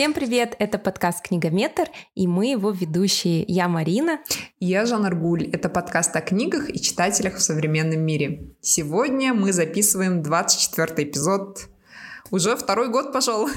Всем 0.00 0.14
привет! 0.14 0.56
Это 0.58 0.78
подкаст 0.78 1.22
«Книгометр», 1.22 1.90
и 2.14 2.26
мы 2.26 2.46
его 2.52 2.70
ведущие. 2.70 3.44
Я 3.46 3.68
Марина. 3.68 4.20
Я 4.58 4.86
Жан 4.86 5.04
Аргуль. 5.04 5.50
Это 5.52 5.68
подкаст 5.68 6.16
о 6.16 6.22
книгах 6.22 6.70
и 6.70 6.80
читателях 6.80 7.34
в 7.34 7.42
современном 7.42 8.00
мире. 8.00 8.48
Сегодня 8.62 9.34
мы 9.34 9.52
записываем 9.52 10.22
24 10.22 11.06
эпизод. 11.06 11.68
Уже 12.30 12.56
второй 12.56 12.88
год 12.88 13.12
пошел. 13.12 13.50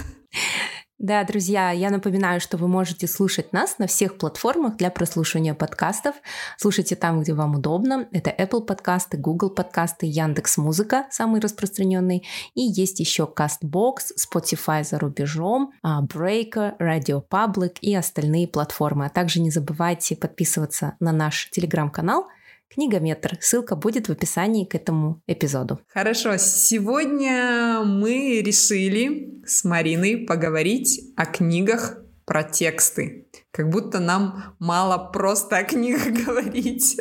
Да, 0.99 1.23
друзья, 1.23 1.71
я 1.71 1.89
напоминаю, 1.89 2.39
что 2.39 2.55
вы 2.55 2.67
можете 2.67 3.07
слушать 3.07 3.51
нас 3.51 3.79
на 3.79 3.87
всех 3.87 4.17
платформах 4.17 4.77
для 4.77 4.91
прослушивания 4.91 5.55
подкастов. 5.55 6.15
Слушайте 6.57 6.95
там, 6.95 7.21
где 7.21 7.33
вам 7.33 7.55
удобно. 7.55 8.07
Это 8.11 8.29
Apple 8.29 8.61
подкасты, 8.61 9.17
Google 9.17 9.49
подкасты, 9.49 10.05
Яндекс 10.05 10.57
Музыка, 10.57 11.07
самый 11.09 11.41
распространенный. 11.41 12.25
И 12.53 12.61
есть 12.61 12.99
еще 12.99 13.23
CastBox, 13.23 14.13
Spotify 14.17 14.83
за 14.83 14.99
рубежом, 14.99 15.73
а, 15.81 16.03
Breaker, 16.03 16.77
Radio 16.79 17.23
Public 17.27 17.77
и 17.81 17.95
остальные 17.95 18.47
платформы. 18.47 19.07
А 19.07 19.09
также 19.09 19.41
не 19.41 19.49
забывайте 19.49 20.15
подписываться 20.15 20.95
на 20.99 21.11
наш 21.11 21.49
телеграм-канал– 21.49 22.27
Книгометр. 22.73 23.37
Ссылка 23.39 23.75
будет 23.75 24.09
в 24.09 24.11
описании 24.11 24.65
к 24.65 24.73
этому 24.73 25.21
эпизоду. 25.27 25.79
Хорошо, 25.93 26.37
сегодня 26.37 27.83
мы 27.85 28.41
решили 28.41 29.41
с 29.45 29.63
Мариной 29.63 30.17
поговорить 30.17 31.13
о 31.15 31.25
книгах 31.25 31.97
про 32.25 32.43
тексты. 32.43 33.27
Как 33.51 33.69
будто 33.69 33.99
нам 33.99 34.55
мало 34.59 34.97
просто 34.97 35.57
о 35.57 35.63
книгах 35.63 36.07
говорить. 36.25 36.99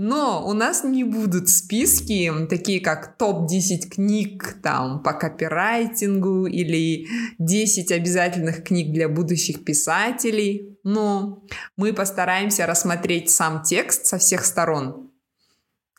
Но 0.00 0.46
у 0.46 0.52
нас 0.52 0.84
не 0.84 1.02
будут 1.02 1.48
списки, 1.48 2.30
такие 2.48 2.80
как 2.80 3.18
топ-10 3.18 3.88
книг 3.90 4.58
там 4.62 5.02
по 5.02 5.12
копирайтингу 5.12 6.46
или 6.46 7.08
10 7.40 7.90
обязательных 7.90 8.62
книг 8.62 8.92
для 8.92 9.08
будущих 9.08 9.64
писателей. 9.64 10.77
Но 10.88 11.44
мы 11.76 11.92
постараемся 11.92 12.64
рассмотреть 12.64 13.28
сам 13.28 13.62
текст 13.62 14.06
со 14.06 14.16
всех 14.16 14.46
сторон. 14.46 15.10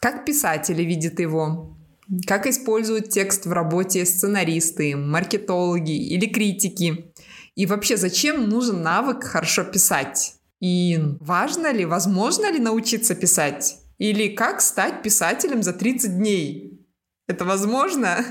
Как 0.02 0.26
писатели 0.26 0.82
видят 0.82 1.20
его, 1.20 1.78
как 2.26 2.48
используют 2.48 3.10
текст 3.10 3.46
в 3.46 3.52
работе 3.52 4.04
сценаристы, 4.04 4.96
маркетологи 4.96 5.96
или 5.96 6.26
критики. 6.26 7.14
И 7.54 7.68
вообще, 7.68 7.98
зачем 7.98 8.50
нужен 8.50 8.82
навык 8.82 9.26
хорошо 9.26 9.64
писать? 9.64 10.34
И 10.60 11.00
важно 11.20 11.72
ли, 11.72 11.86
возможно 11.86 12.52
ли 12.52 12.58
научиться 12.58 13.14
писать? 13.14 13.78
Или 14.00 14.30
как 14.30 14.60
стать 14.60 15.04
писателем 15.04 15.62
за 15.62 15.74
30 15.74 16.18
дней? 16.18 16.84
Это 17.28 17.46
возможно? 17.46 18.26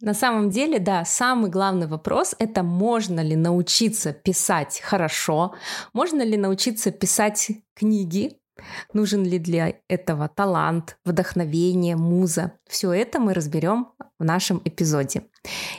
На 0.00 0.14
самом 0.14 0.50
деле, 0.50 0.78
да, 0.78 1.04
самый 1.04 1.50
главный 1.50 1.88
вопрос— 1.88 2.34
это 2.38 2.62
можно 2.62 3.20
ли 3.20 3.34
научиться 3.34 4.12
писать 4.12 4.80
хорошо, 4.80 5.54
можно 5.92 6.22
ли 6.22 6.36
научиться 6.36 6.92
писать 6.92 7.50
книги, 7.74 8.38
Нужен 8.92 9.24
ли 9.24 9.38
для 9.38 9.74
этого 9.88 10.28
талант, 10.28 10.98
вдохновение, 11.04 11.96
муза? 11.96 12.52
Все 12.66 12.92
это 12.92 13.20
мы 13.20 13.34
разберем 13.34 13.92
в 14.18 14.24
нашем 14.24 14.60
эпизоде. 14.64 15.24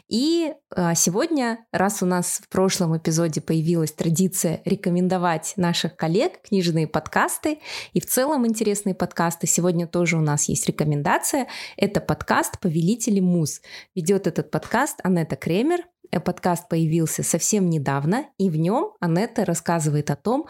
И 0.07 0.53
а, 0.75 0.95
сегодня, 0.95 1.65
раз 1.71 2.01
у 2.01 2.05
нас 2.05 2.41
в 2.43 2.49
прошлом 2.49 2.97
эпизоде 2.97 3.41
появилась 3.41 3.91
традиция 3.91 4.61
рекомендовать 4.65 5.53
наших 5.57 5.95
коллег 5.95 6.41
книжные 6.41 6.87
подкасты 6.87 7.59
и 7.93 7.99
в 7.99 8.05
целом 8.05 8.47
интересные 8.47 8.95
подкасты, 8.95 9.47
сегодня 9.47 9.87
тоже 9.87 10.17
у 10.17 10.21
нас 10.21 10.49
есть 10.49 10.67
рекомендация. 10.67 11.47
Это 11.77 12.01
подкаст 12.01 12.59
«Повелители 12.59 13.19
муз». 13.19 13.61
Ведет 13.95 14.27
этот 14.27 14.51
подкаст 14.51 14.99
Анетта 15.03 15.35
Кремер. 15.35 15.81
Э, 16.11 16.19
подкаст 16.19 16.67
появился 16.69 17.23
совсем 17.23 17.69
недавно, 17.69 18.25
и 18.37 18.49
в 18.49 18.55
нем 18.55 18.93
Анетта 18.99 19.45
рассказывает 19.45 20.09
о 20.11 20.15
том, 20.15 20.47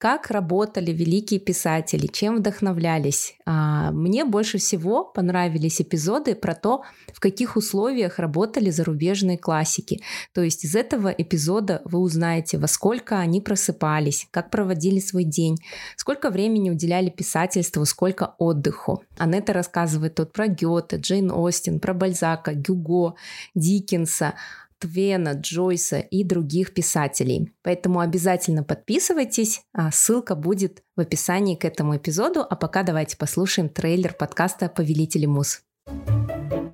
как 0.00 0.30
работали 0.30 0.92
великие 0.92 1.38
писатели, 1.38 2.06
чем 2.06 2.36
вдохновлялись. 2.36 3.34
А, 3.44 3.90
мне 3.90 4.24
больше 4.24 4.56
всего 4.56 5.04
понравились 5.04 5.82
эпизоды 5.82 6.34
про 6.34 6.54
то, 6.54 6.84
в 7.12 7.20
каких 7.20 7.56
условиях 7.56 8.18
работали 8.18 8.70
зарубежные 8.70 9.36
классики. 9.36 10.00
То 10.32 10.40
есть 10.40 10.64
из 10.64 10.74
этого 10.74 11.08
эпизода 11.08 11.82
вы 11.84 11.98
узнаете, 11.98 12.56
во 12.56 12.66
сколько 12.66 13.18
они 13.18 13.42
просыпались, 13.42 14.26
как 14.30 14.50
проводили 14.50 15.00
свой 15.00 15.24
день, 15.24 15.58
сколько 15.96 16.30
времени 16.30 16.70
уделяли 16.70 17.10
писательству, 17.10 17.84
сколько 17.84 18.34
отдыху. 18.38 19.04
Анетта 19.18 19.52
рассказывает 19.52 20.14
тут 20.14 20.32
про 20.32 20.48
Гёте, 20.48 20.96
Джейн 20.96 21.30
Остин, 21.30 21.78
про 21.78 21.92
Бальзака, 21.92 22.54
Гюго, 22.54 23.16
Диккенса, 23.54 24.32
Твена, 24.80 25.34
Джойса 25.34 25.98
и 25.98 26.24
других 26.24 26.74
писателей. 26.74 27.52
Поэтому 27.62 28.00
обязательно 28.00 28.64
подписывайтесь, 28.64 29.60
а 29.72 29.90
ссылка 29.92 30.34
будет 30.34 30.82
в 30.96 31.00
описании 31.00 31.54
к 31.54 31.64
этому 31.64 31.96
эпизоду. 31.96 32.40
А 32.40 32.56
пока 32.56 32.82
давайте 32.82 33.16
послушаем 33.16 33.68
трейлер 33.68 34.14
подкаста 34.14 34.68
«Повелители 34.68 35.26
муз». 35.26 35.62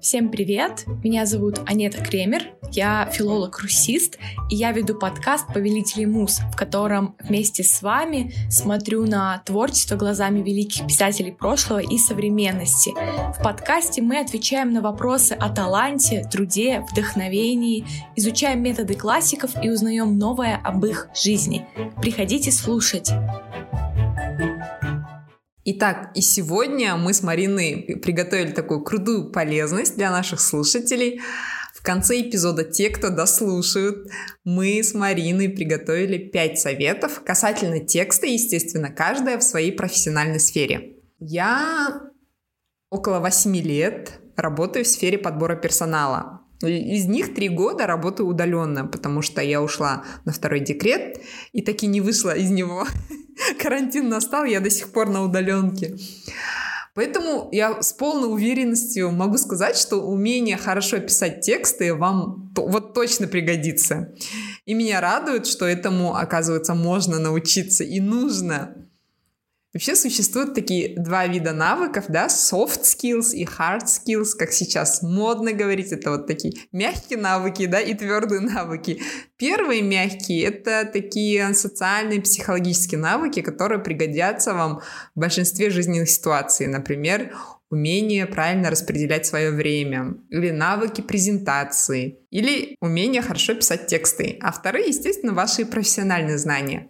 Всем 0.00 0.28
привет! 0.28 0.84
Меня 1.02 1.26
зовут 1.26 1.60
Анета 1.66 2.02
Кремер, 2.02 2.42
я 2.72 3.08
филолог-русист, 3.10 4.18
и 4.50 4.54
я 4.54 4.72
веду 4.72 4.94
подкаст 4.98 5.46
«Повелители 5.52 6.04
муз», 6.04 6.40
в 6.52 6.56
котором 6.56 7.16
вместе 7.20 7.64
с 7.64 7.82
вами 7.82 8.32
смотрю 8.50 9.06
на 9.06 9.42
творчество 9.46 9.96
глазами 9.96 10.40
великих 10.40 10.86
писателей 10.86 11.32
прошлого 11.32 11.80
и 11.80 11.96
современности. 11.98 12.90
В 13.38 13.42
подкасте 13.42 14.02
мы 14.02 14.18
отвечаем 14.18 14.72
на 14.72 14.82
вопросы 14.82 15.32
о 15.32 15.48
таланте, 15.48 16.28
труде, 16.30 16.84
вдохновении, 16.90 17.86
изучаем 18.16 18.62
методы 18.62 18.94
классиков 18.94 19.50
и 19.62 19.70
узнаем 19.70 20.18
новое 20.18 20.60
об 20.62 20.84
их 20.84 21.08
жизни. 21.14 21.66
Приходите 22.00 22.52
слушать! 22.52 23.10
Итак, 25.68 26.12
и 26.14 26.20
сегодня 26.20 26.94
мы 26.94 27.12
с 27.12 27.24
Мариной 27.24 27.98
приготовили 28.00 28.52
такую 28.52 28.84
крутую 28.84 29.32
полезность 29.32 29.96
для 29.96 30.12
наших 30.12 30.40
слушателей. 30.40 31.20
В 31.74 31.82
конце 31.82 32.20
эпизода 32.20 32.62
те, 32.62 32.88
кто 32.88 33.10
дослушают, 33.10 34.08
мы 34.44 34.80
с 34.80 34.94
Мариной 34.94 35.48
приготовили 35.48 36.18
5 36.18 36.60
советов 36.60 37.20
касательно 37.24 37.80
текста, 37.80 38.28
естественно, 38.28 38.90
каждая 38.90 39.38
в 39.38 39.42
своей 39.42 39.72
профессиональной 39.72 40.38
сфере. 40.38 40.98
Я 41.18 42.00
около 42.88 43.18
8 43.18 43.56
лет 43.56 44.20
работаю 44.36 44.84
в 44.84 44.88
сфере 44.88 45.18
подбора 45.18 45.56
персонала. 45.56 46.45
Из 46.62 47.04
них 47.06 47.34
три 47.34 47.48
года 47.48 47.86
работаю 47.86 48.28
удаленно, 48.28 48.86
потому 48.86 49.22
что 49.22 49.42
я 49.42 49.62
ушла 49.62 50.04
на 50.24 50.32
второй 50.32 50.60
декрет 50.60 51.20
и 51.52 51.62
таки 51.62 51.86
не 51.86 52.00
вышла 52.00 52.34
из 52.34 52.50
него. 52.50 52.86
Карантин 53.62 54.08
настал, 54.08 54.44
я 54.44 54.60
до 54.60 54.70
сих 54.70 54.90
пор 54.90 55.08
на 55.10 55.22
удаленке. 55.22 55.96
Поэтому 56.94 57.50
я 57.52 57.82
с 57.82 57.92
полной 57.92 58.32
уверенностью 58.32 59.10
могу 59.10 59.36
сказать, 59.36 59.76
что 59.76 60.00
умение 60.00 60.56
хорошо 60.56 60.98
писать 60.98 61.42
тексты 61.42 61.92
вам 61.94 62.54
вот 62.56 62.94
точно 62.94 63.26
пригодится. 63.26 64.14
И 64.64 64.72
меня 64.72 65.02
радует, 65.02 65.46
что 65.46 65.66
этому, 65.66 66.16
оказывается, 66.16 66.74
можно 66.74 67.18
научиться 67.18 67.84
и 67.84 68.00
нужно. 68.00 68.85
Вообще 69.76 69.94
существуют 69.94 70.54
такие 70.54 70.96
два 70.96 71.26
вида 71.26 71.52
навыков, 71.52 72.06
да, 72.08 72.28
soft 72.28 72.80
skills 72.84 73.34
и 73.34 73.44
hard 73.44 73.84
skills, 73.84 74.30
как 74.38 74.50
сейчас 74.50 75.02
модно 75.02 75.52
говорить, 75.52 75.92
это 75.92 76.12
вот 76.12 76.26
такие 76.26 76.54
мягкие 76.72 77.18
навыки, 77.18 77.66
да, 77.66 77.78
и 77.78 77.92
твердые 77.92 78.40
навыки. 78.40 79.02
Первые 79.36 79.82
мягкие— 79.82 80.44
это 80.44 80.88
такие 80.90 81.52
социальные, 81.52 82.22
психологические 82.22 82.98
навыки, 82.98 83.42
которые 83.42 83.78
пригодятся 83.78 84.54
вам 84.54 84.80
в 85.14 85.20
большинстве 85.20 85.68
жизненных 85.68 86.08
ситуаций. 86.08 86.68
Например, 86.68 87.36
умение 87.68 88.24
правильно 88.24 88.70
распределять 88.70 89.26
свое 89.26 89.50
время, 89.50 90.14
или 90.30 90.52
навыки 90.52 91.02
презентации, 91.02 92.20
или 92.30 92.76
умение 92.80 93.20
хорошо 93.20 93.52
писать 93.52 93.88
тексты. 93.88 94.38
А 94.40 94.52
вторые, 94.52 94.88
естественно, 94.88 95.34
ваши 95.34 95.66
профессиональные 95.66 96.38
знания. 96.38 96.88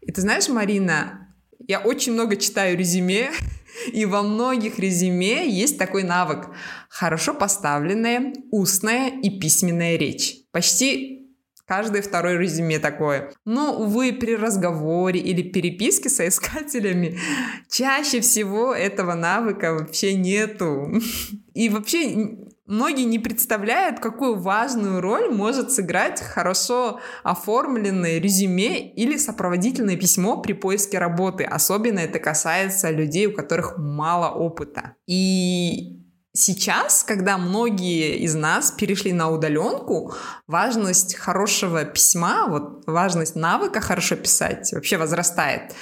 И 0.00 0.10
ты 0.10 0.22
знаешь, 0.22 0.48
Марина, 0.48 1.24
я 1.68 1.80
очень 1.80 2.12
много 2.12 2.36
читаю 2.36 2.76
резюме, 2.76 3.30
и 3.92 4.04
во 4.06 4.22
многих 4.22 4.78
резюме 4.78 5.48
есть 5.48 5.78
такой 5.78 6.02
навык. 6.02 6.48
Хорошо 6.88 7.34
поставленная 7.34 8.32
устная 8.50 9.08
и 9.08 9.38
письменная 9.38 9.96
речь. 9.96 10.36
Почти 10.52 11.24
Каждое 11.66 12.02
второе 12.02 12.36
резюме 12.36 12.78
такое. 12.78 13.32
Но, 13.46 13.74
увы, 13.80 14.12
при 14.12 14.36
разговоре 14.36 15.18
или 15.18 15.40
переписке 15.40 16.10
с 16.10 16.26
искателями 16.26 17.18
чаще 17.70 18.20
всего 18.20 18.74
этого 18.74 19.14
навыка 19.14 19.72
вообще 19.72 20.12
нету. 20.14 20.92
И 21.54 21.70
вообще 21.70 22.36
многие 22.66 23.04
не 23.04 23.18
представляют, 23.18 24.00
какую 24.00 24.38
важную 24.40 25.00
роль 25.00 25.30
может 25.30 25.72
сыграть 25.72 26.20
хорошо 26.20 27.00
оформленное 27.22 28.18
резюме 28.18 28.88
или 28.92 29.16
сопроводительное 29.16 29.96
письмо 29.96 30.40
при 30.40 30.52
поиске 30.52 30.98
работы. 30.98 31.44
Особенно 31.44 32.00
это 32.00 32.18
касается 32.18 32.90
людей, 32.90 33.26
у 33.26 33.32
которых 33.32 33.78
мало 33.78 34.30
опыта. 34.30 34.94
И 35.06 36.00
Сейчас, 36.36 37.04
когда 37.04 37.38
многие 37.38 38.16
из 38.16 38.34
нас 38.34 38.72
перешли 38.72 39.12
на 39.12 39.30
удаленку, 39.30 40.14
важность 40.48 41.14
хорошего 41.14 41.84
письма, 41.84 42.48
вот 42.48 42.82
важность 42.88 43.36
навыка 43.36 43.80
хорошо 43.80 44.16
писать 44.16 44.72
вообще 44.72 44.96
возрастает. 44.96 45.76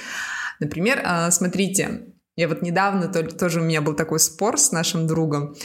Например, 0.59 1.01
а, 1.03 1.31
смотрите, 1.31 2.13
я 2.35 2.47
вот 2.47 2.61
недавно 2.61 3.07
тоже 3.07 3.61
у 3.61 3.63
меня 3.63 3.81
был 3.81 3.95
такой 3.95 4.19
спор 4.19 4.59
с 4.59 4.71
нашим 4.71 5.07
другом. 5.07 5.55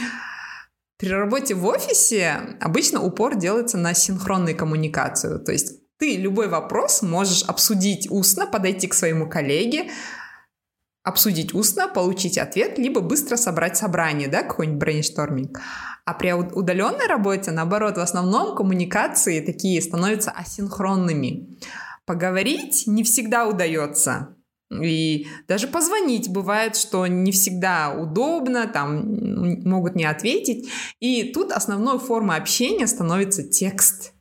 При 0.99 1.11
работе 1.11 1.55
в 1.55 1.65
офисе 1.65 2.57
обычно 2.61 3.01
упор 3.01 3.37
делается 3.37 3.79
на 3.79 3.95
синхронную 3.95 4.57
коммуникацию. 4.57 5.39
То 5.39 5.53
есть 5.53 5.81
ты 5.97 6.17
любой 6.17 6.49
вопрос 6.49 7.03
можешь 7.03 7.45
обсудить 7.45 8.11
устно, 8.11 8.47
подойти 8.47 8.89
к 8.89 8.95
своему 8.95 9.29
коллеге, 9.29 9.91
обсудить 11.05 11.55
устно, 11.55 11.87
получить 11.87 12.37
ответ, 12.37 12.79
либо 12.79 13.01
быстро 13.01 13.37
собрать 13.37 13.77
собрание, 13.77 14.27
да, 14.27 14.43
какой-нибудь 14.43 14.81
brainstorming. 14.81 15.61
А 16.05 16.15
при 16.15 16.33
удаленной 16.33 17.07
работе, 17.07 17.53
наоборот, 17.53 17.97
в 17.97 18.01
основном 18.01 18.57
коммуникации 18.57 19.45
такие 19.45 19.81
становятся 19.81 20.33
асинхронными. 20.33 21.59
Поговорить 22.07 22.85
не 22.87 23.05
всегда 23.05 23.47
удается. 23.47 24.35
И 24.71 25.27
даже 25.47 25.67
позвонить 25.67 26.29
бывает, 26.29 26.77
что 26.77 27.07
не 27.07 27.33
всегда 27.33 27.95
удобно, 27.95 28.67
там 28.67 29.63
могут 29.65 29.95
не 29.95 30.05
ответить. 30.05 30.69
И 31.01 31.33
тут 31.33 31.53
основной 31.53 31.99
формой 31.99 32.37
общения 32.37 32.87
становится 32.87 33.43
текст. 33.43 34.13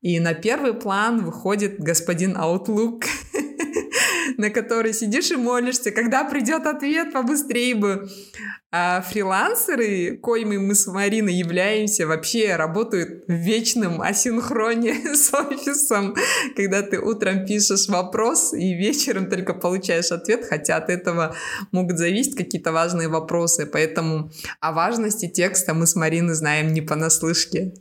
И 0.00 0.18
на 0.18 0.34
первый 0.34 0.74
план 0.74 1.24
выходит 1.24 1.78
господин 1.78 2.36
Outlook, 2.36 3.04
на 4.36 4.50
который 4.50 4.94
сидишь 4.94 5.30
и 5.30 5.36
молишься, 5.36 5.92
когда 5.92 6.24
придет 6.24 6.66
ответ, 6.66 7.12
побыстрее 7.12 7.74
бы. 7.74 8.08
А 8.74 9.02
фрилансеры, 9.02 10.16
коими 10.16 10.56
мы 10.56 10.74
с 10.74 10.86
Мариной 10.86 11.34
являемся, 11.34 12.06
вообще 12.06 12.56
работают 12.56 13.24
в 13.28 13.32
вечном 13.32 14.00
асинхроне 14.00 14.94
с 15.14 15.34
офисом, 15.34 16.16
когда 16.56 16.80
ты 16.80 16.98
утром 16.98 17.44
пишешь 17.44 17.88
вопрос 17.88 18.54
и 18.54 18.72
вечером 18.72 19.28
только 19.28 19.52
получаешь 19.52 20.10
ответ, 20.10 20.46
хотя 20.48 20.76
от 20.76 20.88
этого 20.88 21.36
могут 21.70 21.98
зависеть 21.98 22.34
какие-то 22.34 22.72
важные 22.72 23.08
вопросы. 23.08 23.66
Поэтому 23.66 24.30
о 24.60 24.72
важности 24.72 25.28
текста 25.28 25.74
мы 25.74 25.86
с 25.86 25.94
Мариной 25.94 26.34
знаем 26.34 26.72
не 26.72 26.80
понаслышке. 26.80 27.74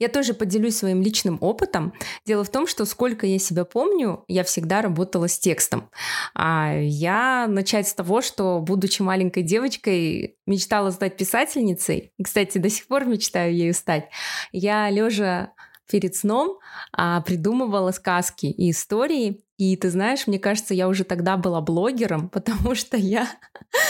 Я 0.00 0.08
тоже 0.08 0.34
поделюсь 0.34 0.76
своим 0.76 1.02
личным 1.02 1.38
опытом. 1.40 1.92
Дело 2.26 2.42
в 2.42 2.50
том, 2.50 2.66
что 2.66 2.84
сколько 2.84 3.26
я 3.26 3.38
себя 3.38 3.64
помню, 3.64 4.24
я 4.26 4.42
всегда 4.42 4.82
работала 4.82 5.28
с 5.28 5.38
текстом. 5.38 5.88
А 6.34 6.74
я 6.76 7.46
начать 7.48 7.86
с 7.86 7.94
того, 7.94 8.22
что, 8.22 8.58
будучи 8.58 9.02
маленькой 9.02 9.44
девочкой, 9.44 10.31
мечтала 10.46 10.90
стать 10.90 11.16
писательницей. 11.16 12.12
Кстати, 12.22 12.58
до 12.58 12.68
сих 12.68 12.86
пор 12.86 13.04
мечтаю 13.04 13.54
ею 13.54 13.74
стать. 13.74 14.08
Я 14.52 14.90
лежа 14.90 15.52
перед 15.90 16.16
сном 16.16 16.58
а, 16.92 17.20
придумывала 17.20 17.90
сказки 17.90 18.46
и 18.46 18.70
истории. 18.70 19.42
И 19.58 19.76
ты 19.76 19.90
знаешь, 19.90 20.26
мне 20.26 20.38
кажется, 20.38 20.74
я 20.74 20.88
уже 20.88 21.04
тогда 21.04 21.36
была 21.36 21.60
блогером, 21.60 22.28
потому 22.32 22.74
что 22.74 22.96
я 22.96 23.28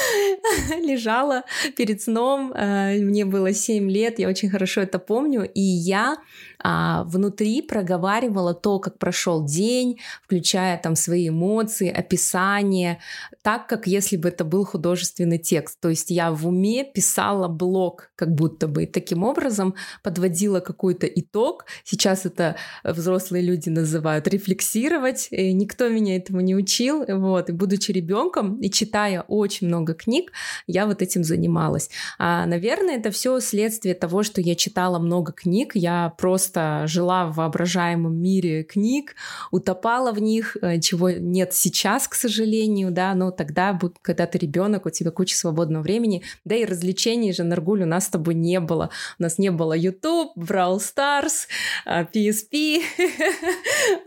лежала 0.81 1.45
перед 1.77 2.03
сном, 2.03 2.53
а, 2.55 2.93
мне 2.93 3.25
было 3.25 3.53
7 3.53 3.91
лет, 3.91 4.19
я 4.19 4.29
очень 4.29 4.51
хорошо 4.51 4.81
это 4.81 4.99
помню, 4.99 5.49
и 5.49 5.61
я 5.61 6.17
а, 6.63 7.05
внутри 7.05 7.63
проговаривала 7.63 8.55
то, 8.55 8.79
как 8.79 8.99
прошел 8.99 9.45
день, 9.45 9.99
включая 10.23 10.79
там 10.79 10.97
свои 10.97 11.29
эмоции, 11.29 11.89
описание, 11.89 12.99
так, 13.43 13.67
как 13.67 13.87
если 13.87 14.17
бы 14.17 14.29
это 14.29 14.45
был 14.45 14.65
художественный 14.65 15.39
текст. 15.39 15.81
То 15.81 15.89
есть 15.89 16.11
я 16.11 16.31
в 16.31 16.47
уме 16.47 16.85
писала 16.85 17.49
блог, 17.49 18.11
как 18.15 18.35
будто 18.35 18.69
бы, 18.69 18.85
и 18.85 18.87
таким 18.87 19.25
образом 19.25 19.75
подводила 20.03 20.61
какой-то 20.61 21.07
итог. 21.07 21.67
Сейчас 21.85 22.27
это 22.27 22.57
взрослые 22.85 23.43
люди 23.43 23.69
называют 23.69 24.29
рефлексировать. 24.29 25.29
И 25.31 25.53
никто 25.53 25.89
меня 25.89 26.17
этому 26.17 26.41
не 26.41 26.55
учил. 26.55 27.05
Вот. 27.07 27.49
И 27.49 27.53
будучи 27.53 27.91
ребенком 27.91 28.61
и 28.61 28.71
читая 28.71 29.23
очень 29.23 29.67
много 29.67 29.95
книг, 29.95 30.33
я 30.67 30.87
вот 30.87 31.03
этим 31.03 31.25
занималась. 31.25 31.91
А, 32.19 32.47
наверное, 32.47 32.99
это 32.99 33.11
все 33.11 33.41
следствие 33.41 33.95
того, 33.95 34.23
что 34.23 34.41
я 34.41 34.55
читала 34.55 34.99
много 34.99 35.33
книг. 35.33 35.73
Я 35.75 36.15
просто 36.19 36.52
просто 36.53 36.87
жила 36.87 37.27
в 37.27 37.37
воображаемом 37.37 38.15
мире 38.15 38.63
книг, 38.63 39.15
утопала 39.51 40.13
в 40.13 40.21
них, 40.21 40.57
э, 40.61 40.81
чего 40.81 41.11
нет 41.11 41.55
сейчас, 41.55 42.09
к 42.09 42.15
сожалению, 42.15 42.91
да, 42.91 43.15
но 43.15 43.31
тогда, 43.31 43.79
когда 44.03 44.27
ты 44.27 44.39
ребенок, 44.39 44.87
у 44.87 44.91
тебя 44.91 45.11
куча 45.11 45.37
свободного 45.37 45.83
времени, 45.83 46.23
да 46.45 46.55
и 46.55 46.65
развлечений 46.65 47.33
же, 47.33 47.45
Наргуль, 47.45 47.83
у 47.83 47.87
нас 47.87 48.07
с 48.07 48.09
тобой 48.09 48.35
не 48.35 48.61
было. 48.61 48.91
У 49.19 49.23
нас 49.23 49.39
не 49.39 49.51
было 49.51 49.73
YouTube, 49.73 50.37
Brawl 50.37 50.79
Stars, 50.79 51.47
PSP, 51.87 52.83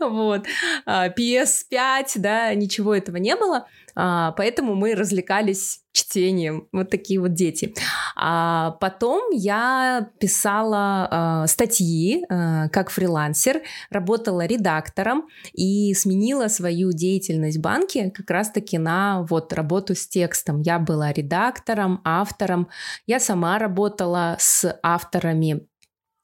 вот, 0.00 0.46
PS5, 0.86 2.04
да, 2.16 2.54
ничего 2.54 2.94
этого 2.94 3.16
не 3.16 3.36
было. 3.36 3.66
А, 3.96 4.32
поэтому 4.32 4.74
мы 4.74 4.94
развлекались 4.94 5.80
чтением. 5.92 6.68
Вот 6.72 6.90
такие 6.90 7.18
вот 7.18 7.32
дети. 7.32 7.74
А 8.14 8.72
потом 8.72 9.30
я 9.30 10.10
писала 10.20 11.44
э, 11.44 11.48
статьи 11.48 12.22
э, 12.28 12.68
как 12.68 12.90
фрилансер, 12.90 13.62
работала 13.90 14.44
редактором 14.44 15.26
и 15.54 15.94
сменила 15.94 16.48
свою 16.48 16.92
деятельность 16.92 17.56
в 17.56 17.62
банке 17.62 18.10
как 18.10 18.30
раз-таки 18.30 18.76
на 18.76 19.22
вот 19.22 19.54
работу 19.54 19.94
с 19.94 20.06
текстом. 20.06 20.60
Я 20.60 20.78
была 20.78 21.12
редактором, 21.12 22.02
автором. 22.04 22.68
Я 23.06 23.18
сама 23.18 23.58
работала 23.58 24.36
с 24.38 24.78
авторами 24.82 25.66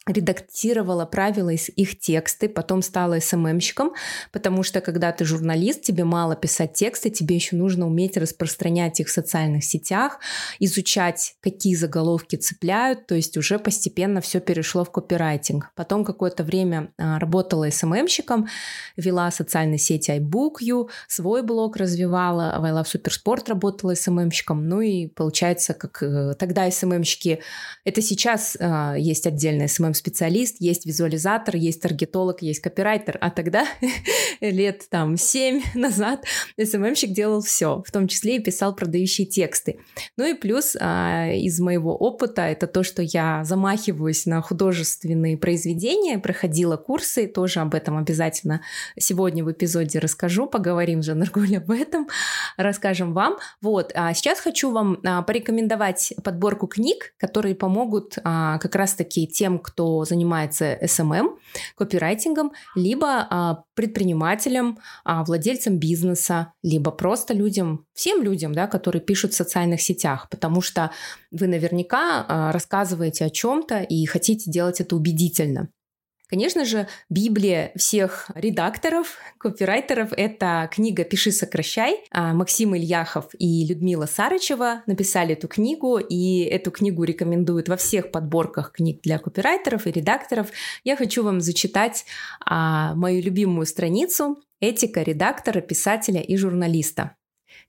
редактировала, 0.07 1.07
правила 1.07 1.51
их 1.51 1.99
тексты, 1.99 2.49
потом 2.49 2.83
стала 2.83 3.21
СММщиком, 3.21 3.93
потому 4.33 4.65
что 4.65 4.81
когда 4.81 5.13
ты 5.13 5.25
журналист, 5.25 5.83
тебе 5.83 6.05
мало 6.05 6.35
писать 6.35 6.73
тексты, 6.73 7.09
тебе 7.11 7.37
еще 7.37 7.55
нужно 7.55 7.87
уметь 7.87 8.17
распространять 8.17 8.99
их 8.99 9.07
в 9.09 9.13
социальных 9.13 9.63
сетях, 9.65 10.19
изучать, 10.59 11.37
какие 11.41 11.77
заголовки 11.77 12.35
цепляют, 12.35 13.07
то 13.07 13.15
есть 13.15 13.37
уже 13.37 13.61
постепенно 13.61 14.21
все 14.21 14.41
перешло 14.41 14.85
в 14.85 14.91
копирайтинг. 14.91 15.71
Потом 15.77 16.05
какое-то 16.05 16.43
время 16.43 16.93
а, 16.99 17.21
работала 17.21 17.71
СММщиком, 17.71 18.49
вела 18.97 19.31
социальные 19.31 19.79
сети 19.79 20.11
iBookU, 20.11 20.89
свой 21.07 21.43
блог 21.43 21.77
развивала, 21.77 22.57
в 22.59 22.65
I 22.65 22.73
Love 22.73 22.87
Supersport 22.93 23.49
работала 23.49 23.95
СММщиком, 23.95 24.67
ну 24.67 24.81
и 24.81 25.07
получается, 25.07 25.75
как 25.75 26.03
э, 26.03 26.35
тогда 26.35 26.69
СММщики, 26.69 27.41
это 27.85 28.03
сейчас 28.03 28.57
э, 28.59 28.97
есть 28.99 29.29
отдельная 29.29 29.69
SMM 29.93 29.95
специалист, 29.95 30.57
есть 30.59 30.87
визуализатор, 30.87 31.57
есть 31.57 31.81
таргетолог, 31.81 32.43
есть 32.43 32.61
копирайтер, 32.61 33.19
а 33.21 33.31
тогда 33.31 33.67
лет 34.41 34.87
там 34.91 35.17
7 35.17 35.63
назад 35.75 36.25
СММщик 36.63 37.13
делал 37.13 37.41
все, 37.41 37.83
в 37.87 37.91
том 37.91 38.09
числе 38.09 38.37
и 38.37 38.43
писал 38.43 38.75
продающие 38.75 39.27
тексты. 39.27 39.79
Ну 40.17 40.25
и 40.25 40.35
плюс 40.35 40.77
а, 40.81 41.29
из 41.33 41.61
моего 41.61 41.97
опыта 41.97 42.43
это 42.43 42.67
то, 42.67 42.83
что 42.83 43.03
я 43.03 43.45
замахиваюсь 43.45 44.27
на 44.27 44.41
художественные 44.41 45.37
произведения, 45.37 46.19
проходила 46.19 46.77
курсы, 46.77 47.27
тоже 47.27 47.61
об 47.61 47.75
этом 47.75 47.97
обязательно 47.97 48.63
сегодня 48.99 49.45
в 49.45 49.53
эпизоде 49.53 49.99
расскажу, 49.99 50.47
поговорим 50.47 51.03
же, 51.03 51.15
Наргуль, 51.15 51.57
об 51.57 51.71
этом, 51.71 52.09
расскажем 52.57 53.13
вам. 53.13 53.39
Вот, 53.61 53.93
а 53.95 54.15
сейчас 54.15 54.41
хочу 54.41 54.71
вам 54.71 54.99
а, 55.05 55.23
порекомендовать 55.23 56.15
подборку 56.25 56.67
книг, 56.67 57.15
которые 57.19 57.55
помогут 57.55 58.19
а, 58.25 58.59
как 58.59 58.75
раз-таки 58.75 59.27
тем, 59.27 59.59
кто 59.59 59.82
кто 59.83 60.05
занимается 60.05 60.79
SMM, 60.81 61.39
копирайтингом, 61.77 62.53
либо 62.77 63.27
а, 63.29 63.65
предпринимателям, 63.75 64.79
а, 65.05 65.25
владельцам 65.25 65.79
бизнеса, 65.79 66.53
либо 66.63 66.93
просто 66.93 67.35
людям, 67.35 67.85
всем 67.93 68.23
людям, 68.23 68.53
да, 68.53 68.69
которые 68.69 69.03
пишут 69.03 69.33
в 69.33 69.37
социальных 69.37 69.81
сетях, 69.81 70.29
потому 70.31 70.61
что 70.61 70.93
вы 71.33 71.49
наверняка 71.49 72.25
а, 72.29 72.53
рассказываете 72.53 73.25
о 73.25 73.31
чем-то 73.31 73.81
и 73.81 74.07
хотите 74.07 74.51
делать 74.51 74.81
это 74.81 74.95
убедительно. 74.95 75.69
Конечно 76.33 76.65
же, 76.65 76.89
Библия 77.11 77.73
всех 77.77 78.31
редакторов, 78.35 79.19
копирайтеров— 79.37 80.13
это 80.17 80.67
книга 80.73 81.05
«Пиши, 81.05 81.31
сокращай». 81.31 82.05
А, 82.11 82.33
Максим 82.33 82.75
Ильяхов 82.75 83.27
и 83.39 83.67
Людмила 83.67 84.07
Сарычева 84.07 84.83
написали 84.87 85.35
эту 85.35 85.47
книгу, 85.47 85.99
и 85.99 86.45
эту 86.45 86.71
книгу 86.71 87.05
рекомендуют 87.05 87.69
во 87.69 87.77
всех 87.77 88.11
подборках 88.11 88.73
книг 88.73 89.03
для 89.03 89.19
копирайтеров 89.19 89.87
и 89.87 89.93
редакторов. 89.93 90.49
Я 90.85 90.97
хочу 90.97 91.23
вам 91.23 91.43
зачитать 91.43 92.07
а, 92.41 92.95
мою 92.95 93.23
любимую 93.23 93.67
страницу 93.67 94.39
«Этика 94.59 95.03
редактора, 95.03 95.61
писателя 95.61 96.23
и 96.23 96.39
журналиста». 96.39 97.15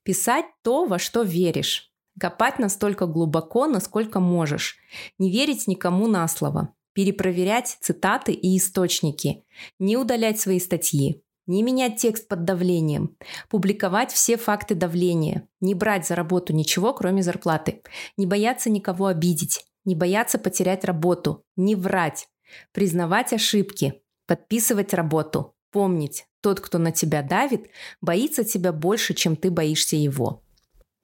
Писать 0.03 0.45
то, 0.61 0.85
во 0.85 0.99
что 0.99 1.23
веришь. 1.23 1.91
Копать 2.17 2.59
настолько 2.59 3.07
глубоко, 3.07 3.67
насколько 3.67 4.21
можешь. 4.21 4.77
Не 5.19 5.29
верить 5.29 5.67
никому 5.67 6.07
на 6.07 6.25
слово 6.29 6.73
перепроверять 6.93 7.77
цитаты 7.81 8.31
и 8.31 8.57
источники, 8.57 9.43
не 9.79 9.97
удалять 9.97 10.39
свои 10.39 10.59
статьи, 10.59 11.23
не 11.45 11.63
менять 11.63 11.97
текст 11.97 12.27
под 12.27 12.45
давлением, 12.45 13.17
публиковать 13.49 14.11
все 14.11 14.37
факты 14.37 14.75
давления, 14.75 15.47
не 15.59 15.75
брать 15.75 16.07
за 16.07 16.15
работу 16.15 16.53
ничего, 16.53 16.93
кроме 16.93 17.21
зарплаты, 17.21 17.81
не 18.17 18.25
бояться 18.25 18.69
никого 18.69 19.07
обидеть, 19.07 19.65
не 19.85 19.95
бояться 19.95 20.37
потерять 20.37 20.85
работу, 20.85 21.43
не 21.57 21.75
врать, 21.75 22.27
признавать 22.71 23.33
ошибки, 23.33 24.01
подписывать 24.27 24.93
работу, 24.93 25.55
помнить, 25.71 26.25
тот, 26.41 26.59
кто 26.59 26.77
на 26.77 26.91
тебя 26.91 27.21
давит, 27.21 27.69
боится 28.01 28.43
тебя 28.43 28.71
больше, 28.71 29.13
чем 29.13 29.35
ты 29.35 29.49
боишься 29.49 29.95
его. 29.95 30.42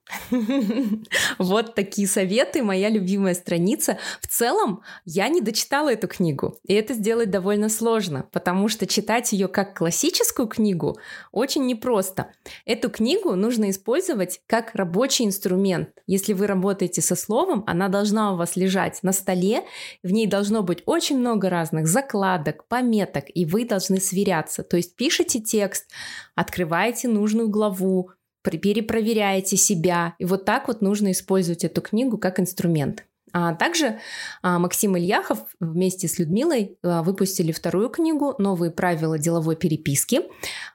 Вот 1.38 1.76
такие 1.76 2.08
советы, 2.08 2.64
моя 2.64 2.90
любимая 2.90 3.34
страница. 3.34 3.98
В 4.22 4.28
целом, 4.28 4.82
я 5.06 5.28
не 5.30 5.42
дочитала 5.42 5.92
эту 5.94 6.08
книгу, 6.08 6.58
и 6.64 6.74
это 6.74 6.94
сделать 6.94 7.30
довольно 7.30 7.70
сложно, 7.70 8.28
потому 8.32 8.68
что 8.70 8.88
читать 8.88 9.32
ее 9.32 9.48
как 9.48 9.78
классическую 9.78 10.48
книгу 10.48 10.98
очень 11.32 11.66
непросто. 11.66 12.32
Эту 12.66 12.90
книгу 12.90 13.36
нужно 13.36 13.70
использовать 13.70 14.42
как 14.48 14.74
рабочий 14.76 15.26
инструмент. 15.26 15.90
Если 16.08 16.34
вы 16.34 16.48
работаете 16.48 17.02
со 17.02 17.16
словом, 17.16 17.64
она 17.68 17.88
должна 17.88 18.34
у 18.34 18.38
вас 18.38 18.56
лежать 18.56 19.00
на 19.04 19.12
столе, 19.12 19.64
в 20.04 20.12
ней 20.12 20.28
должно 20.28 20.64
быть 20.64 20.84
очень 20.86 21.20
много 21.20 21.50
разных 21.50 21.88
закладок, 21.88 22.68
пометок, 22.68 23.26
и 23.34 23.46
вы 23.46 23.66
должны 23.66 24.00
сверяться. 24.00 24.64
То 24.64 24.78
есть 24.78 24.96
пишите 24.96 25.40
текст, 25.40 25.88
открываете 26.36 27.08
нужную 27.08 27.50
главу, 27.50 28.12
перепроверяете 28.44 29.58
себя. 29.58 30.16
И 30.20 30.26
вот 30.26 30.46
так 30.46 30.68
вот 30.68 30.82
нужно 30.82 31.12
использовать 31.12 31.64
эту 31.64 31.82
книгу 31.82 32.18
как 32.18 32.40
инструмент. 32.40 33.06
А 33.32 33.54
также 33.54 34.00
а, 34.42 34.60
Максим 34.60 34.98
Ильяхов 34.98 35.40
вместе 35.60 36.08
с 36.08 36.18
Людмилой 36.18 36.78
а, 36.84 37.04
выпустили 37.04 37.52
вторую 37.52 37.90
книгу 37.90 38.36
«Новые 38.40 38.72
правила 38.72 39.20
деловой 39.20 39.56
переписки». 39.56 40.22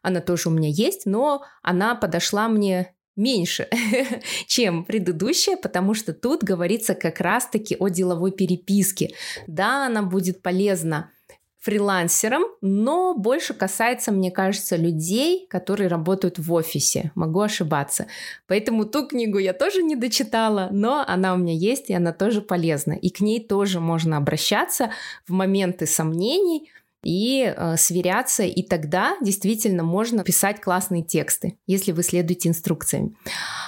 Она 0.03 0.21
тоже 0.21 0.49
у 0.49 0.53
меня 0.53 0.69
есть, 0.69 1.07
но 1.07 1.43
она 1.63 1.95
подошла 1.95 2.49
мне 2.49 2.95
меньше, 3.17 3.69
чем 4.47 4.85
предыдущая, 4.85 5.57
потому 5.57 5.95
что 5.95 6.13
тут 6.13 6.43
говорится 6.43 6.95
как 6.95 7.21
раз-таки 7.21 7.77
о 7.79 7.89
деловой 7.89 8.33
переписке. 8.33 9.15
Да, 9.47 9.87
она 9.87 10.03
будет 10.03 10.43
полезна 10.43 11.11
фрилансером, 11.65 12.43
но 12.61 13.15
больше 13.15 13.55
касается, 13.55 14.13
мне 14.13 14.31
кажется, 14.31 14.77
людей, 14.77 15.47
которые 15.49 15.89
работают 15.89 16.39
в 16.39 16.53
офисе. 16.53 17.11
Могу 17.15 17.41
ошибаться. 17.41 18.07
Поэтому 18.47 18.85
ту 18.85 19.07
книгу 19.07 19.39
я 19.39 19.55
тоже 19.55 19.83
не 19.83 19.97
дочитала, 19.97 20.69
но 20.71 21.03
она 21.07 21.33
у 21.33 21.39
меня 21.39 21.55
есть, 21.55 21.89
и 21.89 21.95
она 21.95 22.13
тоже 22.13 22.43
полезна. 22.43 22.93
И 22.93 23.09
к 23.09 23.21
ней 23.21 23.41
тоже 23.41 23.81
можно 23.81 24.19
обращаться 24.19 24.91
в 25.27 25.33
моменты 25.33 25.87
сомнений, 25.87 26.71
и 27.03 27.55
э, 27.55 27.77
сверяться, 27.77 28.43
и 28.43 28.63
тогда 28.63 29.17
действительно 29.21 29.83
можно 29.83 30.25
писать 30.25 30.61
классные 30.61 31.03
тексты, 31.03 31.59
если 31.67 31.93
вы 31.93 32.03
следуете 32.03 32.49
инструкциям. 32.49 33.17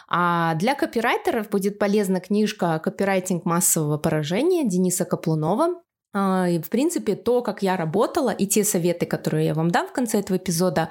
А 0.08 0.54
для 0.54 0.74
копирайтеров 0.74 1.50
будет 1.50 1.78
полезна 1.78 2.20
книжка 2.20 2.78
«Копирайтинг 2.78 3.44
массового 3.44 3.98
поражения» 3.98 4.64
Дениса 4.66 5.04
Каплунова. 5.04 5.82
А, 6.18 6.48
в 6.48 6.70
принципе, 6.70 7.14
то, 7.14 7.42
как 7.42 7.62
я 7.62 7.76
работала, 7.76 8.30
и 8.30 8.46
те 8.46 8.64
советы, 8.64 9.04
которые 9.04 9.46
я 9.46 9.54
вам 9.54 9.70
дам 9.70 9.86
в 9.86 9.92
конце 9.92 10.20
этого 10.20 10.38
эпизода, 10.38 10.88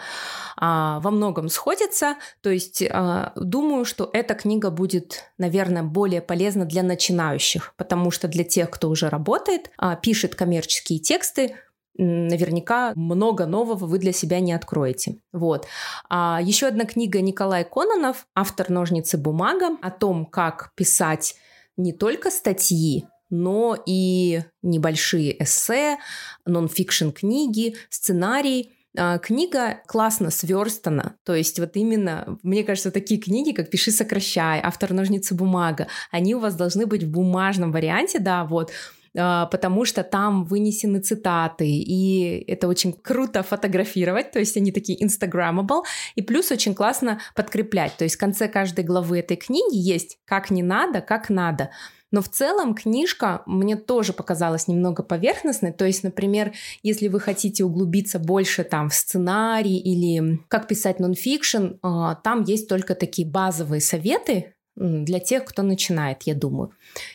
а, 0.56 1.00
во 1.00 1.10
многом 1.10 1.50
сходятся. 1.50 2.18
То 2.42 2.52
есть 2.52 2.84
а, 2.88 3.34
думаю, 3.36 3.86
что 3.86 4.08
эта 4.14 4.36
книга 4.36 4.70
будет, 4.70 5.24
наверное, 5.40 5.82
более 5.82 6.22
полезна 6.22 6.66
для 6.66 6.84
начинающих, 6.84 7.74
потому 7.76 8.12
что 8.12 8.28
для 8.28 8.44
тех, 8.44 8.70
кто 8.70 8.88
уже 8.88 9.10
работает, 9.10 9.72
пишет 10.04 10.36
коммерческие 10.36 11.00
тексты, 11.00 11.56
наверняка 11.98 12.94
много 12.96 13.48
нового 13.48 13.86
вы 13.88 13.98
для 13.98 14.12
себя 14.12 14.40
не 14.42 14.54
откроете. 14.54 15.18
Вот. 15.34 15.66
А 16.08 16.40
еще 16.44 16.68
одна 16.68 16.86
книга 16.86 17.22
Николай 17.22 17.64
Кононов, 17.64 18.28
автор 18.36 18.70
«Ножницы 18.70 19.18
бумага», 19.18 19.70
о 19.82 19.90
том, 19.90 20.26
как 20.28 20.72
писать 20.76 21.36
не 21.78 21.94
только 21.94 22.32
статьи, 22.32 23.08
но 23.30 23.78
и 23.86 24.42
небольшие 24.62 25.42
эссе, 25.44 25.98
нон-фикшн 26.46 27.10
книги, 27.10 27.76
сценарий. 27.90 28.72
А, 28.98 29.18
книга 29.18 29.82
классно 29.88 30.32
сверстана, 30.32 31.18
то 31.26 31.36
есть 31.36 31.60
вот 31.60 31.76
именно, 31.76 32.38
мне 32.44 32.64
кажется, 32.64 32.92
такие 32.92 33.20
книги, 33.20 33.52
как 33.52 33.70
«Пиши, 33.70 33.92
сокращай», 33.92 34.62
«Автор 34.64 34.94
ножницы 34.94 35.36
бумага», 35.36 35.88
они 36.12 36.34
у 36.34 36.40
вас 36.40 36.56
должны 36.56 36.86
быть 36.86 37.04
в 37.04 37.12
бумажном 37.12 37.74
варианте, 37.74 38.20
да, 38.20 38.46
вот, 38.46 38.72
а, 39.18 39.48
потому 39.48 39.86
что 39.86 40.04
там 40.04 40.46
вынесены 40.46 41.00
цитаты, 41.00 41.68
и 41.68 42.44
это 42.48 42.68
очень 42.68 42.94
круто 42.94 43.44
фотографировать, 43.44 44.32
то 44.32 44.40
есть 44.40 44.56
они 44.58 44.72
такие 44.72 44.98
instagrammable, 45.06 45.84
и 46.16 46.22
плюс 46.22 46.52
очень 46.52 46.74
классно 46.76 47.20
подкреплять, 47.36 47.98
то 47.98 48.04
есть 48.04 48.16
в 48.16 48.20
конце 48.20 48.48
каждой 48.48 48.84
главы 48.84 49.20
этой 49.20 49.38
книги 49.38 49.76
есть 49.76 50.20
как 50.26 50.52
не 50.52 50.64
надо, 50.64 51.02
как 51.02 51.30
надо. 51.30 51.70
Но 52.16 52.22
в 52.22 52.30
целом 52.30 52.76
книжка 52.76 53.42
мне 53.46 53.76
тоже 53.76 54.14
показалась 54.14 54.70
немного 54.70 55.04
поверхностной. 55.04 55.74
То 55.74 55.84
есть, 55.84 56.02
например, 56.02 56.54
если 56.82 57.10
вы 57.10 57.20
хотите 57.20 57.66
углубиться 57.66 58.20
больше 58.20 58.64
там 58.64 58.88
в 58.88 58.94
сценарий 58.94 59.78
или 59.78 60.40
как 60.48 60.70
писать 60.70 61.02
нонфикшн, 61.02 61.74
а, 61.82 62.16
там 62.16 62.44
есть 62.44 62.70
только 62.70 62.96
такие 62.96 63.28
базовые 63.28 63.82
советы, 63.82 64.55
для 64.76 65.20
тех, 65.20 65.46
кто 65.46 65.64
начинает, 65.64 66.24
я 66.24 66.36
думаю. 66.36 66.72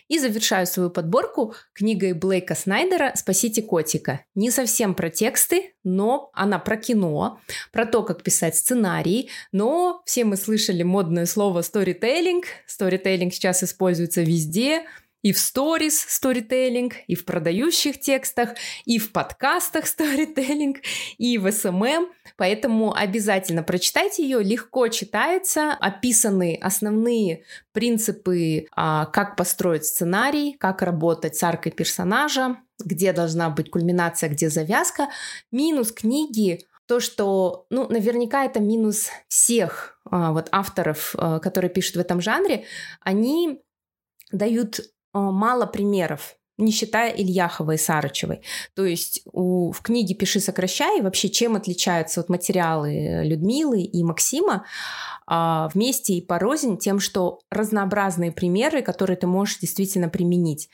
И 0.08 0.18
завершаю 0.18 0.66
свою 0.66 0.90
подборку 0.90 1.54
книгой 1.74 2.12
Блейка 2.14 2.54
Снайдера 2.54 3.12
«Спасите 3.14 3.62
котика». 3.62 4.24
Не 4.34 4.50
совсем 4.50 4.94
про 4.94 5.10
тексты, 5.10 5.74
но 5.84 6.30
она 6.32 6.58
про 6.58 6.76
кино, 6.76 7.40
про 7.72 7.86
то, 7.86 8.02
как 8.02 8.22
писать 8.22 8.56
сценарий, 8.56 9.30
но 9.52 10.02
все 10.06 10.24
мы 10.24 10.36
слышали 10.36 10.82
модное 10.82 11.26
слово 11.26 11.62
«сторителлинг». 11.62 12.46
Сторителлинг 12.66 13.34
сейчас 13.34 13.62
используется 13.62 14.22
везде– 14.22 14.84
и 15.22 15.32
в 15.32 15.38
сторис 15.38 16.00
сторителлинг, 16.00 16.94
и 17.06 17.14
в 17.14 17.24
продающих 17.24 18.00
текстах, 18.00 18.54
и 18.84 18.98
в 18.98 19.12
подкастах 19.12 19.86
сторителлинг, 19.86 20.78
и 21.18 21.38
в 21.38 21.50
SMM. 21.50 21.70
Эм 21.70 21.84
эм. 21.84 22.08
Поэтому 22.36 22.94
обязательно 22.94 23.62
прочитайте 23.62 24.22
ее. 24.22 24.42
Легко 24.42 24.88
читается, 24.88 25.72
описаны 25.72 26.58
основные 26.60 27.44
принципы, 27.72 28.66
а, 28.74 29.06
как 29.06 29.36
построить 29.36 29.84
сценарий, 29.84 30.56
как 30.58 30.82
работать 30.82 31.36
с 31.36 31.42
аркой 31.42 31.72
персонажа, 31.72 32.56
где 32.82 33.12
должна 33.12 33.50
быть 33.50 33.70
кульминация, 33.70 34.30
где 34.30 34.48
завязка. 34.48 35.08
Минус 35.50 35.92
книги 35.92 36.60
то, 36.86 36.98
что, 36.98 37.66
ну, 37.70 37.86
наверняка 37.88 38.44
это 38.44 38.58
минус 38.58 39.10
всех 39.28 40.00
а, 40.10 40.32
вот 40.32 40.48
авторов, 40.50 41.14
а, 41.16 41.38
которые 41.38 41.70
пишут 41.70 41.94
в 41.94 42.00
этом 42.00 42.20
жанре, 42.20 42.64
они 43.00 43.62
дают 44.32 44.80
мало 45.12 45.66
примеров, 45.66 46.36
не 46.60 46.72
считая 46.72 47.10
Ильяховой 47.10 47.76
и 47.76 47.78
Сарычевой. 47.78 48.42
То 48.74 48.84
есть 48.84 49.22
у, 49.32 49.72
в 49.72 49.80
книге 49.80 50.14
«Пиши, 50.14 50.40
сокращай» 50.40 51.00
вообще 51.00 51.28
чем 51.28 51.56
отличаются 51.56 52.20
вот 52.20 52.28
материалы 52.28 53.22
Людмилы 53.24 53.82
и 53.82 54.04
Максима 54.04 54.64
а, 55.26 55.68
вместе 55.74 56.14
и 56.14 56.24
порознь 56.24 56.78
тем, 56.78 57.00
что 57.00 57.40
разнообразные 57.50 58.32
примеры, 58.32 58.82
которые 58.82 59.16
ты 59.16 59.26
можешь 59.26 59.58
действительно 59.58 60.08
применить. 60.08 60.68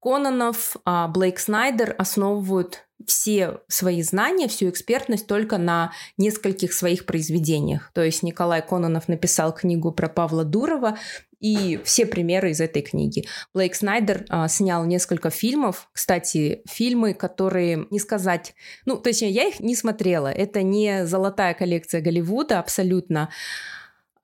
Кононов, 0.00 0.76
а, 0.84 1.08
Блейк 1.08 1.38
Снайдер 1.38 1.94
основывают 1.96 2.86
все 3.06 3.60
свои 3.68 4.02
знания, 4.02 4.48
всю 4.48 4.68
экспертность 4.68 5.26
только 5.26 5.58
на 5.58 5.92
нескольких 6.16 6.72
своих 6.72 7.06
произведениях. 7.06 7.90
То 7.94 8.02
есть 8.02 8.22
Николай 8.22 8.62
Кононов 8.62 9.08
написал 9.08 9.52
книгу 9.54 9.92
про 9.92 10.08
Павла 10.08 10.44
Дурова, 10.44 10.98
и 11.42 11.80
все 11.84 12.06
примеры 12.06 12.50
из 12.50 12.60
этой 12.60 12.82
книги. 12.82 13.26
Блейк 13.52 13.74
Снайдер 13.74 14.24
а, 14.28 14.48
снял 14.48 14.84
несколько 14.86 15.28
фильмов, 15.28 15.88
кстати, 15.92 16.62
фильмы, 16.66 17.14
которые 17.14 17.86
не 17.90 17.98
сказать, 17.98 18.54
ну, 18.86 18.96
точнее, 18.96 19.30
я 19.30 19.48
их 19.48 19.60
не 19.60 19.74
смотрела, 19.74 20.28
это 20.28 20.62
не 20.62 21.04
золотая 21.04 21.52
коллекция 21.54 22.00
Голливуда 22.00 22.60
абсолютно, 22.60 23.28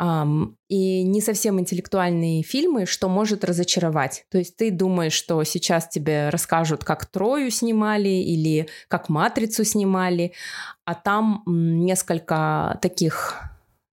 Um, 0.01 0.55
и 0.69 1.03
не 1.03 1.21
совсем 1.21 1.59
интеллектуальные 1.59 2.45
фильмы, 2.45 2.87
что 2.87 3.09
может 3.09 3.43
разочаровать. 3.45 4.27
То 4.31 4.39
есть 4.39 4.57
ты 4.57 4.71
думаешь, 4.71 5.13
что 5.13 5.43
сейчас 5.43 5.89
тебе 5.89 6.29
расскажут, 6.29 6.85
как 6.85 7.07
Трою 7.07 7.51
снимали 7.51 8.09
или 8.09 8.69
как 8.87 9.09
Матрицу 9.09 9.65
снимали, 9.65 10.35
а 10.85 10.95
там 10.95 11.43
несколько 11.47 12.79
таких, 12.81 13.43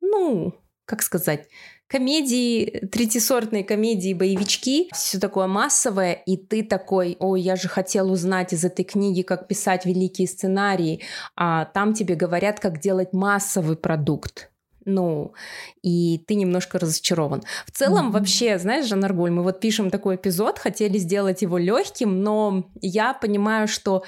ну, 0.02 0.54
как 0.84 1.04
сказать, 1.04 1.48
комедии, 1.94 2.88
третисортные 2.92 3.64
комедии, 3.64 4.16
боевички, 4.16 4.90
все 4.94 5.20
такое 5.20 5.46
массовое, 5.46 6.14
и 6.14 6.38
ты 6.38 6.64
такой, 6.64 7.18
ой, 7.20 7.40
я 7.40 7.56
же 7.56 7.68
хотел 7.68 8.12
узнать 8.12 8.52
из 8.52 8.66
этой 8.66 8.84
книги, 8.84 9.22
как 9.22 9.48
писать 9.48 9.86
великие 9.86 10.28
сценарии, 10.28 11.02
а 11.36 11.66
там 11.66 11.94
тебе 11.94 12.16
говорят, 12.16 12.60
как 12.60 12.80
делать 12.80 13.14
массовый 13.14 13.78
продукт 13.78 14.50
ну, 14.86 15.34
и 15.82 16.22
ты 16.28 16.36
немножко 16.36 16.80
разочарован. 16.80 17.44
В 17.66 17.72
целом, 17.72 18.10
mm-hmm. 18.10 18.12
вообще, 18.12 18.60
знаешь, 18.60 18.86
Жан 18.86 19.06
Аргуль, 19.06 19.32
мы 19.32 19.44
вот 19.44 19.60
пишем 19.60 19.90
такой 19.90 20.16
эпизод, 20.16 20.60
хотели 20.60 20.98
сделать 20.98 21.42
его 21.42 21.58
легким, 21.58 22.22
но 22.22 22.66
я 22.82 23.14
понимаю, 23.14 23.68
что 23.68 24.04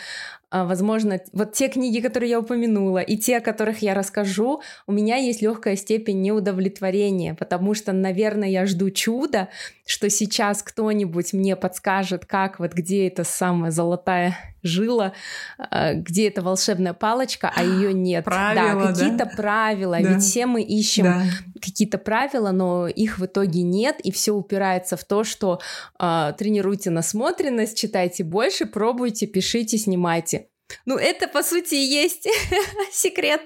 возможно, 0.52 1.20
вот 1.34 1.54
те 1.54 1.68
книги, 1.68 2.00
которые 2.00 2.30
я 2.30 2.40
упомянула, 2.40 3.00
и 3.00 3.18
те, 3.18 3.38
о 3.38 3.42
которых 3.42 3.80
я 3.80 3.94
расскажу, 3.94 4.62
у 4.88 4.92
меня 4.92 5.18
есть 5.18 5.42
легкая 5.42 5.76
степень 5.76 6.22
неудовлетворения, 6.22 7.34
потому 7.34 7.74
что, 7.74 7.92
наверное, 7.92 8.50
я 8.50 8.66
жду 8.66 8.90
чуда, 8.90 9.50
что 9.86 10.10
сейчас 10.10 10.64
кто-нибудь 10.64 11.34
мне 11.34 11.56
подскажет, 11.56 12.26
как 12.26 12.60
вот 12.60 12.74
где 12.74 13.08
эта 13.08 13.24
самая 13.24 13.72
золотая 13.72 14.55
жила, 14.66 15.14
а, 15.58 15.94
где 15.94 16.28
эта 16.28 16.42
волшебная 16.42 16.94
палочка, 16.94 17.52
а 17.56 17.64
ее 17.64 17.94
нет. 17.94 18.26
Правила, 18.26 18.82
да, 18.88 18.94
какие-то 18.94 19.26
да? 19.26 19.32
правила, 19.36 19.98
Да. 20.02 20.10
ведь 20.14 20.24
все 20.24 20.46
мы 20.46 20.62
ищем 20.62 21.04
Да. 21.06 21.24
какие-то 21.62 21.98
правила, 21.98 22.52
но 22.52 22.88
их 22.88 23.18
в 23.20 23.26
итоге 23.26 23.62
нет, 23.62 24.00
и 24.02 24.12
все 24.12 24.32
упирается 24.34 24.98
в 24.98 25.04
то, 25.04 25.24
что 25.24 25.62
а, 25.98 26.34
тренируйте 26.34 26.90
насмотренность, 26.90 27.78
читайте 27.78 28.24
больше, 28.24 28.66
пробуйте, 28.66 29.28
пишите, 29.28 29.78
снимайте. 29.78 30.48
Ну, 30.86 30.98
это, 30.98 31.28
по 31.28 31.44
сути, 31.44 31.76
и 31.76 31.86
есть 31.86 32.28
секрет. 32.92 33.42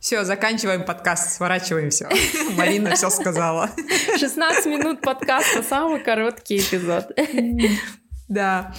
Все, 0.00 0.22
заканчиваем 0.24 0.84
подкаст, 0.84 1.32
сворачиваем 1.32 1.90
все. 1.90 2.08
Марина 2.56 2.94
все 2.94 3.10
сказала. 3.10 3.70
16 4.18 4.66
минут 4.66 5.00
подкаста, 5.00 5.62
самый 5.62 6.00
короткий 6.00 6.58
эпизод. 6.58 7.10
Да. 8.28 8.72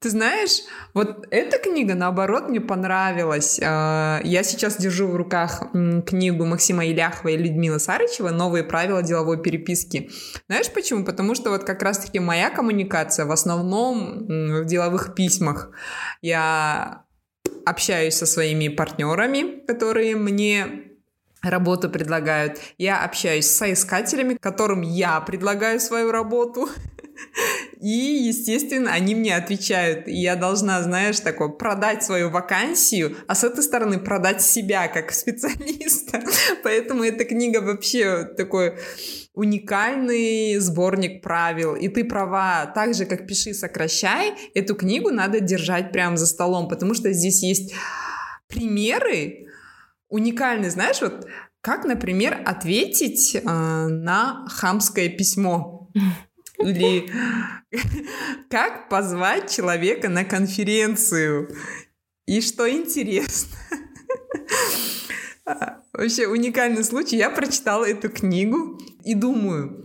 Ты 0.00 0.08
знаешь, 0.08 0.62
вот 0.94 1.26
эта 1.30 1.58
книга, 1.58 1.94
наоборот, 1.94 2.48
мне 2.48 2.58
понравилась. 2.58 3.60
А, 3.62 4.20
Я 4.24 4.42
сейчас 4.44 4.78
держу 4.78 5.06
в 5.08 5.14
руках 5.14 5.62
книгу 6.06 6.46
Максима 6.46 6.86
Иляхова 6.86 7.28
и 7.28 7.36
Людмилы 7.36 7.78
Сарычева 7.78 8.30
«Новые 8.30 8.64
правила 8.64 9.02
деловой 9.02 9.42
переписки». 9.42 10.10
Знаешь 10.48 10.72
почему? 10.72 11.04
Потому 11.04 11.34
что 11.34 11.50
вот 11.50 11.64
как 11.64 11.82
раз-таки 11.82 12.18
моя 12.18 12.48
коммуникация 12.48 13.26
в 13.26 13.30
основном 13.30 14.26
в 14.26 14.64
деловых 14.64 15.14
письмах. 15.14 15.70
Я 16.22 17.04
общаюсь 17.66 18.14
со 18.14 18.24
своими 18.24 18.68
партнерами, 18.68 19.66
которые 19.66 20.16
мне 20.16 20.84
работу 21.42 21.90
предлагают. 21.90 22.58
Я 22.78 23.04
общаюсь 23.04 23.46
с 23.46 23.56
соискателями, 23.56 24.38
которым 24.40 24.80
я 24.80 25.20
предлагаю 25.20 25.78
свою 25.78 26.10
работу. 26.10 26.70
И, 27.80 28.24
естественно, 28.26 28.92
они 28.92 29.14
мне 29.14 29.34
отвечают. 29.34 30.06
И 30.06 30.12
я 30.12 30.36
должна, 30.36 30.82
знаешь, 30.82 31.18
такое, 31.20 31.48
продать 31.48 32.02
свою 32.02 32.28
вакансию, 32.28 33.16
а 33.26 33.34
с 33.34 33.42
этой 33.42 33.64
стороны 33.64 33.98
продать 33.98 34.42
себя 34.42 34.86
как 34.88 35.12
специалиста. 35.12 36.22
Поэтому 36.62 37.04
эта 37.04 37.24
книга 37.24 37.60
вообще 37.60 38.24
такой 38.36 38.74
уникальный 39.32 40.58
сборник 40.58 41.22
правил. 41.22 41.74
И 41.74 41.88
ты 41.88 42.04
права, 42.04 42.66
так 42.66 42.94
же, 42.94 43.06
как 43.06 43.26
«Пиши, 43.26 43.54
сокращай», 43.54 44.34
эту 44.54 44.74
книгу 44.74 45.10
надо 45.10 45.40
держать 45.40 45.90
прямо 45.90 46.18
за 46.18 46.26
столом, 46.26 46.68
потому 46.68 46.92
что 46.92 47.10
здесь 47.12 47.42
есть 47.42 47.72
примеры 48.46 49.46
уникальные. 50.08 50.70
Знаешь, 50.70 51.00
вот 51.00 51.26
как, 51.62 51.84
например, 51.84 52.42
ответить 52.44 53.36
э, 53.36 53.40
на 53.42 54.46
хамское 54.48 55.08
письмо? 55.08 55.88
Или 56.58 57.10
как 58.50 58.88
позвать 58.88 59.50
человека 59.50 60.08
на 60.08 60.24
конференцию? 60.24 61.54
И 62.26 62.40
что 62.40 62.70
интересно? 62.70 63.56
Вообще 65.92 66.26
уникальный 66.26 66.84
случай. 66.84 67.16
Я 67.16 67.30
прочитала 67.30 67.84
эту 67.84 68.08
книгу 68.08 68.78
и 69.04 69.14
думаю, 69.14 69.84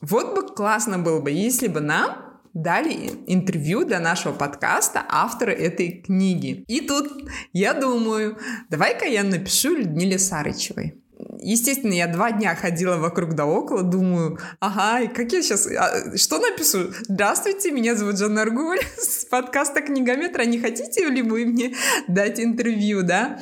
вот 0.00 0.34
бы 0.34 0.54
классно 0.54 0.98
было 0.98 1.20
бы, 1.20 1.30
если 1.30 1.68
бы 1.68 1.80
нам 1.80 2.40
дали 2.54 3.10
интервью 3.26 3.84
для 3.84 4.00
нашего 4.00 4.32
подкаста 4.32 5.04
авторы 5.08 5.52
этой 5.52 6.02
книги. 6.02 6.64
И 6.66 6.80
тут 6.80 7.08
я 7.52 7.74
думаю, 7.74 8.38
давай-ка 8.70 9.04
я 9.04 9.22
напишу 9.22 9.76
Людмиле 9.76 10.18
Сарычевой. 10.18 11.02
Естественно, 11.40 11.92
я 11.92 12.06
два 12.06 12.30
дня 12.30 12.54
ходила 12.54 12.96
вокруг 12.96 13.34
да 13.34 13.44
около, 13.44 13.82
думаю, 13.82 14.38
ага, 14.60 15.00
и 15.00 15.08
как 15.08 15.32
я 15.32 15.42
сейчас, 15.42 15.66
а, 15.66 16.16
что 16.16 16.38
напишу? 16.38 16.92
Здравствуйте, 17.08 17.72
меня 17.72 17.96
зовут 17.96 18.18
Жанна 18.18 18.42
Аргуль 18.42 18.78
с 18.96 19.24
подкаста 19.24 19.80
«Книгометра». 19.80 20.44
Не 20.44 20.60
хотите 20.60 21.08
ли 21.08 21.22
вы 21.22 21.44
мне 21.46 21.74
дать 22.06 22.38
интервью, 22.38 23.02
да? 23.02 23.40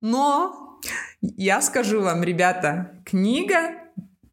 Но 0.00 0.80
я 1.20 1.60
скажу 1.60 2.00
вам, 2.00 2.22
ребята, 2.22 3.02
книга 3.04 3.74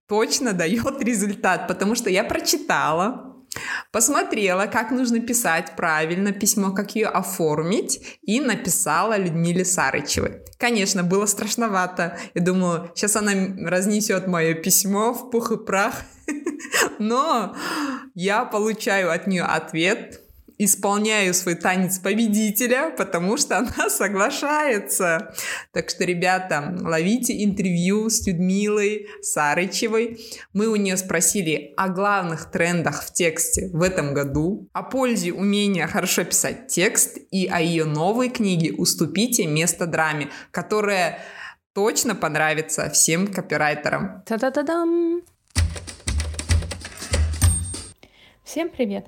точно 0.08 0.54
дает 0.54 1.02
результат, 1.04 1.68
потому 1.68 1.96
что 1.96 2.10
я 2.10 2.24
прочитала, 2.24 3.27
посмотрела, 3.92 4.66
как 4.68 4.92
нужно 4.92 5.20
писать 5.20 5.76
правильно 5.76 6.32
письмо, 6.32 6.72
как 6.72 6.96
ее 6.96 7.08
оформить, 7.08 8.20
и 8.22 8.40
написала 8.40 9.18
Людмиле 9.18 9.66
Сарычевой. 9.66 10.42
Конечно, 10.58 11.04
было 11.04 11.26
страшновато. 11.26 12.18
Я 12.34 12.42
думала, 12.42 12.92
сейчас 12.96 13.16
она 13.16 13.32
разнесет 13.68 14.28
мое 14.28 14.54
письмо 14.54 15.14
в 15.14 15.30
пух 15.30 15.52
и 15.52 15.58
прах. 15.58 15.94
Но 17.00 17.56
я 18.16 18.46
получаю 18.46 19.12
от 19.12 19.28
нее 19.28 19.44
ответ, 19.44 20.22
исполняю 20.58 21.34
свой 21.34 21.56
танец 21.56 22.00
победителя, 22.00 22.90
потому 22.98 23.38
что 23.38 23.58
она 23.60 23.90
соглашается. 23.90 25.34
Так 25.72 25.90
что, 25.90 26.04
ребята, 26.04 26.76
ловите 26.80 27.44
интервью 27.44 28.10
с 28.10 28.26
Людмилой 28.26 29.08
Сарычевой. 29.22 30.20
Мы 30.54 30.68
у 30.68 30.76
нее 30.76 30.98
спросили 30.98 31.74
о 31.78 31.90
главных 31.90 32.52
трендах 32.52 33.04
в 33.04 33.14
тексте 33.14 33.70
в 33.72 33.82
этом 33.82 34.14
году, 34.14 34.68
о 34.74 34.84
пользе 34.84 35.32
умения 35.32 35.88
хорошо 35.88 36.24
писать 36.24 36.68
текст 36.68 37.18
и 37.32 37.48
о 37.48 37.62
ее 37.62 37.86
новой 37.86 38.30
книге 38.30 38.74
«Уступите 38.74 39.46
место 39.46 39.86
драме», 39.86 40.30
которая 40.52 41.20
точно 41.74 42.16
понравится 42.16 42.90
всем 42.90 43.28
копирайтерам. 43.28 44.24
Та-да-да-дам! 44.26 45.22
Всем 48.44 48.70
привет! 48.70 49.06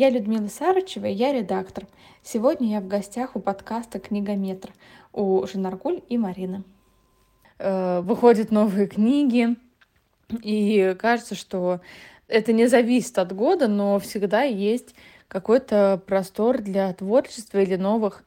Я 0.00 0.10
Людмила 0.10 0.46
Сарычева, 0.46 1.06
я 1.06 1.32
редактор. 1.32 1.88
Сегодня 2.22 2.68
я 2.68 2.80
в 2.80 2.86
гостях 2.86 3.34
у 3.34 3.40
подкаста 3.40 3.98
«Книгометр» 3.98 4.70
у 5.12 5.44
Жанаргуль 5.44 6.02
и 6.08 6.16
Марины. 6.16 6.62
Э, 7.58 8.00
Выходят 8.02 8.52
новые 8.52 8.86
книги, 8.86 9.56
и 10.44 10.94
кажется, 11.00 11.34
что 11.34 11.80
это 12.28 12.52
не 12.52 12.68
зависит 12.68 13.18
от 13.18 13.34
года, 13.34 13.66
но 13.66 13.98
всегда 13.98 14.44
есть 14.44 14.94
какой-то 15.26 16.00
простор 16.06 16.58
для 16.58 16.92
творчества 16.92 17.58
или 17.58 17.74
новых 17.74 18.22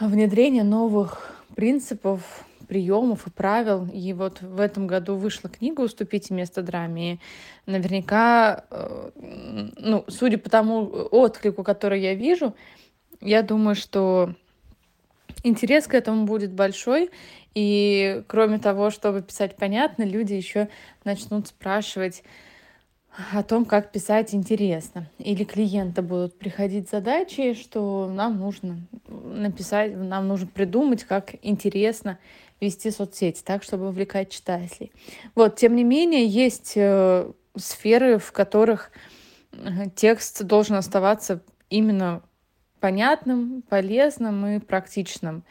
внедрения 0.00 0.64
новых 0.64 1.40
принципов, 1.54 2.44
приемов 2.64 3.26
и 3.26 3.30
правил. 3.30 3.86
И 3.92 4.12
вот 4.12 4.40
в 4.42 4.60
этом 4.60 4.86
году 4.86 5.16
вышла 5.16 5.48
книга 5.50 5.82
«Уступите 5.82 6.34
место 6.34 6.62
драме». 6.62 7.14
И 7.14 7.18
наверняка, 7.66 8.64
э, 8.70 9.10
ну, 9.76 10.04
судя 10.08 10.38
по 10.38 10.50
тому 10.50 10.82
отклику, 11.10 11.62
который 11.62 12.00
я 12.00 12.14
вижу, 12.14 12.54
я 13.20 13.42
думаю, 13.42 13.74
что 13.74 14.34
интерес 15.42 15.86
к 15.86 15.94
этому 15.94 16.26
будет 16.26 16.52
большой. 16.52 17.10
И 17.54 18.22
кроме 18.26 18.58
того, 18.58 18.90
чтобы 18.90 19.22
писать 19.22 19.56
понятно, 19.56 20.02
люди 20.02 20.34
еще 20.34 20.68
начнут 21.04 21.46
спрашивать 21.48 22.24
о 23.32 23.42
том, 23.44 23.64
как 23.64 23.92
писать 23.92 24.34
интересно. 24.34 25.08
Или 25.18 25.44
клиенты 25.44 26.02
будут 26.02 26.36
приходить 26.36 26.88
с 26.88 26.92
задачей, 26.92 27.54
что 27.54 28.10
нам 28.12 28.38
нужно 28.38 28.80
написать, 29.06 29.96
нам 29.96 30.26
нужно 30.26 30.48
придумать, 30.48 31.04
как 31.04 31.34
интересно 31.42 32.18
вести 32.64 32.90
соцсети 32.90 33.42
так, 33.42 33.62
чтобы 33.62 33.86
вовлекать 33.86 34.30
читателей. 34.30 34.92
Вот, 35.34 35.56
тем 35.56 35.76
не 35.76 35.84
менее, 35.84 36.26
есть 36.26 36.72
э, 36.76 37.30
сферы, 37.56 38.18
в 38.18 38.32
которых 38.32 38.90
э, 39.52 39.90
текст 39.94 40.42
должен 40.44 40.76
оставаться 40.76 41.42
именно 41.70 42.22
понятным, 42.80 43.62
полезным 43.68 44.46
и 44.46 44.58
практичным. 44.58 45.44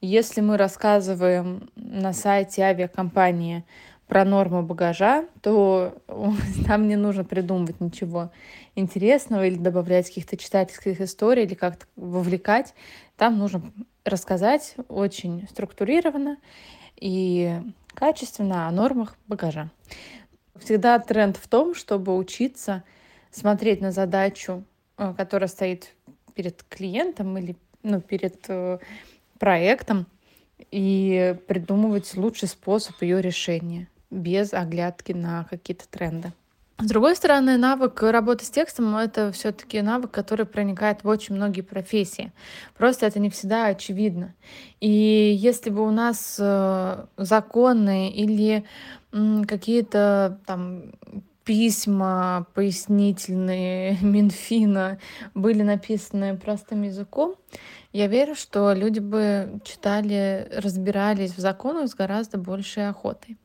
Если 0.00 0.40
мы 0.40 0.56
рассказываем 0.56 1.70
на 1.74 2.12
сайте 2.12 2.62
авиакомпании 2.62 3.64
про 4.06 4.24
нормы 4.24 4.62
багажа, 4.62 5.26
то 5.42 5.94
нам 6.68 6.88
не 6.88 6.96
нужно 6.96 7.24
придумывать 7.24 7.80
ничего 7.80 8.30
интересного 8.74 9.46
или 9.46 9.56
добавлять 9.56 10.08
каких-то 10.08 10.36
читательских 10.36 11.00
историй 11.00 11.44
или 11.44 11.54
как-то 11.54 11.86
вовлекать. 11.96 12.74
Там 13.16 13.38
нужно 13.38 13.62
рассказать 14.06 14.74
очень 14.88 15.46
структурированно 15.48 16.38
и 16.96 17.60
качественно 17.94 18.68
о 18.68 18.70
нормах 18.70 19.16
багажа. 19.26 19.70
Всегда 20.56 20.98
тренд 20.98 21.36
в 21.36 21.48
том, 21.48 21.74
чтобы 21.74 22.16
учиться 22.16 22.82
смотреть 23.30 23.80
на 23.80 23.92
задачу, 23.92 24.64
э, 24.96 25.14
которая 25.16 25.48
стоит 25.48 25.94
перед 26.34 26.62
клиентом 26.62 27.36
или 27.36 27.56
ну, 27.82 28.00
перед 28.00 28.44
э, 28.48 28.78
проектом, 29.38 30.06
и 30.70 31.36
придумывать 31.46 32.16
лучший 32.16 32.48
способ 32.48 33.00
ее 33.02 33.20
решения 33.20 33.88
без 34.10 34.54
оглядки 34.54 35.12
на 35.12 35.44
какие-то 35.44 35.88
тренды. 35.88 36.32
С 36.78 36.84
другой 36.84 37.16
стороны, 37.16 37.56
навык 37.56 38.02
работы 38.02 38.44
с 38.44 38.50
текстом— 38.50 38.94
это 38.98 39.32
все 39.32 39.50
таки 39.50 39.80
навык, 39.80 40.10
который 40.10 40.44
проникает 40.44 41.04
в 41.04 41.08
очень 41.08 41.34
многие 41.34 41.62
профессии. 41.62 42.32
Просто 42.76 43.06
это 43.06 43.18
не 43.18 43.30
всегда 43.30 43.66
очевидно. 43.66 44.34
И 44.80 44.90
если 44.90 45.70
бы 45.70 45.86
у 45.86 45.90
нас 45.90 46.36
э, 46.38 47.06
законы 47.16 48.10
или 48.10 48.66
какие-то 49.10 50.38
там 50.44 50.92
письма 51.44 52.46
пояснительные 52.52 53.96
Минфина 54.02 54.98
были 55.32 55.62
написаны 55.62 56.36
простым 56.36 56.82
языком, 56.82 57.36
я 57.94 58.06
верю, 58.06 58.34
что 58.34 58.74
люди 58.74 58.98
бы 58.98 59.62
читали, 59.64 60.46
разбирались 60.54 61.32
в 61.32 61.38
законах 61.38 61.88
с 61.88 61.94
гораздо 61.94 62.36
большей 62.36 62.90
охотой. 62.90 63.38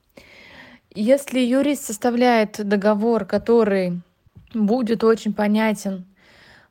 Если 0.93 1.39
юрист 1.39 1.85
составляет 1.85 2.67
договор, 2.67 3.25
который 3.25 4.01
будет 4.53 5.05
очень 5.05 5.33
понятен 5.33 6.05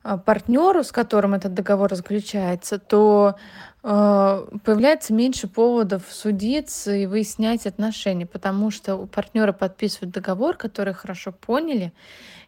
а, 0.03 0.19
партнеру, 0.19 0.85
с 0.85 0.93
которым 0.93 1.33
этот 1.33 1.55
договор 1.55 1.95
заключается, 1.95 2.79
то 2.79 3.37
э, 3.83 4.47
появляется 4.63 5.15
меньше 5.15 5.49
поводов 5.49 6.03
судиться 6.11 6.95
и 6.95 7.07
выяснять 7.07 7.67
отношения, 7.67 8.27
потому 8.27 8.71
что 8.71 8.97
у 8.97 9.07
партнера 9.07 9.53
подписывают 9.53 10.13
договор, 10.13 10.57
который 10.57 10.93
хорошо 10.93 11.33
поняли, 11.33 11.93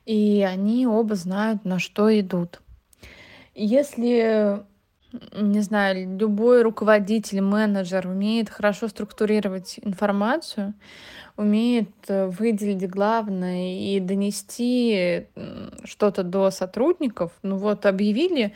и 0.04 0.46
они 0.46 0.87
оба 0.87 1.14
знают, 1.14 1.64
на 1.64 1.78
что 1.78 2.18
идут. 2.18 2.61
Если 3.54 4.62
не 5.33 5.61
знаю, 5.61 6.18
любой 6.18 6.62
руководитель, 6.62 7.40
менеджер 7.40 8.07
умеет 8.07 8.51
хорошо 8.51 8.88
структурировать 8.88 9.79
информацию, 9.83 10.75
умеет 11.37 11.90
э, 12.09 12.27
выделить 12.27 12.88
главное 12.88 13.77
и 13.79 14.01
донести 14.01 15.27
что-то 15.85 16.22
до 16.22 16.51
сотрудников. 16.51 17.33
Ну 17.42 17.57
вот 17.57 17.87
объявили 17.87 18.55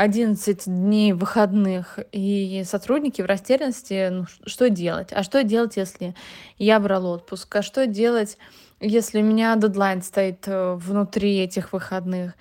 11 0.00 0.64
дней 0.64 1.12
выходных, 1.12 1.98
и 2.12 2.62
сотрудники 2.64 3.20
в 3.20 3.26
растерянности, 3.26 4.08
ну, 4.08 4.24
что 4.46 4.70
делать? 4.70 5.08
А 5.12 5.22
что 5.22 5.42
делать, 5.42 5.76
если 5.76 6.14
я 6.56 6.80
брал 6.80 7.04
отпуск? 7.06 7.54
А 7.56 7.62
что 7.62 7.86
делать, 7.86 8.38
если 8.80 9.20
у 9.20 9.24
меня 9.24 9.54
дедлайн 9.56 10.02
стоит 10.02 10.44
э, 10.46 10.74
внутри 10.74 11.38
этих 11.38 11.72
выходных. 11.72 12.34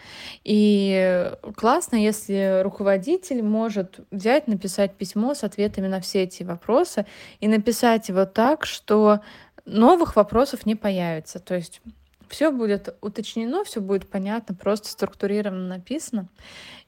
И 0.44 1.32
классно, 1.56 1.98
если 1.98 2.62
руководитель 2.64 3.44
может 3.44 4.00
взять, 4.10 4.48
написать 4.48 4.96
письмо 4.96 5.34
с 5.34 5.44
ответами 5.44 5.88
на 5.88 6.00
все 6.00 6.24
эти 6.24 6.44
вопросы 6.44 7.06
и 7.42 7.48
написать 7.48 8.08
его 8.10 8.26
так, 8.26 8.66
что 8.66 9.20
новых 9.66 10.16
вопросов 10.16 10.66
не 10.66 10.76
появится. 10.76 11.40
То 11.40 11.56
есть 11.56 11.82
все 12.30 12.52
будет 12.52 12.96
уточнено, 13.02 13.64
все 13.64 13.82
будет 13.82 14.08
понятно, 14.08 14.56
просто 14.56 14.88
структурированно 14.90 15.68
написано. 15.68 16.28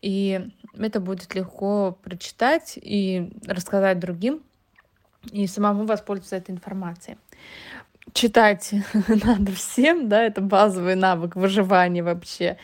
И 0.01 0.49
это 0.77 0.99
будет 0.99 1.35
легко 1.35 1.97
прочитать 2.03 2.79
и 2.81 3.31
рассказать 3.45 3.99
другим, 3.99 4.41
и 5.31 5.45
самому 5.47 5.85
воспользоваться 5.85 6.35
этой 6.35 6.51
информацией. 6.51 7.17
Читать 8.13 8.71
надо 9.07 9.51
всем, 9.53 10.09
да, 10.09 10.23
это 10.23 10.41
базовый 10.41 10.95
навык 10.95 11.35
выживания 11.35 12.03
вообще. 12.03 12.57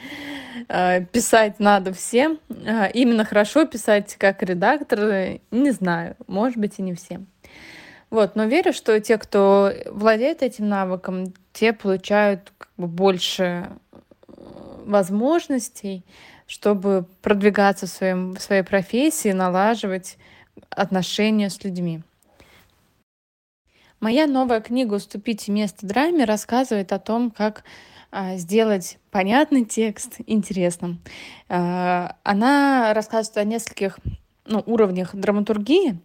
А, 0.68 1.02
писать 1.02 1.60
надо 1.60 1.94
всем. 1.94 2.40
А, 2.66 2.88
именно 2.88 3.24
хорошо 3.24 3.66
писать 3.66 4.16
как 4.18 4.44
редактор, 4.44 5.40
не 5.52 5.72
знаю, 5.72 6.16
может 6.28 6.58
быть 6.58 6.80
и 6.80 6.82
не 6.82 6.94
всем. 6.94 7.28
Вот, 8.10 8.36
но 8.36 8.46
верю, 8.46 8.74
что 8.74 9.00
те, 9.00 9.18
кто 9.18 9.72
владеет 9.86 10.42
этим 10.42 10.70
навыком, 10.70 11.34
те 11.52 11.74
получают 11.74 12.54
как 12.58 12.70
бы 12.78 12.88
больше 12.88 13.68
э, 14.28 14.34
возможностей, 14.86 16.06
чтобы 16.46 17.06
продвигаться 17.22 17.86
в, 17.86 17.90
своем, 17.90 18.36
в 18.36 18.42
своей 18.42 18.64
профессии, 18.64 19.34
налаживать 19.34 20.18
отношения 20.70 21.50
с 21.50 21.62
людьми. 21.64 22.02
Моя 24.00 24.28
новая 24.28 24.62
книга 24.62 24.96
«Уступите 24.96 25.52
место 25.52 25.86
драме» 25.86 26.24
рассказывает 26.26 26.94
о 26.94 27.00
том, 27.00 27.32
как 27.32 27.64
а, 28.12 28.36
сделать 28.38 29.00
понятный 29.12 29.66
текст 29.66 30.18
интересным. 30.28 31.00
А, 31.50 32.16
она 32.24 32.94
рассказывает 32.94 33.38
о 33.38 33.44
нескольких 33.44 34.00
ну, 34.46 34.64
уровнях 34.66 35.16
драматургии, 35.16 36.00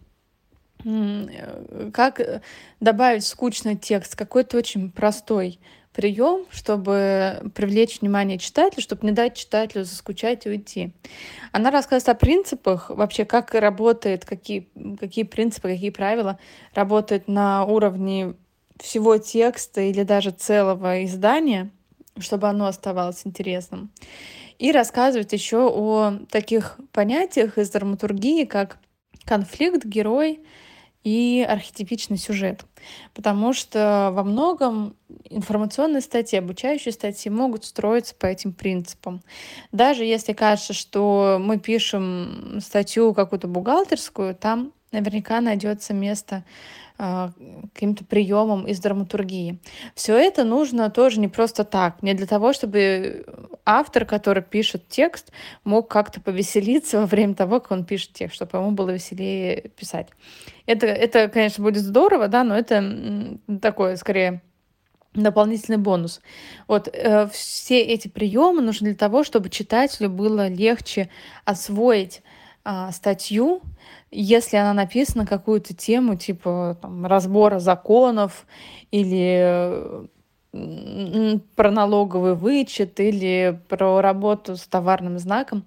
Э, 0.85 1.91
как 1.93 2.21
э, 2.21 2.41
добавить 2.81 3.25
скучный 3.25 3.77
текст, 3.77 4.17
какой-то 4.17 4.59
очень 4.59 4.91
простой 4.91 5.61
прием, 5.93 6.47
чтобы 6.51 7.51
привлечь 7.55 8.01
внимание 8.01 8.39
читателя, 8.39 8.83
чтобы 8.83 9.07
не 9.07 9.13
дать 9.13 9.37
читателю 9.37 9.85
заскучать 9.85 10.47
и 10.47 10.51
уйти. 10.51 10.93
Она 11.53 11.71
рассказывает 11.71 12.17
о 12.17 12.19
принципах, 12.19 12.91
вообще 12.91 13.25
как 13.25 13.55
работает, 13.55 14.25
какие, 14.25 14.69
какие 14.99 15.25
принципы, 15.25 15.69
какие 15.69 15.91
правила 15.91 16.39
работают 16.75 17.29
на 17.29 17.65
уровне 17.65 18.35
всего 18.81 19.19
текста 19.19 19.81
или 19.81 20.03
даже 20.03 20.31
целого 20.31 21.05
издания, 21.05 21.71
чтобы 22.19 22.49
оно 22.49 22.67
оставалось 22.67 23.23
интересным. 23.25 23.91
И 24.59 24.73
рассказывает 24.73 25.33
еще 25.33 25.69
о 25.69 26.19
таких 26.31 26.79
понятиях 26.93 27.59
из 27.59 27.71
драматургии, 27.71 28.45
как 28.45 28.79
конфликт, 29.25 29.85
герой, 29.85 30.41
и 31.05 31.45
архетипичный 31.49 32.17
сюжет. 32.17 32.65
Потому 33.15 33.53
что 33.53 34.11
во 34.13 34.23
многом 34.23 34.97
информационные 35.29 36.01
статьи, 36.01 36.39
обучающие 36.39 36.93
статьи 36.93 37.31
могут 37.31 37.65
строиться 37.65 38.15
по 38.15 38.27
этим 38.27 38.53
принципам. 38.53 39.23
Даже 39.73 40.05
если 40.05 40.33
кажется, 40.33 40.73
что 40.73 41.39
мы 41.41 41.59
пишем 41.59 42.59
статью 42.61 43.15
какую-то 43.15 43.49
бухгалтерскую, 43.49 44.35
там 44.35 44.73
наверняка 44.93 45.41
найдется 45.41 45.95
место 45.95 46.45
а, 46.99 47.33
каким-то 47.75 48.05
приемом 48.05 48.67
из 48.67 48.79
драматургии. 48.79 49.59
Все 49.95 50.17
это 50.17 50.45
нужно 50.45 50.91
тоже 50.91 51.19
не 51.19 51.29
просто 51.29 51.65
так, 51.65 52.03
не 52.03 52.15
для 52.15 52.27
того, 52.27 52.53
чтобы 52.53 53.25
автор, 53.65 54.05
который 54.05 54.43
пишет 54.43 54.89
текст, 54.89 55.33
мог 55.65 55.89
как-то 55.89 56.21
повеселиться 56.21 57.01
во 57.01 57.07
время 57.07 57.35
того, 57.35 57.61
как 57.61 57.73
он 57.73 57.85
пишет 57.85 58.13
текст, 58.13 58.37
чтобы 58.37 58.59
ему 58.59 58.71
было 58.71 58.91
веселее 58.91 59.71
писать. 59.77 60.09
Это, 60.67 60.87
это 60.87 61.29
конечно, 61.29 61.65
будет 61.65 61.83
здорово, 61.83 62.29
да, 62.29 62.45
но 62.45 62.57
это 62.57 63.39
такое, 63.61 63.97
скорее, 63.97 64.43
дополнительный 65.15 65.79
бонус. 65.79 66.21
Вот 66.69 66.89
э, 66.93 67.29
все 67.33 67.81
эти 67.81 68.09
приемы 68.09 68.63
нужны 68.63 68.91
для 68.91 68.97
того, 68.97 69.25
чтобы 69.25 69.51
читателю 69.51 70.09
было 70.09 70.49
легче 70.49 71.11
освоить 71.45 72.23
э, 72.65 72.91
статью, 72.93 73.63
если 74.13 74.59
она 74.59 74.75
написана 74.75 75.27
какую-то 75.27 75.75
тему 75.75 76.17
типа 76.17 76.79
там, 76.81 77.07
разбора 77.07 77.59
законов 77.59 78.47
или 78.91 80.07
про 80.53 81.71
налоговый 81.71 82.35
вычет 82.35 83.01
или 83.01 83.59
про 83.69 84.03
работу 84.03 84.57
с 84.57 84.67
товарным 84.67 85.19
знаком. 85.19 85.65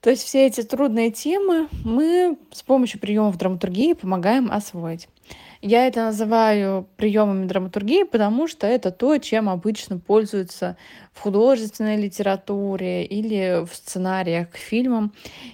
То 0.00 0.10
есть 0.10 0.24
все 0.24 0.46
эти 0.46 0.62
трудные 0.62 1.10
темы 1.10 1.68
мы 1.84 2.36
с 2.52 2.62
помощью 2.62 3.00
приемов 3.00 3.38
драматургии 3.38 3.92
помогаем 3.94 4.50
освоить. 4.50 5.08
Я 5.62 5.86
это 5.86 6.06
называю 6.06 6.86
приемами 6.96 7.46
драматургии, 7.46 8.04
потому 8.04 8.46
что 8.46 8.66
это 8.66 8.90
то, 8.90 9.18
чем 9.18 9.48
обычно 9.48 9.98
пользуются 9.98 10.76
в 11.12 11.20
художественной 11.20 11.96
литературе 11.96 13.04
или 13.04 13.64
в 13.64 13.74
сценариях 13.74 14.50
к 14.50 14.56
фильмам. 14.56 15.12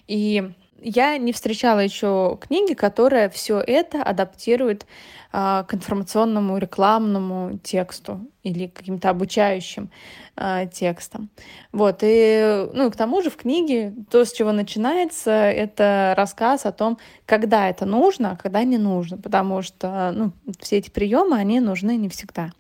И 0.09 0.51
я 0.83 1.17
не 1.19 1.33
встречала 1.33 1.81
еще 1.81 2.39
книги, 2.41 2.75
которая 2.75 3.29
все 3.29 3.59
это 3.59 4.03
адаптирует 4.03 4.87
а, 5.33 5.63
к 5.65 5.75
информационному 5.75 6.59
рекламному 6.59 7.59
тексту 7.59 8.21
или 8.43 8.67
каким-то 8.67 9.11
обучающим 9.11 9.91
а, 10.37 10.67
текстам. 10.67 11.31
Вот, 11.73 12.01
и 12.03 12.69
ну, 12.75 12.91
к 12.91 12.97
тому 12.97 13.23
же 13.23 13.31
в 13.31 13.37
книге 13.37 13.95
то, 14.11 14.25
с 14.25 14.33
чего 14.33 14.53
начинается, 14.53 15.31
это 15.31 16.15
рассказ 16.17 16.67
о 16.67 16.73
том, 16.73 16.99
когда 17.25 17.69
это 17.69 17.87
нужно, 17.87 18.33
а 18.33 18.37
когда 18.37 18.63
не 18.65 18.79
нужно, 18.79 19.17
потому 19.17 19.63
что 19.63 20.13
ну, 20.15 20.33
все 20.61 20.79
эти 20.79 20.91
приемы, 20.91 21.37
они 21.37 21.61
нужны 21.61 21.97
не 21.97 22.09
всегда. 22.09 22.53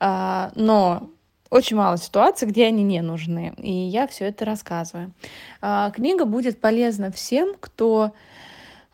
А, 0.00 0.50
но 0.54 1.10
очень 1.50 1.76
мало 1.76 1.98
ситуаций, 1.98 2.46
где 2.48 2.66
они 2.66 2.84
не 2.84 3.02
нужны. 3.02 3.52
И 3.58 3.72
я 3.72 4.06
все 4.06 4.26
это 4.26 4.44
рассказываю. 4.44 5.12
А, 5.60 5.90
книга 5.90 6.24
будет 6.24 6.60
полезна 6.60 7.10
всем, 7.10 7.54
кто 7.58 8.12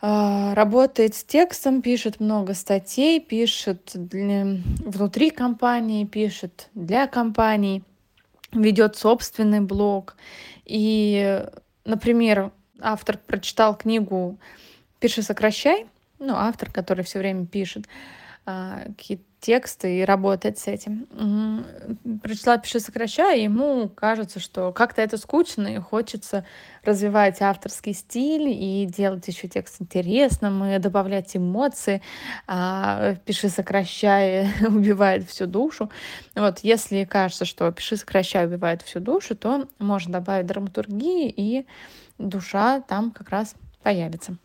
а, 0.01 0.55
работает 0.55 1.15
с 1.15 1.23
текстом, 1.23 1.83
пишет 1.83 2.19
много 2.19 2.55
статей, 2.55 3.21
пишет 3.21 3.91
для, 3.95 4.47
внутри 4.79 5.31
компании, 5.31 6.07
пишет 6.07 6.71
для 6.75 7.07
компаний, 7.07 7.83
ведет 8.53 8.97
собственный 8.97 9.61
блог. 9.61 10.17
И, 10.65 11.45
например, 11.85 12.53
автор 12.81 13.19
прочитал 13.19 13.77
книгу 13.77 14.39
«Пиши, 14.99 15.21
сокращай», 15.23 15.87
ну, 16.19 16.35
автор, 16.35 16.71
который 16.71 17.05
все 17.05 17.19
время 17.19 17.45
пишет, 17.47 17.85
а, 18.47 18.85
какие-то 18.97 19.25
тексты 19.41 20.01
и 20.01 20.05
работать 20.05 20.59
с 20.59 20.67
этим. 20.67 21.07
Прочитала 22.23 22.59
«Пиши, 22.59 22.81
сокращай», 22.81 23.41
и 23.41 23.43
ему 23.45 23.89
кажется, 23.89 24.41
что 24.41 24.73
как-то 24.73 25.03
это 25.03 25.19
скучно, 25.19 25.69
и 25.69 25.79
хочется 25.79 26.45
развивать 26.85 27.41
авторский 27.43 27.93
стиль 27.93 28.49
и 28.49 28.87
делать 28.87 29.29
еще 29.29 29.49
текст 29.49 29.81
интересным, 29.81 30.65
и 30.65 30.79
добавлять 30.79 31.37
эмоции. 31.37 32.03
А 32.47 33.17
«Пиши, 33.25 33.49
сокращай» 33.49 34.49
убивает 34.67 35.29
всю 35.29 35.47
душу. 35.47 35.91
Вот, 36.35 36.61
если 36.61 37.05
кажется, 37.05 37.45
что 37.45 37.71
«Пиши, 37.73 37.97
сокращай» 37.97 38.47
убивает 38.47 38.83
всю 38.83 39.01
душу, 39.01 39.37
то 39.37 39.69
можно 39.79 40.15
добавить 40.15 40.47
драматургии, 40.47 41.33
и 41.37 41.67
душа 42.19 42.81
там 42.81 43.11
как 43.11 43.29
раз 43.31 43.55
появится. 43.83 44.37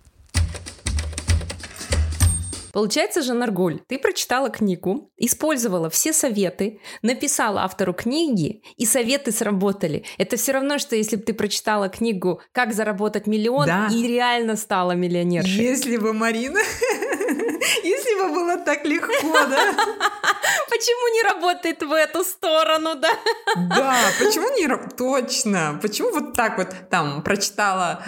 Получается 2.74 3.22
же, 3.22 3.34
Наргуль, 3.34 3.80
ты 3.88 3.98
прочитала 4.00 4.50
книгу, 4.50 5.12
использовала 5.18 5.90
все 5.90 6.14
советы, 6.14 6.80
написала 7.02 7.64
автору 7.64 7.94
книги, 7.94 8.64
и 8.78 8.86
советы 8.86 9.32
сработали. 9.32 10.04
Это 10.18 10.38
все 10.38 10.54
равно, 10.54 10.78
что 10.78 10.96
если 10.96 11.16
бы 11.16 11.24
ты 11.24 11.34
прочитала 11.34 11.90
книгу 11.90 12.42
«Как 12.52 12.74
заработать 12.74 13.28
миллион» 13.28 13.66
да. 13.66 13.90
и 13.92 14.08
реально 14.08 14.56
стала 14.56 14.94
миллионершей. 14.94 15.64
Если 15.64 15.98
бы, 15.98 16.14
Марина, 16.14 16.60
если 17.84 18.22
бы 18.22 18.34
было 18.34 18.58
так 18.58 18.86
легко, 18.86 19.32
да? 19.32 19.74
Почему 20.70 21.14
не 21.14 21.24
работает 21.24 21.84
в 21.84 21.92
эту 21.92 22.24
сторону, 22.24 22.96
да? 22.96 23.12
Да, 23.56 23.96
почему 24.20 24.48
не... 24.56 24.68
Точно. 24.96 25.78
Почему 25.82 26.12
вот 26.12 26.34
так 26.34 26.58
вот 26.58 26.70
там 26.90 27.24
прочитала 27.24 28.04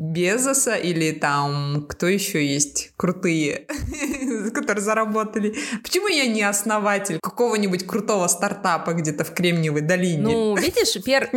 Безоса 0.00 0.76
или 0.76 1.12
там 1.12 1.84
кто 1.86 2.06
еще 2.06 2.44
есть 2.44 2.90
крутые, 2.96 3.66
которые 4.54 4.82
заработали. 4.82 5.54
Почему 5.82 6.08
я 6.08 6.26
не 6.26 6.40
основатель 6.40 7.18
какого-нибудь 7.22 7.86
крутого 7.86 8.26
стартапа 8.26 8.94
где-то 8.94 9.24
в 9.24 9.34
Кремниевой 9.34 9.82
долине? 9.82 10.22
Ну, 10.22 10.56
видишь, 10.60 10.94
пер... 11.04 11.28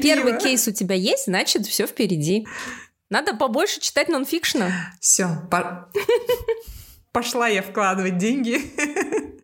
первый 0.00 0.38
кейс 0.38 0.66
у 0.66 0.72
тебя 0.72 0.94
есть, 0.94 1.26
значит, 1.26 1.66
все 1.66 1.86
впереди. 1.86 2.46
Надо 3.10 3.36
побольше 3.36 3.80
читать 3.80 4.08
нонфикшена. 4.08 4.70
Все, 4.98 5.28
по... 5.50 5.90
пошла 7.12 7.48
я 7.48 7.60
вкладывать 7.60 8.16
деньги. 8.16 8.62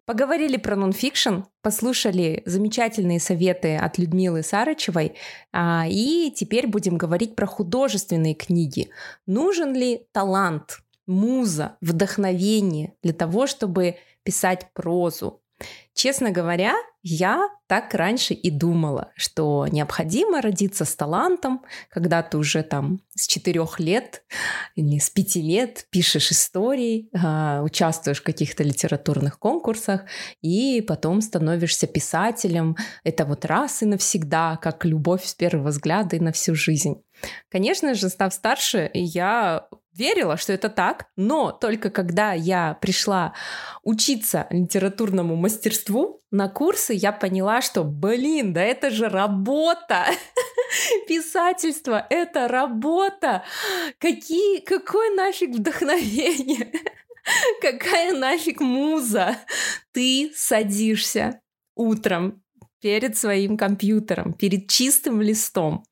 Поговорили 0.05 0.57
про 0.57 0.75
нонфикшн, 0.75 1.43
послушали 1.61 2.43
замечательные 2.45 3.21
советы 3.21 3.77
от 3.77 3.99
Людмилы 3.99 4.43
Сарычевой, 4.43 5.15
а, 5.53 5.85
и 5.89 6.33
теперь 6.35 6.67
будем 6.67 6.99
говорить 6.99 7.37
про 7.37 7.47
художественные 7.47 8.35
книги. 8.35 8.91
Нужен 9.27 9.75
ли 9.75 10.07
талант, 10.11 10.81
муза, 11.07 11.77
вдохновение 11.81 12.95
для 13.03 13.13
того, 13.13 13.47
чтобы 13.47 13.97
писать 14.25 14.69
прозу? 14.73 15.42
Честно 15.95 16.31
говоря, 16.31 16.75
я 17.03 17.49
так 17.67 17.93
раньше 17.95 18.33
и 18.33 18.51
думала, 18.51 19.13
что 19.15 19.67
необходимо 19.67 20.41
родиться 20.41 20.85
с 20.85 20.95
талантом, 20.95 21.63
когда 21.91 22.23
ты 22.23 22.39
уже 22.39 22.63
там 22.63 23.01
с 23.15 23.27
четырех 23.27 23.79
лет 23.79 24.23
или 24.75 24.99
с 24.99 25.11
пяти 25.11 25.43
лет 25.43 25.87
пишешь 25.91 26.31
истории, 26.31 27.11
а, 27.15 27.63
участвуешь 27.63 28.21
в 28.21 28.25
каких-то 28.25 28.63
литературных 28.63 29.39
конкурсах 29.39 30.03
и 30.41 30.81
потом 30.81 31.21
становишься 31.21 31.87
писателем. 31.87 32.77
Это 33.05 33.25
вот 33.25 33.45
раз 33.45 33.83
и 33.83 33.87
навсегда, 33.87 34.59
как 34.63 34.85
любовь 34.85 35.25
с 35.25 35.35
первого 35.35 35.69
взгляда 35.69 36.17
и 36.17 36.21
на 36.21 36.33
всю 36.33 36.55
жизнь. 36.55 37.03
Конечно 37.51 37.95
же, 37.95 38.09
став 38.09 38.33
старше, 38.33 38.91
я 38.95 39.69
верила, 39.93 40.37
что 40.37 40.53
это 40.53 40.69
так, 40.69 41.07
но 41.17 41.53
только 41.53 41.91
когда 41.91 42.33
я 42.33 42.79
пришла 42.81 43.35
учиться 43.83 44.47
литературному 44.51 45.37
мастерству 45.37 46.21
на 46.31 46.49
курсы, 46.49 46.95
я 46.95 47.13
поняла, 47.13 47.61
что, 47.61 47.85
блин, 47.85 48.53
да 48.53 48.63
это 48.63 48.91
же 48.91 49.09
работа! 49.09 50.07
Писательство— 51.09 52.07
это 52.11 52.49
работа! 52.49 53.45
Какие, 53.99 54.61
какое 54.61 55.15
нафиг 55.15 55.51
вдохновение! 55.51 56.73
Какая 57.61 58.13
нафиг 58.13 58.61
муза? 58.61 59.37
Ты 59.93 60.33
садишься 60.35 61.41
утром 61.75 62.43
перед 62.83 63.17
своим 63.17 63.57
компьютером, 63.57 64.35
перед 64.35 64.69
чистым 64.69 65.23
листом, 65.23 65.85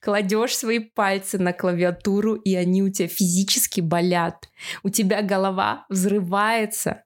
кладешь 0.00 0.56
свои 0.56 0.78
пальцы 0.78 1.38
на 1.38 1.52
клавиатуру, 1.54 2.34
и 2.34 2.54
они 2.54 2.82
у 2.82 2.90
тебя 2.90 3.08
физически 3.08 3.80
болят. 3.80 4.48
У 4.82 4.90
тебя 4.90 5.22
голова 5.22 5.86
взрывается 5.88 7.02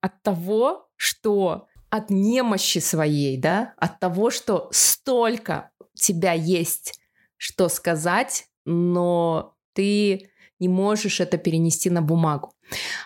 от 0.00 0.22
того, 0.22 0.88
что 0.96 1.66
от 1.90 2.10
немощи 2.10 2.78
своей, 2.78 3.36
да, 3.38 3.74
от 3.76 3.98
того, 3.98 4.30
что 4.30 4.68
столько 4.70 5.70
тебя 5.94 6.32
есть, 6.32 6.98
что 7.36 7.68
сказать, 7.68 8.46
но 8.64 9.56
ты 9.74 10.30
не 10.60 10.68
можешь 10.68 11.20
это 11.20 11.38
перенести 11.38 11.90
на 11.90 12.02
бумагу. 12.02 12.52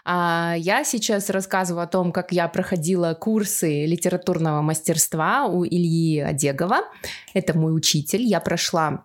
А 0.05 0.55
я 0.57 0.85
сейчас 0.85 1.31
рассказываю 1.31 1.83
о 1.83 1.87
том, 1.87 2.13
как 2.13 2.33
я 2.33 2.49
проходила 2.49 3.15
курсы 3.15 3.87
литературного 3.87 4.63
мастерства 4.63 5.47
у 5.47 5.65
Ильи 5.65 6.21
Одегова. 6.21 6.83
Это 7.35 7.57
мой 7.57 7.75
учитель. 7.75 8.23
Я 8.23 8.41
прошла 8.41 9.05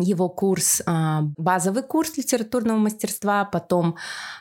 его 0.00 0.28
курс, 0.28 0.82
а, 0.86 1.22
базовый 1.36 1.82
курс 1.82 2.16
литературного 2.16 2.78
мастерства, 2.78 3.44
потом 3.44 3.96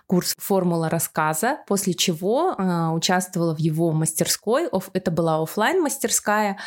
курс 0.05 0.35
формула 0.37 0.89
рассказа, 0.89 1.59
после 1.67 1.93
чего 1.93 2.55
а, 2.57 2.91
участвовала 2.93 3.55
в 3.55 3.59
его 3.59 3.91
мастерской. 3.91 4.69
Это 4.93 5.11
была 5.11 5.41
офлайн 5.41 5.81
мастерская, 5.81 6.57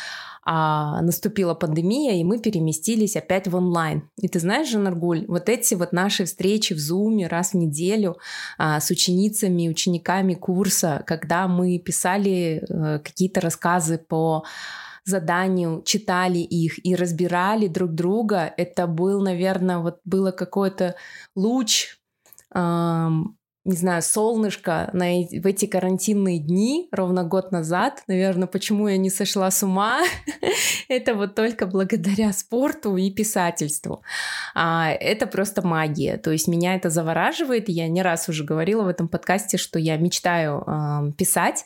а 0.43 1.01
наступила 1.01 1.53
пандемия, 1.53 2.19
и 2.19 2.23
мы 2.23 2.39
переместились 2.39 3.15
опять 3.15 3.47
в 3.47 3.55
онлайн. 3.55 4.09
И 4.19 4.27
ты 4.27 4.39
знаешь, 4.39 4.69
Жанаргуль, 4.69 5.25
вот 5.27 5.49
эти 5.49 5.75
вот 5.75 5.93
наши 5.93 6.25
встречи 6.25 6.73
в 6.73 6.79
Зуме 6.79 7.27
раз 7.27 7.51
в 7.51 7.57
неделю 7.57 8.17
а, 8.57 8.79
с 8.79 8.89
ученицами, 8.89 9.69
учениками 9.69 10.33
курса, 10.33 11.03
когда 11.05 11.47
мы 11.47 11.77
писали 11.77 12.65
а, 12.69 12.99
какие-то 12.99 13.41
рассказы 13.41 13.97
по 13.99 14.43
заданию, 15.05 15.81
читали 15.83 16.39
их 16.39 16.83
и 16.85 16.95
разбирали 16.95 17.67
друг 17.67 17.91
друга, 17.91 18.53
это 18.57 18.87
был, 18.87 19.21
наверное, 19.21 19.79
вот 19.79 19.99
было 20.05 20.31
какой-то 20.31 20.95
луч 21.35 21.97
не 23.63 23.75
знаю, 23.75 24.01
солнышко 24.01 24.89
на, 24.93 25.05
в 25.05 25.45
эти 25.45 25.65
карантинные 25.65 26.39
дни, 26.39 26.87
ровно 26.91 27.23
год 27.23 27.51
назад. 27.51 28.03
Наверное, 28.07 28.47
почему 28.47 28.87
я 28.87 28.97
не 28.97 29.11
сошла 29.11 29.51
с 29.51 29.61
ума, 29.61 30.01
это 30.89 31.13
вот 31.13 31.35
только 31.35 31.67
благодаря 31.67 32.33
спорту 32.33 32.97
и 32.97 33.11
писательству. 33.11 34.01
А, 34.55 34.89
это 34.89 35.27
просто 35.27 35.65
магия. 35.65 36.17
То 36.17 36.31
есть 36.31 36.47
меня 36.47 36.75
это 36.75 36.89
завораживает. 36.89 37.69
Я 37.69 37.87
не 37.87 38.01
раз 38.01 38.29
уже 38.29 38.43
говорила 38.43 38.83
в 38.83 38.87
этом 38.87 39.07
подкасте, 39.07 39.57
что 39.57 39.77
я 39.77 39.97
мечтаю 39.97 40.63
э, 40.65 41.11
писать. 41.17 41.65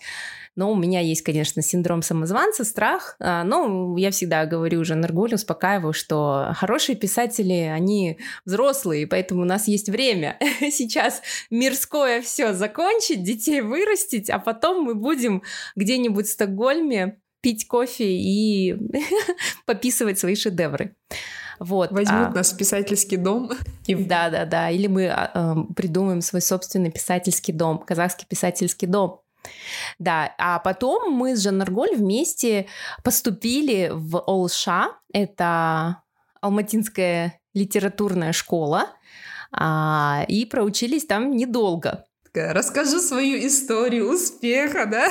Но 0.56 0.72
у 0.72 0.76
меня 0.76 1.02
есть, 1.02 1.22
конечно, 1.22 1.62
синдром 1.62 2.02
самозванца, 2.02 2.64
страх. 2.64 3.16
А, 3.20 3.44
но 3.44 3.98
я 3.98 4.12
всегда 4.12 4.46
говорю 4.46 4.80
уже 4.80 4.96
Наргуль, 4.96 5.34
успокаиваю, 5.34 5.94
что 5.94 6.54
хорошие 6.56 6.96
писатели, 6.96 7.54
они 7.54 8.20
взрослые, 8.46 9.08
поэтому 9.08 9.42
у 9.42 9.46
нас 9.46 9.68
есть 9.68 9.90
время 9.90 10.40
сейчас 10.72 11.22
мирское 11.50 12.22
все 12.22 12.54
закончить, 12.54 13.24
детей 13.24 13.62
вырастить, 13.62 14.30
а 14.30 14.40
потом 14.40 14.84
мы 14.84 14.96
будем 14.96 15.44
где-нибудь 15.76 16.28
в 16.28 16.32
Стокгольме 16.32 17.20
пить 17.42 17.68
кофе 17.68 18.18
и 18.18 18.76
пописывать 19.66 20.18
свои 20.18 20.36
шедевры. 20.36 20.96
Вот. 21.60 21.92
Возьмут 21.92 22.30
а, 22.30 22.32
нас 22.32 22.54
в 22.54 22.58
писательский 22.58 23.18
дом. 23.18 23.52
И... 23.86 23.96
Да, 23.96 24.30
да, 24.30 24.46
да. 24.46 24.70
Или 24.70 24.88
мы 24.88 25.04
э, 25.04 25.56
придумаем 25.76 26.22
свой 26.22 26.42
собственный 26.42 26.92
писательский 26.92 27.54
дом, 27.54 27.80
казахский 27.80 28.26
писательский 28.28 28.88
дом. 28.88 29.22
Да, 30.00 30.34
а 30.38 30.60
потом 30.60 31.12
мы 31.14 31.36
с 31.36 31.42
Жаннарголь 31.42 31.96
вместе 31.96 32.68
поступили 33.04 33.92
в 33.94 34.20
Олша, 34.20 34.90
это 35.14 36.02
Алматинская 36.42 37.40
литературная 37.54 38.34
школа, 38.34 38.90
а, 39.52 40.26
и 40.28 40.46
проучились 40.46 41.06
там 41.06 41.32
недолго. 41.32 42.06
Расскажу 42.34 43.00
свою 43.00 43.48
историю 43.48 44.14
успеха, 44.14 44.86
да? 44.86 45.10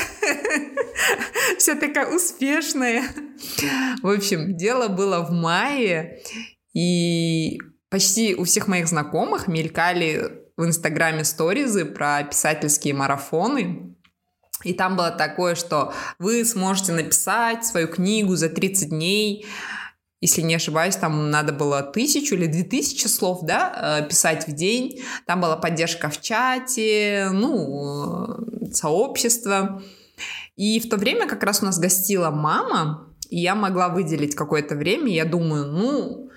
Вся 1.59 1.75
такая 1.75 2.14
успешная. 2.14 3.05
В 4.03 4.09
общем, 4.09 4.57
дело 4.57 4.88
было 4.88 5.20
в 5.20 5.31
мае, 5.31 6.20
и 6.75 7.59
почти 7.88 8.35
у 8.35 8.44
всех 8.44 8.68
моих 8.68 8.88
знакомых 8.88 9.49
мелькали 9.49 10.44
в 10.57 10.64
Инстаграме 10.64 11.25
сторизы 11.25 11.85
про 11.85 12.23
писательские 12.25 12.94
марафоны. 12.94 13.93
И 14.64 14.72
там 14.72 14.96
было 14.96 15.11
такое, 15.11 15.55
что 15.55 15.92
вы 16.18 16.44
сможете 16.44 16.92
написать 16.92 17.64
свою 17.64 17.88
книгу 17.88 18.35
за 18.37 18.48
30 18.48 18.88
дней, 18.88 19.46
если 20.24 20.40
не 20.40 20.55
ошибаюсь, 20.55 20.96
там 20.96 21.31
надо 21.31 21.53
было 21.53 21.83
тысячу 21.83 22.35
или 22.35 22.46
две 22.46 22.62
тысячи 22.62 23.07
слов, 23.09 23.40
да, 23.42 24.00
э, 24.00 24.09
писать 24.09 24.48
в 24.48 24.53
день. 24.53 25.03
Там 25.27 25.42
была 25.42 25.55
поддержка 25.59 26.09
в 26.09 26.18
чате, 26.18 27.29
ну, 27.31 28.38
сообщества. 28.72 29.83
И 30.57 30.81
в 30.81 30.88
то 30.88 30.96
время 30.96 31.27
как 31.27 31.42
раз 31.42 31.61
у 31.61 31.66
нас 31.66 31.79
гостила 31.79 32.31
мама, 32.31 33.14
и 33.29 33.38
я 33.38 33.55
могла 33.55 33.90
выделить 33.90 34.35
какое-то 34.35 34.77
время. 34.77 35.12
Я 35.12 35.27
думаю, 35.27 35.66
ну, 35.66 36.31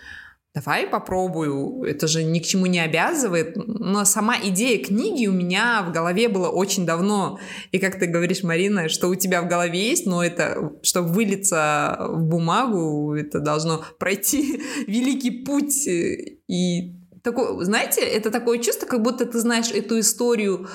давай 0.57 0.87
попробую, 0.87 1.83
это 1.83 2.07
же 2.07 2.23
ни 2.23 2.39
к 2.39 2.45
чему 2.45 2.65
не 2.65 2.79
обязывает. 2.79 3.55
Но 3.55 4.05
сама 4.05 4.35
идея 4.43 4.83
книги 4.83 5.27
у 5.27 5.31
меня 5.31 5.83
в 5.87 5.91
голове 5.91 6.29
была 6.29 6.49
очень 6.49 6.85
давно. 6.85 7.39
И 7.71 7.77
как 7.77 7.99
ты 7.99 8.07
говоришь, 8.07 8.41
Марина, 8.43 8.89
что 8.89 9.07
у 9.07 9.15
тебя 9.15 9.43
в 9.43 9.47
голове 9.47 9.89
есть, 9.89 10.07
но 10.07 10.23
это, 10.23 10.71
чтобы 10.81 11.09
вылиться 11.09 11.97
в 11.99 12.23
бумагу, 12.23 13.13
это 13.13 13.39
должно 13.39 13.83
пройти 13.99 14.63
великий 14.87 15.43
путь. 15.43 15.87
И 15.87 16.95
такой, 17.21 17.63
знаете, 17.63 18.01
это 18.01 18.31
такое 18.31 18.57
чувство, 18.57 18.87
как 18.87 19.03
будто 19.03 19.27
ты 19.27 19.39
знаешь 19.39 19.69
эту 19.71 19.99
историю 19.99 20.67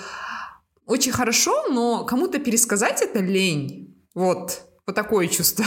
очень 0.86 1.12
хорошо, 1.12 1.68
но 1.70 2.04
кому-то 2.04 2.38
пересказать 2.38 3.02
это 3.02 3.18
лень. 3.18 3.96
Вот 4.14 4.62
вот 4.86 4.96
такое 4.96 5.28
чувство. 5.28 5.64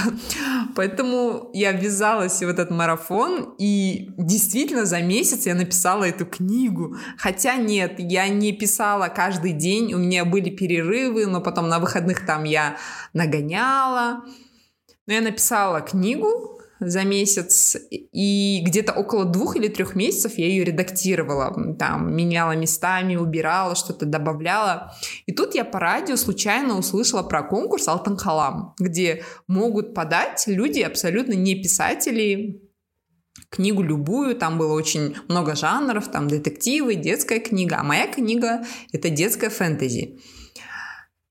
Поэтому 0.76 1.50
я 1.54 1.72
ввязалась 1.72 2.40
в 2.40 2.48
этот 2.48 2.70
марафон, 2.70 3.56
и 3.58 4.10
действительно 4.18 4.86
за 4.86 5.02
месяц 5.02 5.46
я 5.46 5.56
написала 5.56 6.04
эту 6.04 6.26
книгу. 6.26 6.98
Хотя 7.18 7.56
нет, 7.56 7.96
я 7.98 8.28
не 8.28 8.52
писала 8.52 9.08
каждый 9.08 9.54
день, 9.54 9.94
у 9.94 9.98
меня 9.98 10.26
были 10.26 10.50
перерывы, 10.50 11.28
но 11.28 11.42
потом 11.42 11.70
на 11.70 11.80
выходных 11.80 12.26
там 12.26 12.44
я 12.44 12.78
нагоняла. 13.14 14.26
Но 15.08 15.14
я 15.14 15.22
написала 15.22 15.82
книгу, 15.82 16.55
за 16.80 17.04
месяц, 17.04 17.76
и 17.90 18.62
где-то 18.66 18.94
около 18.94 19.26
двух 19.26 19.56
или 19.56 19.68
трех 19.68 19.96
месяцев 19.96 20.38
я 20.38 20.48
ее 20.48 20.64
редактировала, 20.64 21.76
там, 21.78 22.16
меняла 22.16 22.54
местами, 22.54 23.16
убирала, 23.16 23.76
что-то 23.76 24.06
добавляла. 24.06 24.94
И 25.26 25.32
тут 25.32 25.56
я 25.56 25.66
по 25.66 25.80
радио 25.80 26.16
случайно 26.16 26.78
услышала 26.78 27.24
про 27.24 27.44
конкурс 27.44 27.88
«Алтан 27.88 28.18
Халам», 28.18 28.74
где 28.80 29.24
могут 29.48 29.94
подать 29.94 30.44
люди 30.48 30.82
абсолютно 30.82 31.34
не 31.34 31.56
писатели, 31.56 32.62
книгу 33.50 33.82
любую, 33.82 34.36
там 34.36 34.58
было 34.58 34.74
очень 34.74 35.16
много 35.28 35.56
жанров, 35.56 36.10
там 36.10 36.28
детективы, 36.28 36.96
детская 36.96 37.40
книга, 37.40 37.78
а 37.80 37.84
моя 37.84 38.08
книга— 38.08 38.66
это 38.92 39.10
детская 39.10 39.50
фэнтези 39.50 40.20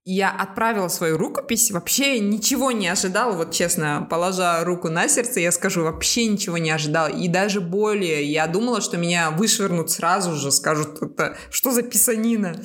я 0.07 0.29
отправила 0.29 0.87
свою 0.87 1.17
рукопись, 1.17 1.71
вообще 1.71 2.19
ничего 2.19 2.71
не 2.71 2.87
ожидала, 2.87 3.35
вот 3.35 3.51
честно, 3.51 4.05
положа 4.07 4.63
руку 4.63 4.87
на 4.87 5.07
сердце, 5.07 5.39
я 5.39 5.51
скажу, 5.51 5.81
вообще 5.81 6.27
ничего 6.27 6.59
не 6.59 6.69
ожидала. 6.69 7.07
И 7.07 7.27
даже 7.27 7.59
более, 7.59 8.23
я 8.23 8.45
думала, 8.45 8.81
что 8.81 8.97
меня 8.97 9.31
вышвырнут 9.31 9.89
сразу 9.89 10.35
же, 10.35 10.51
скажут, 10.51 11.01
это 11.01 11.35
что 11.49 11.71
за 11.71 11.81
писанина. 11.81 12.55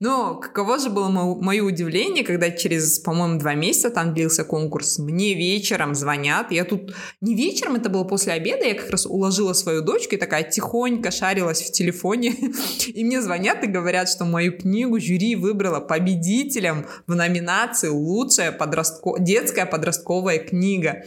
Но 0.00 0.34
каково 0.34 0.80
же 0.80 0.90
было 0.90 1.08
мое 1.08 1.62
удивление, 1.62 2.24
когда 2.24 2.50
через, 2.50 2.98
по-моему, 2.98 3.38
два 3.38 3.54
месяца 3.54 3.90
там 3.90 4.12
длился 4.12 4.42
конкурс, 4.42 4.98
мне 4.98 5.34
вечером 5.34 5.94
звонят, 5.94 6.50
я 6.50 6.64
тут, 6.64 6.92
не 7.20 7.36
вечером, 7.36 7.76
это 7.76 7.88
было 7.88 8.02
после 8.02 8.32
обеда, 8.32 8.64
я 8.64 8.74
как 8.74 8.90
раз 8.90 9.06
уложила 9.06 9.52
свою 9.52 9.80
дочку 9.80 10.16
и 10.16 10.18
такая 10.18 10.42
тихонько 10.42 11.12
шарилась 11.12 11.62
в 11.62 11.70
телефоне, 11.70 12.34
и 12.88 13.04
мне 13.04 13.22
звонят 13.22 13.62
и 13.62 13.68
говорят, 13.68 14.08
что 14.08 14.24
мою 14.24 14.58
книгу 14.58 14.98
жюри 14.98 15.36
выбрала 15.36 15.78
победитель 15.78 16.63
победителем 16.64 16.86
в 17.06 17.14
номинации 17.14 17.88
«Лучшая 17.88 18.52
подростко... 18.52 19.16
детская 19.18 19.66
подростковая 19.66 20.38
книга». 20.38 21.04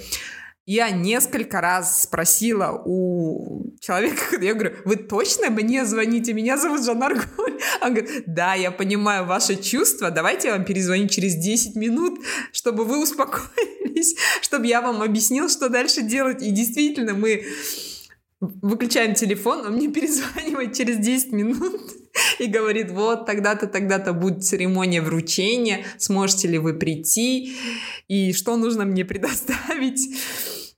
Я 0.65 0.89
несколько 0.89 1.62
раз 1.62 2.04
спросила 2.04 2.82
у 2.86 3.74
человека, 3.80 4.38
я 4.41 4.54
говорю, 4.54 4.76
вы 4.84 4.98
точно 4.98 5.50
мне 5.50 5.86
звоните? 5.86 6.34
Меня 6.34 6.58
зовут 6.58 6.84
Жанна 6.84 7.06
Арголь. 7.06 7.58
Он 7.82 7.93
говорит, 7.93 8.24
да, 8.26 8.54
я 8.54 8.72
понимаю 8.72 9.26
ваши 9.26 9.56
чувства, 9.56 10.12
давайте 10.12 10.50
я 10.50 10.56
вам 10.56 10.65
перезвоню 10.65 11.08
через 11.08 11.36
10 11.36 11.76
минут, 11.78 12.20
чтобы 12.52 12.84
вы 12.84 13.02
успокоились, 13.02 14.17
чтобы 14.41 14.67
я 14.67 14.82
вам 14.82 15.02
объяснил, 15.02 15.48
что 15.48 15.70
дальше 15.70 16.02
делать. 16.02 16.41
И 16.41 16.52
действительно, 16.52 17.13
мы 17.13 17.46
выключаем 18.41 19.13
телефон, 19.13 19.65
он 19.65 19.76
мне 19.76 19.88
перезванивает 19.93 20.74
через 20.74 20.98
10 20.98 21.32
минут 21.32 21.82
и 22.39 22.45
говорит, 22.45 22.91
вот 22.91 23.25
тогда-то, 23.25 23.67
тогда-то 23.67 24.13
будет 24.13 24.43
церемония 24.43 25.01
вручения, 25.01 25.86
сможете 25.97 26.47
ли 26.47 26.58
вы 26.58 26.73
прийти, 26.73 27.56
и 28.08 28.34
что 28.34 28.58
нужно 28.58 28.86
мне 28.86 29.06
предоставить. 29.06 30.01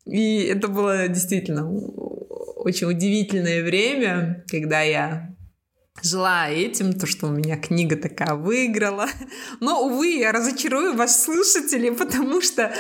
И 0.06 0.44
это 0.44 0.68
было 0.68 1.08
действительно 1.08 1.70
очень 1.70 2.88
удивительное 2.88 3.64
время, 3.64 4.44
когда 4.50 4.82
я 4.82 5.36
жила 6.02 6.50
этим, 6.50 6.94
то, 6.94 7.06
что 7.06 7.28
у 7.28 7.32
меня 7.32 7.58
книга 7.58 7.96
такая 7.96 8.36
выиграла. 8.36 9.08
Но, 9.60 9.86
увы, 9.86 10.18
я 10.18 10.32
разочарую 10.32 10.96
вас, 10.96 11.24
слушатели, 11.24 11.90
потому 11.90 12.42
что 12.42 12.74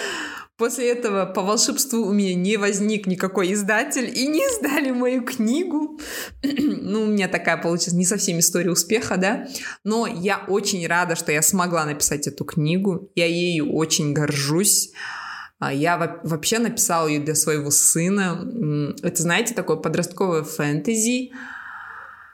После 0.60 0.91
этого 0.91 1.26
по 1.26 1.41
волшебству 1.41 2.06
у 2.06 2.12
меня 2.12 2.36
не 2.36 2.58
возник 2.58 3.08
никакой 3.08 3.54
издатель 3.54 4.12
и 4.13 4.28
не 4.28 4.39
издали 4.39 4.91
мою 4.91 5.24
книгу. 5.24 5.98
ну, 6.43 7.04
у 7.04 7.06
меня 7.08 7.30
такая 7.30 7.56
получилась 7.56 7.93
не 7.93 8.04
совсем 8.04 8.39
история 8.39 8.69
успеха, 8.69 9.15
да. 9.15 9.48
Но 9.86 10.06
я 10.06 10.43
очень 10.50 10.86
рада, 10.86 11.15
что 11.15 11.32
я 11.32 11.41
смогла 11.41 11.86
написать 11.86 12.28
эту 12.28 12.43
книгу. 12.43 13.10
Я 13.15 13.26
ею 13.26 13.74
очень 13.74 14.12
горжусь. 14.12 14.91
А, 15.60 15.74
я 15.74 16.19
вообще 16.26 16.60
написала 16.60 17.08
ее 17.08 17.22
для 17.22 17.36
своего 17.36 17.72
сына. 17.72 18.45
Это, 19.02 19.22
знаете, 19.22 19.54
такое 19.54 19.78
подростковое 19.78 20.43
фэнтези 20.43 21.32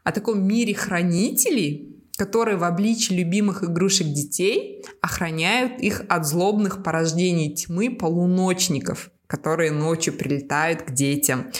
о 0.03 0.11
таком 0.11 0.47
мире 0.47 0.73
хранителей, 0.73 1.94
которые 2.17 2.57
в 2.57 2.63
обличии 2.63 3.13
любимых 3.13 3.63
игрушек 3.63 4.07
детей 4.07 4.83
охраняют 5.01 5.79
их 5.81 6.03
от 6.07 6.25
злобных 6.25 6.83
порождений 6.83 7.53
тьмы 7.53 7.89
полуночников, 7.89 9.11
которые 9.27 9.71
ночью 9.71 10.13
прилетают 10.13 10.83
к 10.83 10.91
детям. 10.91 11.51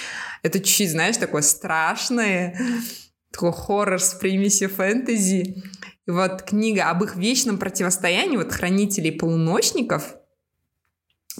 Это 0.44 0.60
чуть-чуть, 0.60 0.92
знаешь, 0.92 1.18
такое 1.18 1.42
страшное, 1.42 2.58
такой 3.32 3.52
хоррор 3.52 4.00
с 4.00 4.14
примесью 4.14 4.70
фэнтези. 4.70 5.64
И 6.08 6.12
вот 6.12 6.44
книга 6.44 6.90
об 6.90 7.04
их 7.04 7.16
вечном 7.16 7.58
противостоянии, 7.58 8.38
вот 8.38 8.52
хранителей 8.52 9.12
полуночников, 9.12 10.16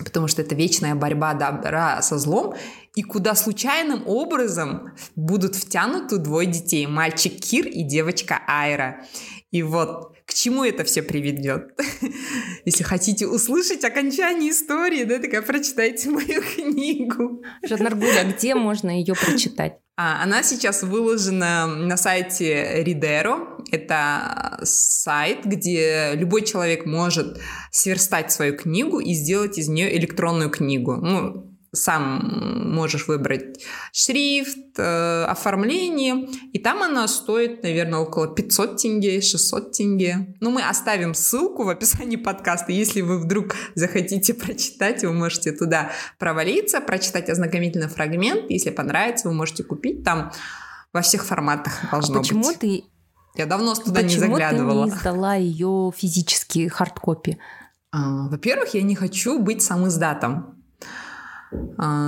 потому 0.04 0.28
что 0.28 0.42
это 0.42 0.56
вечная 0.56 0.96
борьба 0.96 1.34
добра 1.34 2.02
со 2.02 2.18
злом, 2.18 2.56
и 2.96 3.04
куда 3.04 3.36
случайным 3.36 4.04
образом 4.08 4.92
будут 5.16 5.56
втянуты 5.56 6.18
двое 6.18 6.48
детей, 6.48 6.88
мальчик 6.88 7.40
Кир 7.40 7.68
и 7.68 7.84
девочка 7.84 8.40
Айра. 8.48 9.02
И 9.52 9.64
вот 9.64 10.15
к 10.26 10.34
чему 10.34 10.64
это 10.64 10.84
все 10.84 11.04
приведет? 11.04 11.80
Если 12.66 12.84
хотите 12.84 13.28
услышать 13.28 13.84
окончание 13.84 14.52
истории, 14.52 15.04
да, 15.04 15.20
такая 15.20 15.42
прочитайте 15.42 16.10
мою 16.10 16.42
книгу. 16.56 17.44
Жаннаргуля, 17.64 18.24
где 18.24 18.56
можно 18.56 18.90
ее 18.90 19.14
прочитать? 19.14 19.74
А, 19.98 20.24
она 20.24 20.44
сейчас 20.44 20.84
выложена 20.84 21.68
на 21.68 21.96
сайте 21.96 22.84
Ридеро. 22.84 23.58
Это 23.72 24.60
сайт, 24.64 25.46
где 25.46 26.12
любой 26.16 26.44
человек 26.44 26.86
может 26.86 27.40
сверстать 27.72 28.32
свою 28.32 28.58
книгу 28.58 29.00
и 29.00 29.14
сделать 29.14 29.58
из 29.58 29.70
нее 29.70 29.96
электронную 29.98 30.50
книгу. 30.50 30.96
Ну, 30.96 31.55
сам 31.76 32.72
можешь 32.74 33.08
выбрать 33.08 33.64
шрифт, 33.92 34.78
э, 34.78 35.26
оформление, 35.26 36.28
и 36.54 36.60
там 36.60 36.82
она 36.84 37.08
стоит, 37.08 37.64
наверное, 37.64 38.00
около 38.00 38.28
500 38.28 38.78
тенге, 38.78 39.22
600 39.22 39.72
тенге. 39.72 40.36
Но 40.42 40.50
мы 40.50 40.62
оставим 40.64 41.14
ссылку 41.14 41.64
в 41.64 41.70
описании 41.70 42.18
подкаста, 42.18 42.72
если 42.72 43.02
вы 43.02 43.20
вдруг 43.20 43.56
захотите 43.76 44.34
прочитать, 44.34 45.04
вы 45.04 45.14
можете 45.14 45.52
туда 45.52 45.92
провалиться, 46.20 46.82
прочитать 46.82 47.30
ознакомительный 47.30 47.88
фрагмент, 47.88 48.50
если 48.50 48.70
понравится, 48.72 49.28
вы 49.28 49.36
можете 49.36 49.64
купить 49.64 50.04
там 50.04 50.32
во 50.94 51.02
всех 51.02 51.26
форматах 51.26 51.74
а 51.84 51.92
должно 51.92 52.18
а 52.18 52.20
почему 52.20 52.44
быть. 52.44 52.60
ты 52.60 52.84
я 53.36 53.46
давно 53.46 53.76
туда 53.76 54.02
Почему 54.02 54.10
не 54.10 54.20
заглядывала. 54.20 54.84
Почему 54.84 54.86
ты 54.86 54.92
не 54.92 55.00
сдала 55.00 55.36
ее 55.36 55.92
физически 55.96 56.68
хардкопи? 56.68 57.38
А, 57.92 58.28
во-первых, 58.28 58.74
я 58.74 58.82
не 58.82 58.96
хочу 58.96 59.40
быть 59.40 59.62
сам 59.62 59.88
издатом. 59.88 60.34
А, 60.34 60.55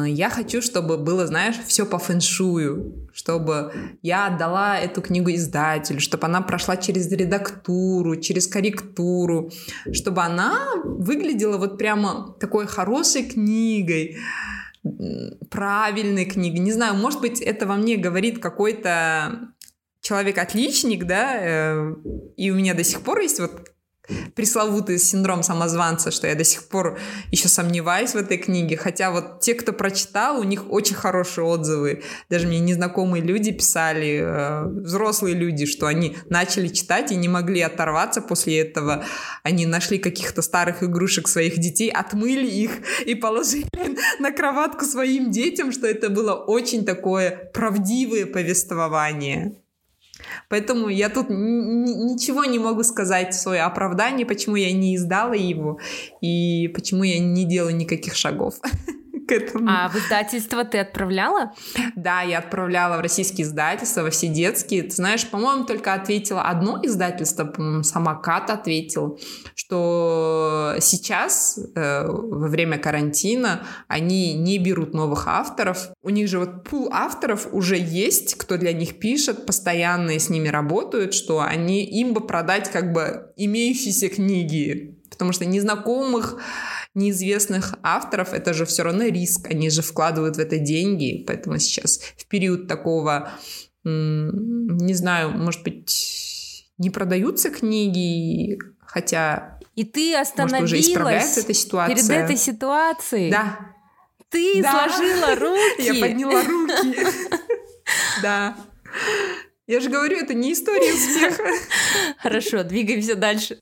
я 0.07 0.29
хочу, 0.29 0.62
чтобы 0.62 0.97
было, 0.97 1.27
знаешь, 1.27 1.55
все 1.65 1.86
по 1.86 1.97
фэншую, 1.97 3.10
чтобы 3.13 3.73
я 4.01 4.27
отдала 4.27 4.77
эту 4.79 5.01
книгу 5.01 5.31
издателю, 5.31 5.99
чтобы 5.99 6.25
она 6.27 6.41
прошла 6.41 6.77
через 6.77 7.12
редактуру, 7.12 8.15
через 8.17 8.47
корректуру, 8.47 9.51
чтобы 9.91 10.21
она 10.21 10.67
выглядела 10.83 11.57
вот 11.57 11.77
прямо 11.77 12.35
такой 12.39 12.67
хорошей 12.67 13.23
книгой, 13.23 14.17
правильной 15.50 16.25
книгой. 16.25 16.60
Не 16.60 16.71
знаю, 16.71 16.95
может 16.95 17.21
быть, 17.21 17.41
это 17.41 17.65
во 17.65 17.75
мне 17.75 17.98
говорит 17.98 18.39
какой-то 18.39 19.50
человек-отличник, 20.02 21.06
да, 21.06 21.37
э, 21.39 21.95
и 22.37 22.52
у 22.52 22.56
меня 22.56 22.73
до 22.73 22.83
сих 22.83 23.02
пор 23.02 23.19
есть 23.19 23.39
вот 23.39 23.71
пресловутый 24.35 24.99
синдром 24.99 25.43
самозванца, 25.43 26.12
что 26.12 26.27
я 26.27 26.35
до 26.35 26.43
сих 26.43 26.67
пор 26.67 26.99
еще 27.31 27.47
сомневаюсь 27.47 28.12
в 28.12 28.17
этой 28.17 28.37
книге. 28.37 28.77
Хотя 28.77 29.12
вот 29.12 29.39
те, 29.39 29.53
кто 29.53 29.73
прочитал, 29.73 30.39
у 30.39 30.43
них 30.43 30.71
очень 30.71 30.95
хорошие 30.95 31.45
отзывы. 31.45 32.03
Даже 32.29 32.47
мне 32.47 32.60
незнакомые 32.60 33.23
люди 33.23 33.51
писали, 33.51 34.19
э, 34.21 34.63
взрослые 34.65 35.35
люди, 35.35 35.65
что 35.65 35.87
они 35.87 36.17
начали 36.29 36.67
читать 36.67 37.12
и 37.12 37.15
не 37.15 37.27
могли 37.27 37.62
оторваться 37.62 38.21
после 38.21 38.60
этого. 38.60 39.03
Они 39.43 39.65
нашли 39.65 39.97
каких-то 39.97 40.41
старых 40.41 40.83
игрушек 40.83 41.27
своих 41.27 41.60
детей, 41.60 41.89
отмыли 41.89 42.47
их 42.47 42.71
и 43.05 43.15
положили 43.15 43.67
на 44.19 44.31
кроватку 44.31 44.85
своим 44.85 45.31
детям, 45.31 45.71
что 45.71 45.87
это 45.87 46.10
было 46.10 46.33
очень 46.33 46.85
такое 46.85 47.51
правдивое 47.53 48.25
повествование. 48.25 49.55
Поэтому 50.50 50.90
я 50.90 51.10
тут 51.10 51.28
ничего 51.30 52.46
не 52.46 52.60
могу 52.60 52.84
сказать 52.84 53.34
в 53.34 53.40
свое 53.40 53.62
оправдание, 53.62 54.25
почему 54.25 54.56
я 54.56 54.71
не 54.71 54.96
издала 54.96 55.36
его 55.36 55.80
и 56.21 56.67
почему 56.73 57.04
я 57.04 57.19
не 57.19 57.46
делаю 57.46 57.75
никаких 57.75 58.15
шагов. 58.15 58.56
к 59.28 59.32
этому. 59.32 59.69
А 59.69 59.90
в 59.90 59.96
издательство 59.96 60.63
ты 60.63 60.80
отправляла? 60.80 61.52
Да, 61.96 62.21
я 62.21 62.40
отправляла 62.40 62.98
в 62.98 63.02
российские 63.02 63.46
издательства, 63.46 64.02
во 64.02 64.10
все 64.10 64.28
детские. 64.28 64.84
Ты 64.84 64.92
знаешь, 64.92 65.28
по-моему, 65.28 65.65
только 65.65 65.94
ответила 65.94 66.44
одно 66.44 66.80
издательство, 66.84 67.46
по-моему, 67.46 67.84
Самокат 67.84 68.50
ответил, 68.50 69.19
что 69.56 70.75
сейчас, 70.80 71.60
э, 71.75 72.08
во 72.08 72.48
время 72.48 72.78
карантина, 72.78 73.63
они 73.88 74.34
не 74.34 74.58
берут 74.58 74.94
новых 74.94 75.28
авторов. 75.28 75.90
У 76.02 76.10
них 76.10 76.28
же 76.28 76.40
вот 76.40 76.63
пул 76.63 76.90
авторов 76.92 77.48
уже 77.52 77.78
есть, 77.78 78.36
кто 78.36 78.58
для 78.58 78.73
них 78.73 79.00
пишет, 79.00 79.46
постоянно 79.46 80.17
с 80.17 80.30
ними 80.30 80.48
работают, 80.48 81.13
что 81.13 81.42
они 81.42 81.84
им 81.84 82.13
бы 82.13 82.21
продать 82.21 82.71
как 82.71 82.94
бы 82.94 83.32
имеющиеся 83.36 84.10
книги. 84.10 84.94
Потому 85.10 85.32
что 85.32 85.46
незнакомых 85.46 86.40
неизвестных 86.98 87.75
авторов, 87.83 88.33
это 88.33 88.54
же 88.54 88.65
все 88.65 88.83
равно 88.83 89.06
риск, 89.06 89.48
они 89.50 89.69
же 89.69 89.81
вкладывают 89.81 90.35
в 90.35 90.39
это 90.39 90.58
деньги, 90.58 91.23
поэтому 91.25 91.58
сейчас 91.60 92.00
в 92.17 92.25
период 92.25 92.67
такого, 92.67 93.31
не 93.83 94.93
знаю, 94.93 95.31
может 95.31 95.63
быть, 95.63 96.65
не 96.77 96.89
продаются 96.89 97.50
книги, 97.50 98.58
хотя... 98.79 99.60
И 99.75 99.83
ты 99.83 100.15
остановилась 100.15 100.71
может, 100.89 101.02
уже 101.02 101.41
эта 101.41 101.54
ситуация. 101.54 101.95
перед 101.95 102.10
этой 102.10 102.37
ситуацией. 102.37 103.31
Да. 103.31 103.60
Ты 104.29 104.62
да. 104.62 104.89
сложила 104.89 105.35
руки. 105.39 105.83
Я 105.83 105.93
подняла 105.93 106.43
руки. 106.43 106.98
Да. 108.21 108.58
Я 109.67 109.79
же 109.79 109.89
говорю, 109.89 110.17
это 110.17 110.33
не 110.33 110.52
история 110.54 110.93
успеха. 110.93 111.43
Хорошо, 112.17 112.63
двигаемся 112.63 113.15
дальше 113.15 113.60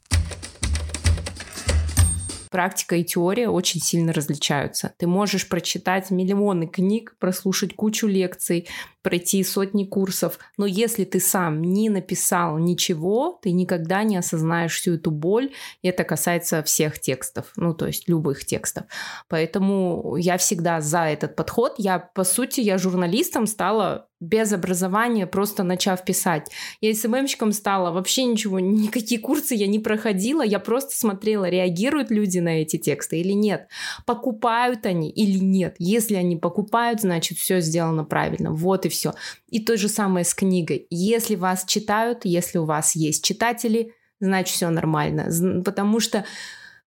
практика 2.56 2.96
и 2.96 3.04
теория 3.04 3.50
очень 3.50 3.82
сильно 3.82 4.14
различаются. 4.14 4.94
Ты 4.98 5.08
можешь 5.08 5.50
прочитать 5.50 6.10
миллионы 6.10 6.68
книг, 6.68 7.18
прослушать 7.20 7.76
кучу 7.76 8.08
лекций, 8.08 8.70
пройти 9.06 9.44
сотни 9.44 9.84
курсов, 9.84 10.40
но 10.58 10.66
если 10.66 11.04
ты 11.06 11.20
сам 11.20 11.62
не 11.62 11.90
написал 11.90 12.58
ничего, 12.58 13.40
ты 13.40 13.52
никогда 13.52 14.02
не 14.02 14.18
осознаешь 14.18 14.80
всю 14.80 14.96
эту 14.96 15.12
боль, 15.12 15.52
и 15.84 15.88
это 15.88 16.04
касается 16.04 16.64
всех 16.64 17.00
текстов, 17.00 17.52
ну 17.56 17.76
то 17.76 17.86
есть 17.86 18.10
любых 18.10 18.46
текстов. 18.46 18.86
Поэтому 19.30 20.16
я 20.18 20.40
всегда 20.40 20.82
за 20.82 21.04
этот 21.04 21.36
подход. 21.36 21.76
Я, 21.78 22.00
по 22.00 22.24
сути, 22.24 22.62
я 22.62 22.80
журналистом 22.80 23.46
стала 23.46 24.08
без 24.22 24.54
образования, 24.54 25.28
просто 25.28 25.64
начав 25.64 26.04
писать. 26.06 26.50
Я 26.82 26.94
СММщиком 26.94 27.52
стала, 27.52 27.92
вообще 27.92 28.24
ничего, 28.24 28.60
никакие 28.60 29.20
курсы 29.20 29.56
я 29.56 29.68
не 29.68 29.80
проходила, 29.80 30.42
я 30.42 30.60
просто 30.60 30.96
смотрела, 30.96 31.50
реагируют 31.50 32.12
люди 32.12 32.40
на 32.40 32.62
эти 32.62 32.78
тексты 32.78 33.20
или 33.20 33.34
нет, 33.34 33.68
покупают 34.06 34.86
они 34.86 35.10
или 35.10 35.38
нет. 35.38 35.76
Если 35.80 36.16
они 36.16 36.38
покупают, 36.38 37.02
значит, 37.02 37.38
все 37.38 37.60
сделано 37.60 38.04
правильно. 38.04 38.52
Вот 38.52 38.86
и 38.86 38.90
все. 38.96 39.14
И 39.50 39.60
то 39.60 39.78
же 39.78 39.90
самое 39.90 40.26
с 40.26 40.34
книгой. 40.34 40.88
Если 40.90 41.36
вас 41.36 41.66
читают, 41.66 42.26
если 42.26 42.58
у 42.58 42.66
вас 42.66 42.96
есть 42.96 43.24
читатели, 43.24 43.94
значит, 44.20 44.56
все 44.56 44.70
нормально. 44.70 45.30
Потому 45.64 46.00
что 46.00 46.26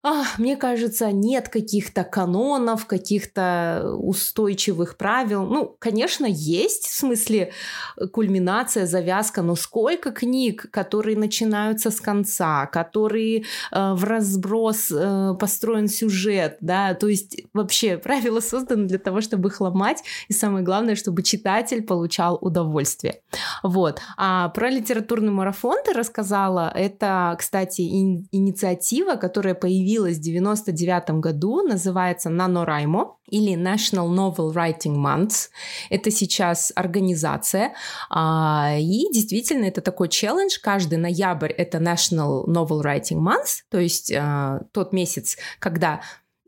а, 0.03 0.23
мне 0.37 0.55
кажется, 0.55 1.11
нет 1.11 1.49
каких-то 1.49 2.03
канонов, 2.03 2.85
каких-то 2.85 3.95
устойчивых 3.97 4.95
правил. 4.95 5.45
Ну, 5.45 5.75
конечно, 5.79 6.25
есть 6.25 6.85
в 6.85 6.95
смысле 6.95 7.51
э, 7.97 8.07
кульминация, 8.07 8.85
завязка, 8.85 9.41
но 9.41 9.55
сколько 9.55 10.11
книг, 10.11 10.67
которые 10.71 11.17
начинаются 11.17 11.89
с 11.89 11.99
конца, 11.99 12.67
которые 12.67 13.39
э, 13.39 13.93
в 13.93 14.03
разброс 14.03 14.91
э, 14.91 15.33
построен 15.39 15.87
сюжет, 15.87 16.57
да, 16.61 16.93
то 16.93 17.07
есть 17.07 17.41
вообще 17.53 17.97
правила 17.97 18.39
созданы 18.39 18.87
для 18.87 18.99
того, 18.99 19.19
чтобы 19.21 19.49
их 19.49 19.59
ломать, 19.59 20.03
и 20.27 20.33
самое 20.33 20.63
главное, 20.63 20.95
чтобы 20.95 21.23
читатель 21.23 21.81
получал 21.81 22.37
удовольствие. 22.39 23.21
Вот. 23.63 23.99
А 24.15 24.49
про 24.49 24.69
литературный 24.69 25.31
марафон 25.31 25.77
ты 25.83 25.93
рассказала, 25.93 26.71
это, 26.73 27.35
кстати, 27.37 27.81
ин- 27.81 28.27
инициатива, 28.31 29.15
которая 29.15 29.55
появилась 29.55 29.86
появилась 29.87 30.17
в 30.17 30.19
1999 30.19 31.21
году, 31.21 31.61
называется 31.61 32.29
NaNoWriMo 32.29 33.13
или 33.29 33.53
National 33.53 34.09
Novel 34.09 34.53
Writing 34.53 34.95
Month. 34.95 35.49
Это 35.89 36.11
сейчас 36.11 36.73
организация, 36.75 37.73
а, 38.09 38.75
и 38.77 39.11
действительно 39.13 39.65
это 39.65 39.81
такой 39.81 40.09
челлендж. 40.09 40.57
Каждый 40.61 40.97
ноябрь 40.97 41.51
это 41.51 41.77
National 41.77 42.45
Novel 42.45 42.83
Writing 42.83 43.19
Month, 43.19 43.63
то 43.69 43.79
есть 43.79 44.11
а, 44.11 44.61
тот 44.73 44.91
месяц, 44.91 45.37
когда 45.59 46.01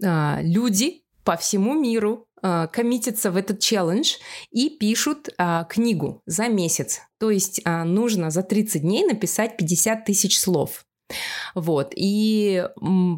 а, 0.03 0.39
люди 0.41 1.03
по 1.23 1.37
всему 1.37 1.73
миру 1.73 2.25
коммитятся 2.41 3.31
в 3.31 3.35
этот 3.35 3.59
челлендж 3.59 4.13
и 4.49 4.69
пишут 4.69 5.27
книгу 5.69 6.21
за 6.25 6.47
месяц. 6.47 7.01
То 7.19 7.31
есть 7.31 7.61
нужно 7.65 8.29
за 8.29 8.43
30 8.43 8.81
дней 8.81 9.03
написать 9.03 9.57
50 9.57 10.05
тысяч 10.05 10.39
слов. 10.39 10.85
Вот. 11.55 11.93
И 11.95 12.67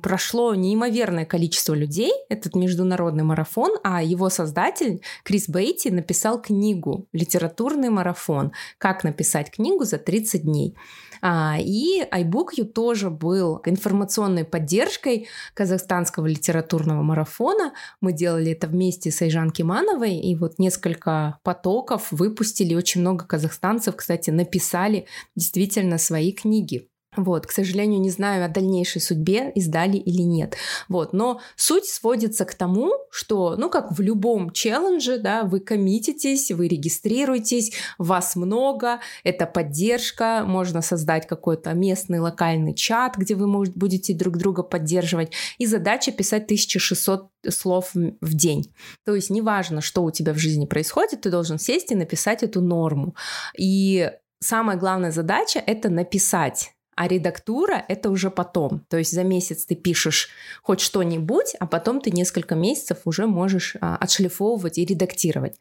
прошло 0.01 0.55
неимоверное 0.55 1.25
количество 1.25 1.73
людей, 1.73 2.11
этот 2.29 2.55
международный 2.55 3.23
марафон, 3.23 3.77
а 3.83 4.01
его 4.03 4.29
создатель 4.29 5.01
Крис 5.23 5.49
Бейти 5.49 5.89
написал 5.89 6.41
книгу 6.41 7.07
«Литературный 7.11 7.89
марафон. 7.89 8.51
Как 8.77 9.03
написать 9.03 9.51
книгу 9.51 9.83
за 9.83 9.97
30 9.97 10.43
дней». 10.43 10.75
А, 11.21 11.57
и 11.59 12.01
iBookU 12.11 12.65
тоже 12.65 13.11
был 13.11 13.61
информационной 13.65 14.43
поддержкой 14.43 15.27
казахстанского 15.53 16.25
литературного 16.25 17.03
марафона. 17.03 17.73
Мы 18.01 18.11
делали 18.11 18.53
это 18.53 18.67
вместе 18.67 19.11
с 19.11 19.21
Айжан 19.21 19.51
Кимановой, 19.51 20.15
и 20.15 20.35
вот 20.35 20.57
несколько 20.57 21.39
потоков 21.43 22.07
выпустили. 22.11 22.73
Очень 22.73 23.01
много 23.01 23.25
казахстанцев, 23.25 23.95
кстати, 23.95 24.31
написали 24.31 25.05
действительно 25.35 25.99
свои 25.99 26.31
книги. 26.31 26.90
Вот, 27.17 27.45
к 27.45 27.51
сожалению, 27.51 27.99
не 27.99 28.09
знаю 28.09 28.45
о 28.45 28.47
дальнейшей 28.47 29.01
судьбе, 29.01 29.51
издали 29.53 29.97
или 29.97 30.21
нет. 30.21 30.55
Вот, 30.87 31.11
но 31.11 31.41
суть 31.57 31.83
сводится 31.83 32.45
к 32.45 32.55
тому, 32.55 32.93
что, 33.09 33.57
ну, 33.57 33.69
как 33.69 33.91
в 33.91 33.99
любом 33.99 34.51
челлендже, 34.51 35.17
да, 35.17 35.43
вы 35.43 35.59
коммититесь, 35.59 36.51
вы 36.51 36.69
регистрируетесь, 36.69 37.73
вас 37.97 38.37
много, 38.37 39.01
это 39.25 39.45
поддержка, 39.45 40.45
можно 40.47 40.81
создать 40.81 41.27
какой-то 41.27 41.73
местный 41.73 42.19
локальный 42.19 42.73
чат, 42.73 43.17
где 43.17 43.35
вы 43.35 43.65
будете 43.65 44.13
друг 44.13 44.37
друга 44.37 44.63
поддерживать, 44.63 45.33
и 45.57 45.65
задача 45.65 46.13
писать 46.13 46.45
1600 46.45 47.29
слов 47.49 47.91
в 47.93 48.33
день. 48.33 48.73
То 49.03 49.15
есть 49.15 49.29
неважно, 49.29 49.81
что 49.81 50.05
у 50.05 50.11
тебя 50.11 50.33
в 50.33 50.37
жизни 50.37 50.65
происходит, 50.65 51.21
ты 51.21 51.29
должен 51.29 51.59
сесть 51.59 51.91
и 51.91 51.95
написать 51.95 52.41
эту 52.41 52.61
норму. 52.61 53.15
И 53.57 54.09
самая 54.39 54.77
главная 54.77 55.11
задача— 55.11 55.59
это 55.65 55.89
написать 55.89 56.71
а 56.95 57.07
редактура— 57.07 57.83
это 57.87 58.09
уже 58.09 58.29
потом. 58.29 58.85
То 58.89 58.97
есть 58.97 59.11
за 59.11 59.23
месяц 59.23 59.65
ты 59.65 59.75
пишешь 59.75 60.29
хоть 60.61 60.81
что-нибудь, 60.81 61.55
а 61.59 61.65
потом 61.65 62.01
ты 62.01 62.11
несколько 62.11 62.55
месяцев 62.55 62.99
уже 63.05 63.27
можешь 63.27 63.75
а, 63.81 63.95
отшлифовывать 63.97 64.77
и 64.77 64.85
редактировать. 64.85 65.57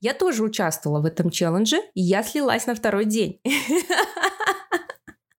Я 0.00 0.14
тоже 0.14 0.42
участвовала 0.42 1.00
в 1.00 1.04
этом 1.04 1.30
челлендже, 1.30 1.78
и 1.94 2.02
я 2.02 2.22
слилась 2.22 2.66
на 2.66 2.74
второй 2.74 3.04
день. 3.04 3.40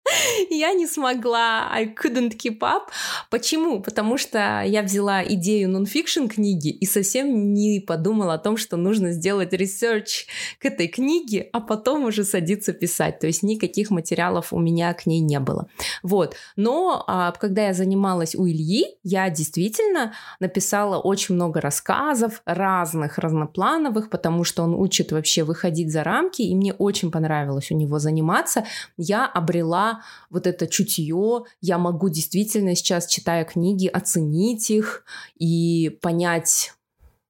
я 0.49 0.73
не 0.73 0.87
смогла, 0.87 1.69
I 1.71 1.85
couldn't 1.85 2.37
keep 2.37 2.59
up. 2.59 2.89
Почему? 3.29 3.81
Потому 3.81 4.17
что 4.17 4.63
я 4.65 4.81
взяла 4.81 5.23
идею 5.23 5.69
нонфикшн 5.69 6.27
книги 6.27 6.69
и 6.69 6.85
совсем 6.85 7.53
не 7.53 7.79
подумала 7.79 8.35
о 8.35 8.37
том, 8.37 8.57
что 8.57 8.77
нужно 8.77 9.11
сделать 9.11 9.53
research 9.53 10.27
к 10.59 10.65
этой 10.65 10.87
книге, 10.87 11.49
а 11.53 11.59
потом 11.59 12.05
уже 12.05 12.23
садиться 12.23 12.73
писать. 12.73 13.19
То 13.19 13.27
есть 13.27 13.43
никаких 13.43 13.89
материалов 13.89 14.53
у 14.53 14.59
меня 14.59 14.93
к 14.93 15.05
ней 15.05 15.19
не 15.19 15.39
было. 15.39 15.67
Вот. 16.03 16.35
Но 16.55 17.03
а, 17.07 17.31
когда 17.31 17.67
я 17.67 17.73
занималась 17.73 18.35
у 18.35 18.47
Ильи, 18.47 18.85
я 19.03 19.29
действительно 19.29 20.13
написала 20.39 20.97
очень 20.97 21.35
много 21.35 21.61
рассказов 21.61 22.41
разных, 22.45 23.17
разноплановых, 23.17 24.09
потому 24.09 24.43
что 24.43 24.63
он 24.63 24.73
учит 24.73 25.11
вообще 25.11 25.43
выходить 25.43 25.91
за 25.91 26.03
рамки, 26.03 26.41
и 26.41 26.55
мне 26.55 26.73
очень 26.73 27.11
понравилось 27.11 27.71
у 27.71 27.75
него 27.75 27.99
заниматься. 27.99 28.65
Я 28.97 29.25
обрела 29.25 29.98
вот 30.29 30.47
это 30.47 30.67
чутье, 30.67 31.43
я 31.61 31.77
могу 31.77 32.09
действительно 32.09 32.75
сейчас, 32.75 33.07
читая 33.07 33.45
книги, 33.45 33.87
оценить 33.87 34.69
их 34.69 35.03
и 35.37 35.97
понять 36.01 36.73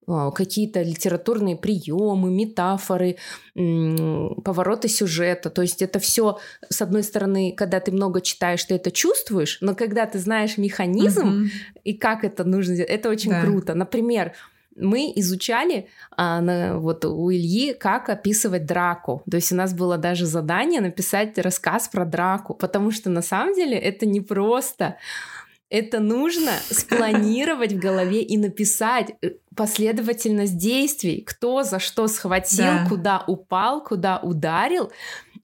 а, 0.09 0.31
какие-то 0.31 0.81
литературные 0.81 1.55
приемы, 1.55 2.31
метафоры, 2.31 3.17
повороты 3.53 4.87
сюжета. 4.87 5.51
То 5.51 5.61
есть 5.61 5.83
это 5.83 5.99
все, 5.99 6.39
с 6.67 6.81
одной 6.81 7.03
стороны, 7.03 7.53
когда 7.55 7.79
ты 7.79 7.91
много 7.91 8.21
читаешь, 8.21 8.63
ты 8.63 8.75
это 8.75 8.91
чувствуешь, 8.91 9.59
но 9.61 9.75
когда 9.75 10.07
ты 10.07 10.17
знаешь 10.17 10.57
механизм 10.57 11.27
угу. 11.27 11.49
и 11.83 11.93
как 11.93 12.23
это 12.23 12.43
нужно 12.43 12.73
сделать, 12.73 12.89
это 12.91 13.09
очень 13.09 13.29
да. 13.29 13.41
круто. 13.41 13.75
Например, 13.75 14.33
мы 14.79 15.11
изучали 15.15 15.87
а, 16.15 16.41
на, 16.41 16.79
вот 16.79 17.05
у 17.05 17.31
Ильи, 17.31 17.73
как 17.73 18.09
описывать 18.09 18.65
драку. 18.65 19.21
То 19.29 19.37
есть 19.37 19.51
у 19.51 19.55
нас 19.55 19.73
было 19.73 19.97
даже 19.97 20.25
задание 20.25 20.81
написать 20.81 21.37
рассказ 21.37 21.87
про 21.87 22.05
драку, 22.05 22.53
потому 22.53 22.91
что 22.91 23.09
на 23.09 23.21
самом 23.21 23.53
деле 23.53 23.77
это 23.77 24.05
не 24.05 24.21
просто. 24.21 24.97
Это 25.69 25.99
нужно 25.99 26.51
спланировать 26.71 27.73
в 27.73 27.79
голове 27.79 28.23
и 28.23 28.37
написать 28.37 29.11
э, 29.21 29.31
последовательность 29.55 30.57
действий, 30.57 31.21
кто 31.21 31.63
за 31.63 31.77
что 31.77 32.07
схватил, 32.07 32.65
да. 32.65 32.85
куда 32.89 33.23
упал, 33.27 33.83
куда 33.83 34.17
ударил. 34.17 34.91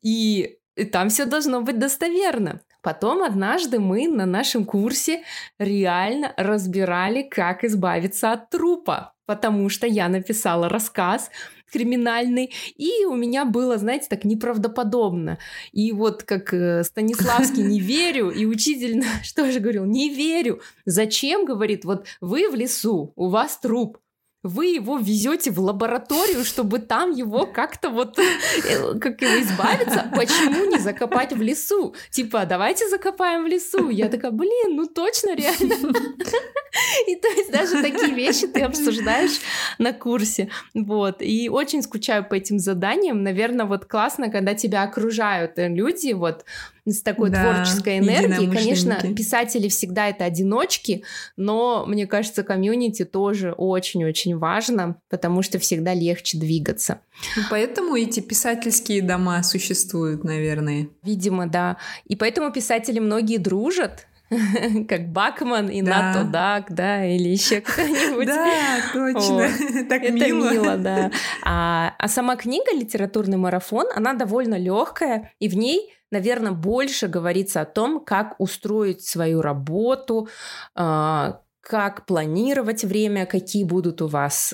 И 0.01 0.57
там 0.91 1.09
все 1.09 1.25
должно 1.25 1.61
быть 1.61 1.77
достоверно. 1.77 2.61
Потом 2.81 3.23
однажды 3.23 3.79
мы 3.79 4.07
на 4.07 4.27
нашем 4.27 4.63
курсе 4.63 5.23
реально 5.57 6.33
разбирали, 6.37 7.23
как 7.23 7.63
избавиться 7.63 8.31
от 8.31 8.51
трупа, 8.51 9.14
потому 9.25 9.69
что 9.69 9.87
я 9.87 10.09
написала 10.09 10.69
рассказ 10.69 11.29
криминальный, 11.71 12.53
и 12.77 13.05
у 13.05 13.15
меня 13.15 13.43
было, 13.43 13.77
знаете, 13.77 14.07
так 14.09 14.23
неправдоподобно. 14.23 15.39
И 15.71 15.91
вот 15.91 16.23
как 16.23 16.53
э, 16.53 16.83
Станиславский 16.83 17.63
«не 17.63 17.79
верю», 17.79 18.29
и 18.29 18.45
учитель 18.45 19.03
что 19.23 19.51
же 19.51 19.59
говорил, 19.59 19.85
«не 19.85 20.13
верю». 20.13 20.61
Зачем, 20.85 21.45
говорит, 21.45 21.83
вот 21.85 22.05
вы 22.21 22.49
в 22.49 22.55
лесу, 22.55 23.11
у 23.15 23.29
вас 23.29 23.57
труп, 23.57 23.97
вы 24.45 24.67
его 24.67 24.97
везете 24.97 25.49
в 25.49 25.59
лабораторию, 25.59 26.45
чтобы 26.45 26.77
там 26.79 27.11
его 27.11 27.47
как-то 27.47 27.89
вот, 27.89 28.19
э, 28.19 28.99
как 28.99 29.21
его 29.21 29.41
избавиться, 29.41 30.11
почему 30.15 30.65
не 30.65 30.77
закопать 30.77 31.33
в 31.33 31.41
лесу? 31.41 31.95
Типа, 32.11 32.45
давайте 32.45 32.87
закопаем 32.87 33.43
в 33.43 33.47
лесу. 33.47 33.89
Я 33.89 34.07
такая, 34.07 34.31
блин, 34.31 34.75
ну 34.75 34.85
точно, 34.85 35.35
реально. 35.35 35.75
И 37.07 37.15
то 37.15 37.27
есть 37.29 37.51
даже 37.51 37.81
такие 37.81 38.13
вещи 38.13 38.47
ты 38.47 38.61
обсуждаешь 38.61 39.39
на 39.79 39.93
курсе. 39.93 40.49
Вот. 40.73 41.21
И 41.21 41.49
очень 41.49 41.81
скучаю 41.81 42.27
по 42.27 42.35
этим 42.35 42.59
заданиям. 42.59 43.23
Наверное, 43.23 43.65
вот 43.65 43.85
классно, 43.85 44.29
когда 44.29 44.53
тебя 44.53 44.83
окружают 44.83 45.53
люди, 45.55 46.13
вот, 46.13 46.45
с 46.85 47.01
такой 47.01 47.31
да, 47.31 47.41
творческой 47.41 47.99
энергией. 47.99 48.49
Конечно, 48.49 48.95
писатели 49.15 49.67
всегда 49.69 50.09
это 50.09 50.25
одиночки, 50.25 51.03
но 51.35 51.85
мне 51.87 52.05
кажется, 52.05 52.43
комьюнити 52.43 53.05
тоже 53.05 53.53
очень-очень 53.53 54.37
важно, 54.37 54.97
потому 55.09 55.41
что 55.41 55.57
всегда 55.57 55.93
легче 55.93 56.37
двигаться. 56.37 57.01
Ну, 57.35 57.43
поэтому 57.49 57.95
эти 57.95 58.19
писательские 58.19 59.01
дома 59.01 59.41
существуют, 59.43 60.23
наверное. 60.23 60.89
Видимо, 61.03 61.47
да. 61.47 61.77
И 62.05 62.15
поэтому 62.15 62.51
писатели 62.51 62.99
многие 62.99 63.37
дружат, 63.37 64.07
как 64.87 65.09
Бакман 65.09 65.69
и 65.69 65.81
да. 65.81 66.13
Нато 66.13 66.23
Дак, 66.25 66.73
да, 66.73 67.05
или 67.05 67.29
еще 67.29 67.61
кто-нибудь. 67.65 68.27
Да, 68.27 68.81
точно. 68.93 69.49
Так 69.89 70.03
Это 70.03 70.13
мило. 70.13 70.51
мило, 70.51 70.77
да. 70.77 71.11
А, 71.43 71.93
а 71.97 72.07
сама 72.07 72.35
книга 72.35 72.73
«Литературный 72.73 73.37
марафон», 73.37 73.85
она 73.95 74.13
довольно 74.13 74.55
легкая, 74.55 75.31
и 75.39 75.47
в 75.47 75.55
ней 75.55 75.94
наверное, 76.11 76.51
больше 76.51 77.07
говорится 77.07 77.61
о 77.61 77.65
том, 77.65 78.03
как 78.03 78.35
устроить 78.39 79.03
свою 79.03 79.41
работу, 79.41 80.27
а, 80.75 81.41
как 81.61 82.05
планировать 82.05 82.83
время, 82.83 83.25
какие 83.25 83.63
будут 83.63 84.01
у 84.01 84.07
вас 84.07 84.53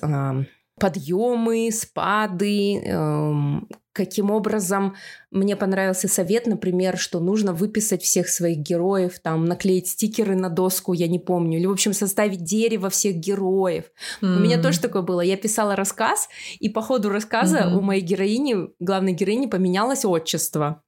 подъемы, 0.82 1.70
спады, 1.72 2.78
эм, 2.80 3.68
каким 3.94 4.32
образом 4.32 4.96
мне 5.30 5.56
понравился 5.56 6.08
совет, 6.08 6.48
например, 6.48 6.98
что 6.98 7.20
нужно 7.20 7.54
выписать 7.54 8.02
всех 8.02 8.30
своих 8.30 8.58
героев, 8.58 9.20
там 9.20 9.46
наклеить 9.46 9.88
стикеры 9.88 10.36
на 10.36 10.50
доску, 10.50 10.94
я 10.94 11.08
не 11.08 11.20
помню, 11.20 11.60
или 11.60 11.68
в 11.68 11.72
общем 11.72 11.94
составить 11.94 12.44
дерево 12.44 12.90
всех 12.90 13.16
героев. 13.18 13.86
Mm. 14.22 14.38
У 14.38 14.40
меня 14.40 14.62
тоже 14.62 14.80
такое 14.80 15.04
было. 15.04 15.22
Я 15.22 15.38
писала 15.38 15.76
рассказ, 15.76 16.30
и 16.60 16.68
по 16.68 16.82
ходу 16.82 17.10
рассказа 17.10 17.60
mm-hmm. 17.60 17.76
у 17.76 17.82
моей 17.82 18.02
героини, 18.02 18.70
главной 18.80 19.14
героини, 19.14 19.46
поменялось 19.46 20.04
отчество. 20.04 20.82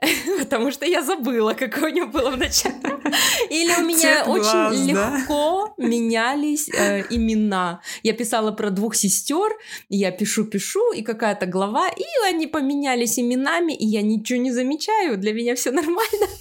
Потому 0.38 0.70
что 0.70 0.86
я 0.86 1.02
забыла, 1.02 1.54
какое 1.54 1.90
у 1.90 1.94
него 1.94 2.06
было 2.06 2.30
в 2.30 2.36
начале. 2.36 2.74
Или 3.50 3.72
у 3.80 3.84
меня 3.84 4.24
Цвет 4.24 4.28
очень 4.28 4.42
глаз, 4.42 5.18
легко 5.18 5.74
да? 5.76 5.86
менялись 5.86 6.68
э, 6.68 7.04
имена. 7.10 7.80
Я 8.02 8.12
писала 8.12 8.52
про 8.52 8.70
двух 8.70 8.94
сестер, 8.94 9.52
я 9.88 10.10
пишу-пишу, 10.10 10.92
и 10.92 11.02
какая-то 11.02 11.46
глава, 11.46 11.88
и 11.88 12.04
они 12.26 12.46
поменялись 12.46 13.18
именами, 13.18 13.72
и 13.72 13.86
я 13.86 14.02
ничего 14.02 14.38
не 14.38 14.52
замечаю. 14.52 15.18
Для 15.18 15.32
меня 15.32 15.54
все 15.54 15.70
нормально. 15.70 16.26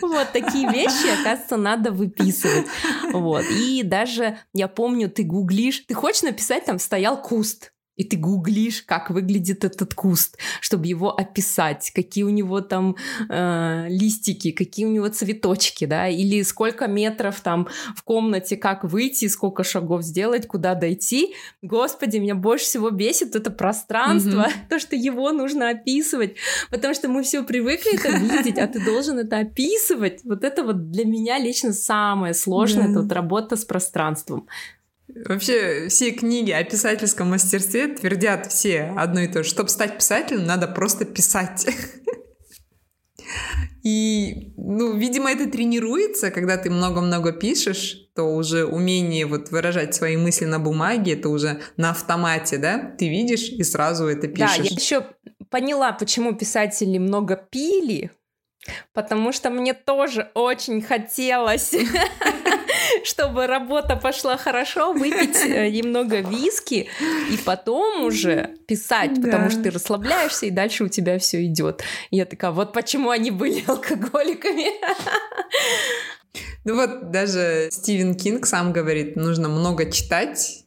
Вот 0.00 0.32
такие 0.32 0.70
вещи, 0.70 1.08
оказывается, 1.20 1.56
надо 1.56 1.92
выписывать. 1.92 2.66
Вот. 3.12 3.44
И 3.50 3.82
даже 3.82 4.38
я 4.54 4.68
помню, 4.68 5.10
ты 5.10 5.24
гуглишь, 5.24 5.84
ты 5.86 5.94
хочешь 5.94 6.22
написать 6.22 6.64
там 6.64 6.78
стоял 6.78 7.20
куст 7.20 7.72
и 7.96 8.04
ты 8.04 8.16
гуглишь, 8.16 8.82
как 8.82 9.10
выглядит 9.10 9.64
этот 9.64 9.94
куст, 9.94 10.38
чтобы 10.60 10.86
его 10.86 11.14
описать, 11.14 11.90
какие 11.94 12.24
у 12.24 12.30
него 12.30 12.60
там 12.62 12.96
э, 13.28 13.86
листики, 13.88 14.52
какие 14.52 14.86
у 14.86 14.90
него 14.90 15.08
цветочки, 15.08 15.84
да, 15.84 16.08
или 16.08 16.42
сколько 16.42 16.86
метров 16.86 17.40
там 17.40 17.68
в 17.94 18.02
комнате, 18.02 18.56
как 18.56 18.84
выйти, 18.84 19.28
сколько 19.28 19.64
шагов 19.64 20.02
сделать, 20.02 20.46
куда 20.46 20.74
дойти. 20.74 21.34
Господи, 21.60 22.16
меня 22.16 22.34
больше 22.34 22.64
всего 22.64 22.90
бесит 22.90 23.36
это 23.36 23.50
пространство, 23.50 24.46
mm-hmm. 24.48 24.68
то, 24.70 24.78
что 24.78 24.96
его 24.96 25.30
нужно 25.32 25.68
описывать, 25.68 26.36
потому 26.70 26.94
что 26.94 27.08
мы 27.08 27.22
все 27.22 27.42
привыкли 27.42 27.96
это 27.96 28.16
видеть, 28.16 28.58
а 28.58 28.66
ты 28.66 28.80
должен 28.84 29.18
это 29.18 29.40
описывать. 29.40 30.20
Вот 30.24 30.44
это 30.44 30.62
вот 30.64 30.90
для 30.90 31.04
меня 31.04 31.38
лично 31.38 31.72
самое 31.72 32.32
сложное, 32.32 32.88
это 32.88 33.02
вот 33.02 33.12
работа 33.12 33.56
с 33.56 33.64
пространством. 33.64 34.48
Вообще 35.26 35.88
все 35.88 36.12
книги 36.12 36.50
о 36.50 36.62
писательском 36.64 37.30
мастерстве 37.30 37.88
твердят 37.88 38.50
все 38.50 38.94
одно 38.96 39.20
и 39.20 39.28
то 39.28 39.42
же. 39.42 39.50
Чтобы 39.50 39.68
стать 39.68 39.96
писателем, 39.96 40.46
надо 40.46 40.66
просто 40.68 41.04
писать. 41.04 41.66
И, 43.82 44.52
ну, 44.58 44.94
видимо, 44.94 45.30
это 45.30 45.48
тренируется, 45.48 46.30
когда 46.30 46.58
ты 46.58 46.68
много-много 46.68 47.32
пишешь, 47.32 48.10
то 48.14 48.24
уже 48.24 48.66
умение 48.66 49.24
вот 49.24 49.50
выражать 49.50 49.94
свои 49.94 50.18
мысли 50.18 50.44
на 50.44 50.58
бумаге, 50.58 51.14
это 51.14 51.30
уже 51.30 51.62
на 51.78 51.90
автомате, 51.90 52.58
да? 52.58 52.94
Ты 52.98 53.08
видишь 53.08 53.48
и 53.48 53.62
сразу 53.62 54.06
это 54.06 54.28
пишешь. 54.28 54.58
Да, 54.58 54.62
я 54.64 54.70
еще 54.70 55.06
поняла, 55.48 55.92
почему 55.92 56.34
писатели 56.34 56.98
много 56.98 57.36
пили, 57.36 58.10
потому 58.92 59.32
что 59.32 59.48
мне 59.48 59.72
тоже 59.72 60.30
очень 60.34 60.82
хотелось 60.82 61.74
чтобы 63.04 63.46
работа 63.46 63.96
пошла 63.96 64.36
хорошо, 64.36 64.92
выпить 64.92 65.36
э, 65.44 65.70
немного 65.70 66.20
виски 66.20 66.88
и 67.30 67.36
потом 67.44 68.04
уже 68.04 68.56
писать, 68.66 69.20
потому 69.22 69.50
что 69.50 69.62
ты 69.62 69.70
расслабляешься, 69.70 70.46
и 70.46 70.50
дальше 70.50 70.84
у 70.84 70.88
тебя 70.88 71.18
все 71.18 71.44
идет. 71.44 71.82
Я 72.10 72.24
такая, 72.24 72.50
вот 72.50 72.72
почему 72.72 73.10
они 73.10 73.30
были 73.30 73.64
алкоголиками. 73.66 74.66
Ну 76.62 76.76
вот 76.76 77.10
даже 77.10 77.68
Стивен 77.72 78.14
Кинг 78.14 78.44
сам 78.44 78.74
говорит, 78.74 79.16
нужно 79.16 79.48
много 79.48 79.90
читать. 79.90 80.66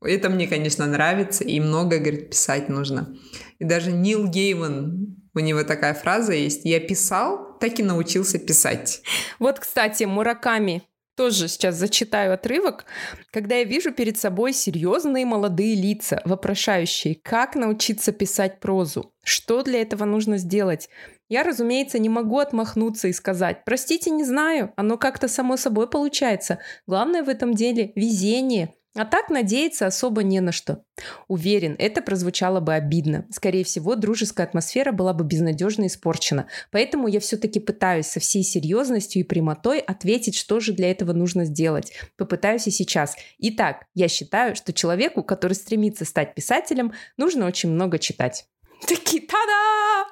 Это 0.00 0.30
мне, 0.30 0.48
конечно, 0.48 0.86
нравится, 0.86 1.44
и 1.44 1.60
много, 1.60 1.98
говорит, 1.98 2.30
писать 2.30 2.70
нужно. 2.70 3.14
И 3.58 3.64
даже 3.64 3.92
Нил 3.92 4.26
Гейман, 4.26 5.18
у 5.34 5.38
него 5.38 5.64
такая 5.64 5.92
фраза 5.92 6.32
есть, 6.32 6.64
я 6.64 6.80
писал, 6.80 7.58
так 7.60 7.78
и 7.78 7.82
научился 7.82 8.38
писать. 8.38 9.02
Вот, 9.38 9.60
кстати, 9.60 10.04
Мураками 10.04 10.82
тоже 11.16 11.48
сейчас 11.48 11.74
зачитаю 11.76 12.34
отрывок. 12.34 12.84
Когда 13.32 13.56
я 13.56 13.64
вижу 13.64 13.92
перед 13.92 14.18
собой 14.18 14.52
серьезные 14.52 15.24
молодые 15.26 15.74
лица, 15.74 16.20
вопрошающие, 16.24 17.16
как 17.22 17.54
научиться 17.56 18.12
писать 18.12 18.60
прозу, 18.60 19.12
что 19.24 19.62
для 19.62 19.82
этого 19.82 20.04
нужно 20.04 20.38
сделать, 20.38 20.88
я, 21.28 21.42
разумеется, 21.42 21.98
не 21.98 22.08
могу 22.08 22.38
отмахнуться 22.38 23.08
и 23.08 23.12
сказать, 23.12 23.64
простите, 23.64 24.10
не 24.10 24.24
знаю, 24.24 24.72
оно 24.76 24.96
как-то 24.96 25.26
само 25.26 25.56
собой 25.56 25.88
получается. 25.88 26.60
Главное 26.86 27.24
в 27.24 27.28
этом 27.28 27.54
деле 27.54 27.92
везение, 27.96 28.75
а 28.96 29.04
так 29.04 29.28
надеяться 29.28 29.86
особо 29.86 30.22
не 30.22 30.40
на 30.40 30.52
что. 30.52 30.82
Уверен, 31.28 31.76
это 31.78 32.00
прозвучало 32.00 32.60
бы 32.60 32.74
обидно. 32.74 33.26
Скорее 33.30 33.62
всего, 33.62 33.94
дружеская 33.94 34.46
атмосфера 34.46 34.90
была 34.90 35.12
бы 35.12 35.24
безнадежно 35.24 35.86
испорчена. 35.86 36.48
Поэтому 36.70 37.06
я 37.06 37.20
все-таки 37.20 37.60
пытаюсь 37.60 38.06
со 38.06 38.20
всей 38.20 38.42
серьезностью 38.42 39.20
и 39.20 39.24
прямотой 39.24 39.80
ответить, 39.80 40.34
что 40.34 40.60
же 40.60 40.72
для 40.72 40.90
этого 40.90 41.12
нужно 41.12 41.44
сделать. 41.44 41.92
Попытаюсь 42.16 42.66
и 42.66 42.70
сейчас. 42.70 43.16
Итак, 43.38 43.84
я 43.94 44.08
считаю, 44.08 44.56
что 44.56 44.72
человеку, 44.72 45.22
который 45.22 45.52
стремится 45.52 46.06
стать 46.06 46.34
писателем, 46.34 46.92
нужно 47.18 47.46
очень 47.46 47.70
много 47.70 47.98
читать. 47.98 48.46
Такие, 48.86 49.22
та-да! 49.26 50.06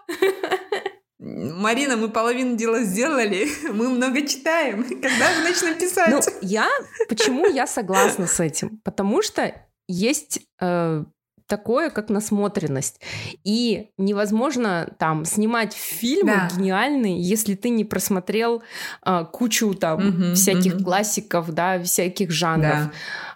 Марина, 1.19 1.97
мы 1.97 2.09
половину 2.09 2.57
дела 2.57 2.83
сделали, 2.83 3.47
мы 3.73 3.89
много 3.89 4.27
читаем. 4.27 4.83
Когда 4.89 5.35
же 5.35 5.43
начнем 5.43 5.79
писать? 5.79 6.11
Ну, 6.11 6.21
я... 6.43 6.69
Почему 7.09 7.47
я 7.47 7.67
согласна 7.67 8.27
с 8.27 8.41
этим? 8.41 8.81
Потому 8.85 9.23
что 9.23 9.55
есть 9.87 10.41
э, 10.61 11.05
такое, 11.47 11.91
как 11.91 12.09
насмотренность. 12.09 13.01
И 13.45 13.91
невозможно 13.99 14.93
там 14.99 15.25
снимать 15.25 15.73
фильмы 15.73 16.33
да. 16.33 16.49
гениальные, 16.57 17.21
если 17.21 17.55
ты 17.55 17.69
не 17.69 17.85
просмотрел 17.85 18.63
э, 19.05 19.25
кучу 19.33 19.75
там 19.75 20.09
угу, 20.09 20.35
всяких 20.35 20.77
угу. 20.77 20.85
классиков, 20.85 21.53
да, 21.53 21.83
всяких 21.83 22.31
жанров. 22.31 22.91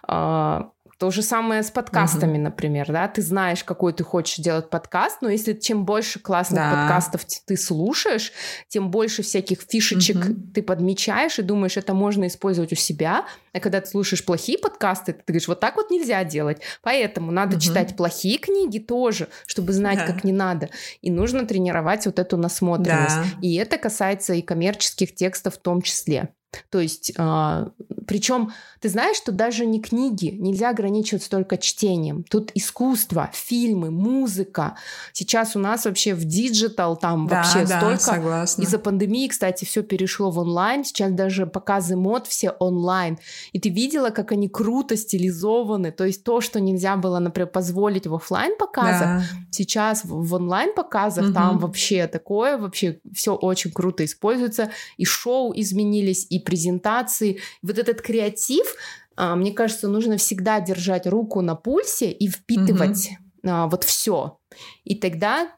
Да. 0.07 0.65
Э, 0.65 0.78
то 0.99 1.11
же 1.11 1.21
самое 1.21 1.63
с 1.63 1.71
подкастами, 1.71 2.33
угу. 2.33 2.43
например, 2.43 2.91
да, 2.91 3.07
ты 3.07 3.21
знаешь, 3.21 3.63
какой 3.63 3.93
ты 3.93 4.03
хочешь 4.03 4.35
делать 4.35 4.69
подкаст, 4.69 5.19
но 5.21 5.29
если 5.29 5.53
чем 5.53 5.85
больше 5.85 6.19
классных 6.19 6.59
да. 6.59 6.71
подкастов 6.71 7.25
ты 7.45 7.55
слушаешь, 7.55 8.33
тем 8.67 8.91
больше 8.91 9.23
всяких 9.23 9.61
фишечек 9.61 10.17
угу. 10.17 10.35
ты 10.53 10.61
подмечаешь 10.61 11.39
и 11.39 11.41
думаешь, 11.41 11.77
это 11.77 11.93
можно 11.93 12.27
использовать 12.27 12.73
у 12.73 12.75
себя, 12.75 13.25
а 13.53 13.61
когда 13.61 13.79
ты 13.79 13.87
слушаешь 13.87 14.25
плохие 14.25 14.57
подкасты, 14.57 15.13
ты 15.13 15.23
говоришь, 15.25 15.47
вот 15.47 15.61
так 15.61 15.77
вот 15.77 15.89
нельзя 15.89 16.25
делать, 16.25 16.61
поэтому 16.81 17.31
надо 17.31 17.55
угу. 17.55 17.61
читать 17.61 17.95
плохие 17.95 18.37
книги 18.37 18.79
тоже, 18.79 19.29
чтобы 19.47 19.71
знать, 19.71 19.99
да. 19.99 20.05
как 20.05 20.25
не 20.25 20.33
надо, 20.33 20.69
и 21.01 21.09
нужно 21.09 21.45
тренировать 21.45 22.05
вот 22.07 22.19
эту 22.19 22.35
насмотренность, 22.35 23.15
да. 23.15 23.25
и 23.41 23.55
это 23.55 23.77
касается 23.77 24.33
и 24.33 24.41
коммерческих 24.41 25.15
текстов 25.15 25.55
в 25.55 25.59
том 25.59 25.81
числе. 25.81 26.33
То 26.69 26.79
есть, 26.79 27.13
а, 27.17 27.69
причем 28.07 28.51
ты 28.79 28.89
знаешь, 28.89 29.17
что 29.17 29.31
даже 29.31 29.65
не 29.65 29.81
книги 29.81 30.27
нельзя 30.27 30.69
ограничиваться 30.69 31.29
только 31.29 31.57
чтением. 31.57 32.23
Тут 32.23 32.51
искусство, 32.55 33.29
фильмы, 33.33 33.91
музыка. 33.91 34.75
Сейчас 35.13 35.55
у 35.55 35.59
нас 35.59 35.85
вообще 35.85 36.15
в 36.15 36.23
digital 36.23 36.97
там 36.97 37.27
да, 37.27 37.37
вообще 37.37 37.65
да, 37.65 37.77
столько. 37.77 37.99
Согласна. 37.99 38.61
Из-за 38.63 38.79
пандемии, 38.79 39.27
кстати, 39.27 39.65
все 39.65 39.83
перешло 39.83 40.31
в 40.31 40.39
онлайн. 40.39 40.83
Сейчас 40.83 41.11
даже 41.11 41.45
показы 41.45 41.95
мод 41.95 42.25
все 42.25 42.51
онлайн. 42.51 43.19
И 43.51 43.59
ты 43.59 43.69
видела, 43.69 44.09
как 44.09 44.31
они 44.31 44.49
круто 44.49 44.95
стилизованы. 44.95 45.91
То 45.91 46.05
есть 46.05 46.23
то, 46.23 46.41
что 46.41 46.59
нельзя 46.59 46.95
было, 46.95 47.19
например, 47.19 47.49
позволить 47.49 48.07
в 48.07 48.15
офлайн 48.15 48.57
показах, 48.57 49.21
да. 49.21 49.23
сейчас 49.51 50.01
в 50.03 50.33
онлайн 50.33 50.73
показах 50.73 51.25
угу. 51.25 51.33
там 51.33 51.59
вообще 51.59 52.07
такое, 52.07 52.57
вообще 52.57 52.99
все 53.13 53.35
очень 53.35 53.71
круто 53.71 54.03
используется. 54.05 54.71
И 54.97 55.05
шоу 55.05 55.53
изменились, 55.55 56.25
и 56.29 56.38
презентации. 56.39 57.39
Вот 57.61 57.77
этот 57.77 58.01
креатив, 58.01 58.75
а, 59.15 59.35
мне 59.35 59.51
кажется, 59.51 59.87
нужно 59.87 60.17
всегда 60.17 60.59
держать 60.59 61.07
руку 61.07 61.41
на 61.41 61.55
пульсе 61.55 62.11
и 62.11 62.27
впитывать 62.29 63.11
угу. 63.43 63.69
вот 63.69 63.83
все. 63.83 64.39
И 64.83 64.95
тогда 64.95 65.51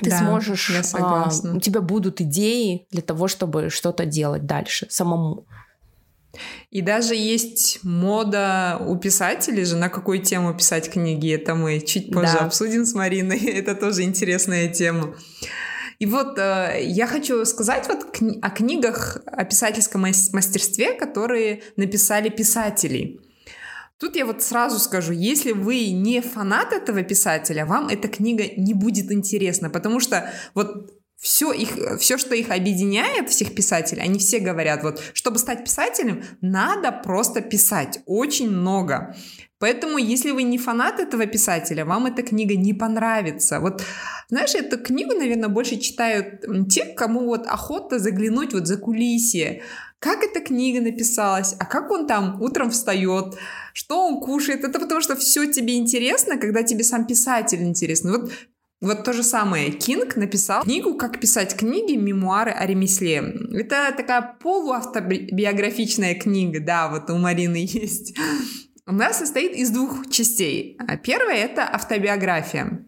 ты 0.00 0.10
да, 0.10 0.18
сможешь, 0.18 0.70
я 0.70 0.82
а, 0.98 1.30
у 1.54 1.60
тебя 1.60 1.80
будут 1.80 2.20
идеи 2.20 2.86
для 2.90 3.02
того, 3.02 3.28
чтобы 3.28 3.70
что-то 3.70 4.04
делать 4.04 4.46
дальше 4.46 4.86
самому. 4.90 5.46
И 6.70 6.82
даже 6.82 7.14
есть 7.14 7.80
мода 7.82 8.80
у 8.86 8.96
писателей 8.96 9.64
же, 9.64 9.76
на 9.76 9.88
какую 9.88 10.22
тему 10.22 10.54
писать 10.54 10.90
книги. 10.90 11.34
Это 11.34 11.54
мы 11.54 11.80
чуть 11.80 12.12
позже 12.12 12.34
да. 12.38 12.46
обсудим 12.46 12.84
с 12.84 12.94
Мариной. 12.94 13.38
Это 13.44 13.74
тоже 13.74 14.02
интересная 14.02 14.68
тема. 14.68 15.14
И 15.98 16.06
вот 16.06 16.38
э, 16.38 16.80
я 16.82 17.06
хочу 17.06 17.44
сказать 17.44 17.88
вот 17.88 18.16
кни- 18.16 18.38
о 18.40 18.50
книгах 18.50 19.18
о 19.26 19.44
писательском 19.44 20.02
мастерстве, 20.02 20.92
которые 20.92 21.62
написали 21.76 22.28
писатели. 22.28 23.20
Тут 23.98 24.14
я 24.14 24.24
вот 24.24 24.42
сразу 24.42 24.78
скажу, 24.78 25.12
если 25.12 25.50
вы 25.50 25.90
не 25.90 26.20
фанат 26.20 26.72
этого 26.72 27.02
писателя, 27.02 27.66
вам 27.66 27.88
эта 27.88 28.06
книга 28.06 28.44
не 28.56 28.72
будет 28.74 29.10
интересна, 29.10 29.70
потому 29.70 29.98
что 29.98 30.32
вот 30.54 30.97
все, 31.20 31.52
их, 31.52 31.70
все, 31.98 32.16
что 32.16 32.34
их 32.34 32.50
объединяет, 32.50 33.28
всех 33.28 33.54
писателей, 33.54 34.02
они 34.02 34.18
все 34.18 34.38
говорят, 34.38 34.84
вот, 34.84 35.02
чтобы 35.14 35.38
стать 35.38 35.64
писателем, 35.64 36.22
надо 36.40 36.92
просто 36.92 37.40
писать, 37.40 38.00
очень 38.06 38.50
много. 38.50 39.16
Поэтому, 39.58 39.98
если 39.98 40.30
вы 40.30 40.44
не 40.44 40.56
фанат 40.56 41.00
этого 41.00 41.26
писателя, 41.26 41.84
вам 41.84 42.06
эта 42.06 42.22
книга 42.22 42.54
не 42.54 42.72
понравится. 42.72 43.58
Вот, 43.58 43.82
знаешь, 44.28 44.54
эту 44.54 44.78
книгу, 44.78 45.14
наверное, 45.14 45.48
больше 45.48 45.78
читают 45.78 46.44
те, 46.70 46.84
кому 46.84 47.26
вот 47.26 47.48
охота 47.48 47.98
заглянуть 47.98 48.52
вот 48.52 48.68
за 48.68 48.76
кулисье. 48.76 49.62
Как 49.98 50.22
эта 50.22 50.38
книга 50.38 50.80
написалась, 50.80 51.56
а 51.58 51.64
как 51.64 51.90
он 51.90 52.06
там 52.06 52.40
утром 52.40 52.70
встает, 52.70 53.34
что 53.72 54.06
он 54.06 54.20
кушает. 54.20 54.62
Это 54.62 54.78
потому 54.78 55.00
что 55.00 55.16
все 55.16 55.50
тебе 55.50 55.76
интересно, 55.76 56.38
когда 56.38 56.62
тебе 56.62 56.84
сам 56.84 57.04
писатель 57.04 57.64
интересно. 57.64 58.12
Вот 58.12 58.30
вот 58.80 59.02
то 59.04 59.12
же 59.12 59.24
самое. 59.24 59.72
Кинг 59.72 60.14
написал 60.16 60.62
книгу 60.62 60.94
«Как 60.94 61.18
писать 61.18 61.56
книги. 61.56 61.96
Мемуары 61.96 62.52
о 62.52 62.64
ремесле». 62.64 63.34
Это 63.52 63.92
такая 63.96 64.36
полуавтобиографичная 64.40 66.14
книга, 66.14 66.60
да, 66.60 66.88
вот 66.88 67.10
у 67.10 67.18
Марины 67.18 67.56
есть. 67.68 68.16
Она 68.86 69.12
состоит 69.12 69.52
из 69.52 69.70
двух 69.70 70.08
частей. 70.10 70.78
Первая— 71.02 71.36
это 71.44 71.68
автобиография. 71.68 72.84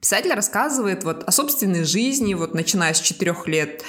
Писатель 0.00 0.32
рассказывает 0.32 1.04
вот 1.04 1.22
о 1.22 1.30
собственной 1.30 1.84
жизни, 1.84 2.34
вот 2.34 2.54
начиная 2.54 2.92
с 2.92 3.00
четырех 3.00 3.46
лет, 3.46 3.84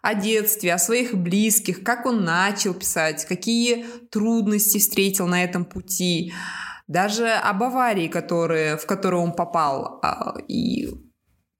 о 0.00 0.14
детстве, 0.14 0.72
о 0.72 0.78
своих 0.78 1.14
близких, 1.14 1.84
как 1.84 2.06
он 2.06 2.24
начал 2.24 2.72
писать, 2.72 3.26
какие 3.26 3.84
трудности 4.10 4.78
встретил 4.78 5.26
на 5.26 5.44
этом 5.44 5.66
пути, 5.66 6.32
даже 6.88 7.28
об 7.28 7.62
аварии, 7.62 8.08
которые, 8.08 8.76
в 8.76 8.86
которую 8.86 9.22
он 9.22 9.32
попал. 9.32 10.00
А, 10.02 10.34
и 10.48 10.88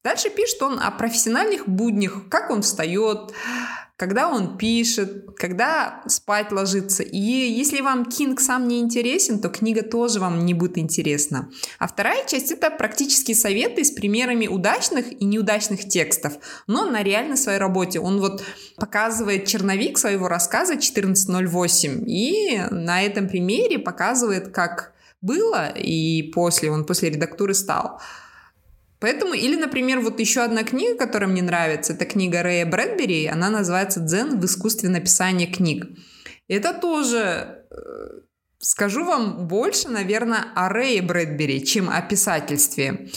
дальше 0.05 0.31
пишет 0.31 0.62
он 0.62 0.79
о 0.81 0.91
профессиональных 0.91 1.68
буднях, 1.68 2.29
как 2.29 2.51
он 2.51 2.62
встает, 2.62 3.33
когда 4.03 4.29
он 4.29 4.59
пишет, 4.59 5.27
когда 5.37 6.03
спать 6.09 6.51
ложится. 6.51 7.05
И 7.05 7.18
если 7.18 7.81
вам 7.83 8.05
Кинг 8.07 8.41
сам 8.41 8.66
не 8.66 8.81
интересен, 8.81 9.39
то 9.39 9.49
книга 9.49 9.83
тоже 9.83 10.18
вам 10.18 10.45
не 10.45 10.55
будет 10.55 10.77
интересна. 10.77 11.51
А 11.79 11.87
вторая 11.87 12.27
часть— 12.27 12.51
это 12.53 12.70
практические 12.70 13.37
советы 13.37 13.85
с 13.85 13.93
примерами 13.93 14.49
удачных 14.49 15.12
и 15.12 15.25
неудачных 15.25 15.87
текстов, 15.89 16.33
но 16.66 16.85
на 16.85 17.05
реальной 17.05 17.37
своей 17.37 17.61
работе. 17.61 18.01
Он 18.01 18.18
вот 18.18 18.43
показывает 18.77 19.47
черновик 19.47 19.99
своего 19.99 20.27
рассказа 20.27 20.75
14.08 20.75 22.05
и 22.05 22.61
на 22.73 23.03
этом 23.03 23.29
примере 23.29 23.79
показывает, 23.79 24.49
как 24.49 24.91
было, 25.23 25.68
и 25.68 26.31
после, 26.35 26.70
он 26.70 26.85
после 26.85 27.11
редактуры 27.11 27.55
стал. 27.55 28.01
Поэтому, 29.01 29.35
или, 29.35 29.57
например, 29.57 30.01
вот 30.01 30.20
еще 30.20 30.43
одна 30.43 30.62
книга, 30.62 30.97
которая 30.97 31.29
мне 31.29 31.43
нравится, 31.43 31.93
это 31.93 32.05
книга 32.05 32.43
Рэя 32.43 32.66
Брэдбери, 32.66 33.27
она 33.27 33.51
называется 33.51 34.01
«Дзен 34.01 34.39
в 34.39 34.45
искусстве 34.45 34.91
написания 34.91 35.47
книг». 35.47 35.87
Это 36.47 36.73
тоже, 36.73 37.64
э, 37.70 37.75
скажу 38.59 39.05
вам 39.05 39.49
больше, 39.49 39.89
наверное, 39.89 40.45
о 40.55 40.68
Рэе 40.68 41.03
Брэдбери, 41.03 41.64
чем 41.64 41.91
о 41.91 42.01
писательстве. 42.03 43.09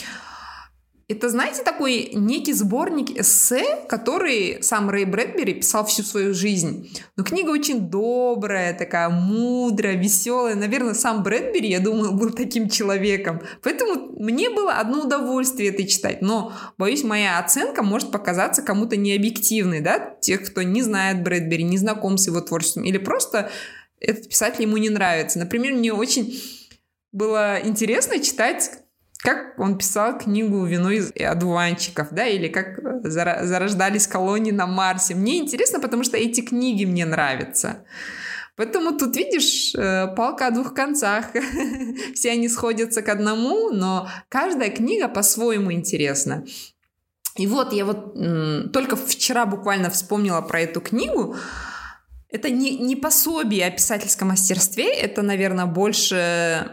Это, 1.08 1.28
знаете, 1.28 1.62
такой 1.62 2.10
некий 2.14 2.52
сборник 2.52 3.16
эссе, 3.16 3.64
который 3.88 4.60
сам 4.60 4.90
Рэй 4.90 5.04
Брэдбери 5.04 5.54
писал 5.54 5.86
всю 5.86 6.02
свою 6.02 6.34
жизнь. 6.34 6.90
Но 7.14 7.22
книга 7.22 7.50
очень 7.50 7.88
добрая, 7.88 8.76
такая 8.76 9.08
мудрая, 9.08 9.94
веселая. 9.94 10.56
Наверное, 10.56 10.94
сам 10.94 11.22
Брэдбери, 11.22 11.68
я 11.68 11.78
думаю, 11.78 12.10
был 12.14 12.30
таким 12.30 12.68
человеком. 12.68 13.40
Поэтому 13.62 14.20
мне 14.20 14.50
было 14.50 14.72
одно 14.72 15.04
удовольствие 15.04 15.68
это 15.68 15.86
читать. 15.86 16.22
Но, 16.22 16.52
боюсь, 16.76 17.04
моя 17.04 17.38
оценка 17.38 17.84
может 17.84 18.10
показаться 18.10 18.62
кому-то 18.62 18.96
необъективной, 18.96 19.82
да? 19.82 20.16
Тех, 20.20 20.44
кто 20.44 20.62
не 20.62 20.82
знает 20.82 21.22
Брэдбери, 21.22 21.62
не 21.62 21.78
знаком 21.78 22.18
с 22.18 22.26
его 22.26 22.40
творчеством. 22.40 22.82
Или 22.82 22.98
просто 22.98 23.52
этот 24.00 24.28
писатель 24.28 24.62
ему 24.62 24.76
не 24.76 24.90
нравится. 24.90 25.38
Например, 25.38 25.72
мне 25.72 25.92
очень 25.92 26.36
было 27.12 27.60
интересно 27.62 28.18
читать 28.18 28.70
как 29.26 29.58
он 29.58 29.76
писал 29.76 30.16
книгу 30.16 30.64
«Вино 30.64 30.92
из 30.92 31.10
одуванчиков», 31.10 32.08
да, 32.12 32.26
или 32.28 32.46
как 32.46 32.78
зарождались 33.02 34.06
колонии 34.06 34.52
на 34.52 34.68
Марсе. 34.68 35.16
Мне 35.16 35.38
интересно, 35.38 35.80
потому 35.80 36.04
что 36.04 36.16
эти 36.16 36.42
книги 36.42 36.84
мне 36.84 37.04
нравятся. 37.04 37.84
Поэтому 38.54 38.96
тут, 38.96 39.16
видишь, 39.16 39.74
э, 39.74 40.14
палка 40.16 40.46
о 40.46 40.50
двух 40.52 40.74
концах. 40.74 41.24
Все 42.14 42.30
они 42.30 42.48
сходятся 42.48 43.02
к 43.02 43.08
одному, 43.08 43.70
но 43.70 44.08
каждая 44.28 44.70
книга 44.70 45.08
по-своему 45.08 45.72
интересна. 45.72 46.44
И 47.34 47.48
вот 47.48 47.72
я 47.72 47.84
вот 47.84 48.14
только 48.72 48.94
вчера 48.94 49.44
буквально 49.44 49.90
вспомнила 49.90 50.40
про 50.40 50.60
эту 50.60 50.80
книгу, 50.80 51.34
это 52.28 52.50
не, 52.50 52.76
не 52.78 52.96
пособие 52.96 53.66
о 53.66 53.70
писательском 53.70 54.28
мастерстве, 54.28 54.92
это, 54.92 55.22
наверное, 55.22 55.66
больше 55.66 56.72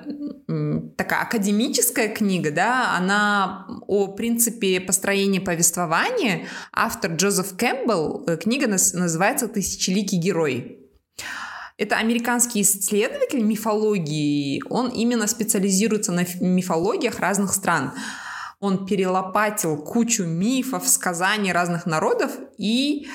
такая 0.97 1.21
академическая 1.21 2.09
книга, 2.09 2.51
да, 2.51 2.97
она 2.97 3.67
о 3.87 4.07
принципе 4.07 4.81
построения 4.81 5.41
повествования. 5.41 6.47
Автор 6.71 7.11
Джозеф 7.13 7.55
Кэмпбелл, 7.55 8.25
э, 8.27 8.37
книга 8.37 8.67
называется 8.67 9.47
«Тысячеликий 9.47 10.17
герой». 10.17 10.79
Это 11.77 11.97
американский 11.97 12.61
исследователь 12.61 13.41
мифологии, 13.41 14.61
он 14.69 14.89
именно 14.89 15.27
специализируется 15.27 16.11
на 16.11 16.25
мифологиях 16.39 17.19
разных 17.19 17.53
стран. 17.53 17.93
Он 18.59 18.85
перелопатил 18.85 19.77
кучу 19.77 20.23
мифов, 20.23 20.87
сказаний 20.87 21.51
разных 21.51 21.85
народов 21.85 22.31
и 22.57 23.07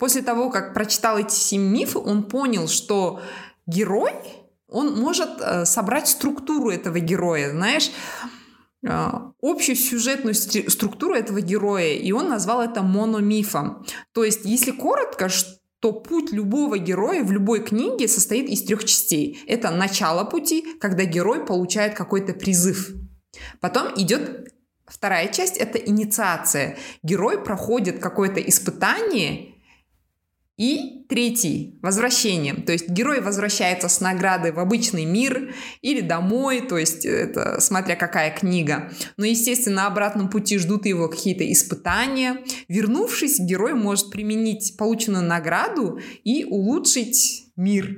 после 0.00 0.22
того, 0.22 0.50
как 0.50 0.74
прочитал 0.74 1.18
эти 1.18 1.34
семь 1.34 1.62
мифов, 1.62 2.04
он 2.06 2.24
понял, 2.24 2.66
что 2.66 3.20
герой, 3.66 4.12
он 4.66 4.98
может 4.98 5.28
э, 5.40 5.66
собрать 5.66 6.08
структуру 6.08 6.70
этого 6.70 6.98
героя, 6.98 7.50
знаешь, 7.50 7.92
э, 8.82 9.10
общую 9.42 9.76
сюжетную 9.76 10.34
структуру 10.34 11.14
этого 11.14 11.42
героя, 11.42 11.92
и 11.92 12.12
он 12.12 12.30
назвал 12.30 12.62
это 12.62 12.82
мономифом. 12.82 13.84
То 14.12 14.24
есть, 14.24 14.40
если 14.44 14.70
коротко, 14.70 15.28
то 15.80 15.92
путь 15.92 16.32
любого 16.32 16.78
героя 16.78 17.22
в 17.22 17.30
любой 17.30 17.62
книге 17.62 18.08
состоит 18.08 18.48
из 18.48 18.62
трех 18.62 18.84
частей. 18.84 19.42
Это 19.46 19.70
начало 19.70 20.24
пути, 20.24 20.64
когда 20.80 21.04
герой 21.04 21.44
получает 21.44 21.94
какой-то 21.94 22.32
призыв. 22.32 22.90
Потом 23.60 23.88
идет 23.96 24.48
вторая 24.86 25.28
часть, 25.28 25.56
это 25.56 25.78
инициация. 25.78 26.78
Герой 27.02 27.42
проходит 27.42 27.98
какое-то 27.98 28.40
испытание, 28.40 29.54
и 30.60 31.06
третий– 31.08 31.78
возвращение. 31.82 32.52
То 32.52 32.72
есть 32.72 32.86
герой 32.90 33.22
возвращается 33.22 33.88
с 33.88 34.02
наградой 34.02 34.52
в 34.52 34.58
обычный 34.58 35.06
мир 35.06 35.54
или 35.80 36.02
домой, 36.02 36.60
то 36.60 36.76
есть 36.76 37.06
это 37.06 37.62
смотря 37.62 37.96
какая 37.96 38.30
книга. 38.30 38.92
Но, 39.16 39.24
естественно, 39.24 39.76
на 39.76 39.86
обратном 39.86 40.28
пути 40.28 40.58
ждут 40.58 40.84
его 40.84 41.08
какие-то 41.08 41.50
испытания. 41.50 42.44
Вернувшись, 42.68 43.40
герой 43.40 43.72
может 43.72 44.10
применить 44.10 44.76
полученную 44.76 45.24
награду 45.24 45.98
и 46.24 46.44
улучшить 46.44 47.46
мир. 47.56 47.96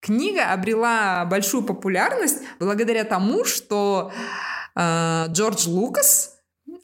Книга 0.00 0.52
обрела 0.52 1.24
большую 1.26 1.62
популярность 1.62 2.38
благодаря 2.58 3.04
тому, 3.04 3.44
что 3.44 4.10
э, 4.74 5.26
Джордж 5.28 5.68
Лукас, 5.68 6.39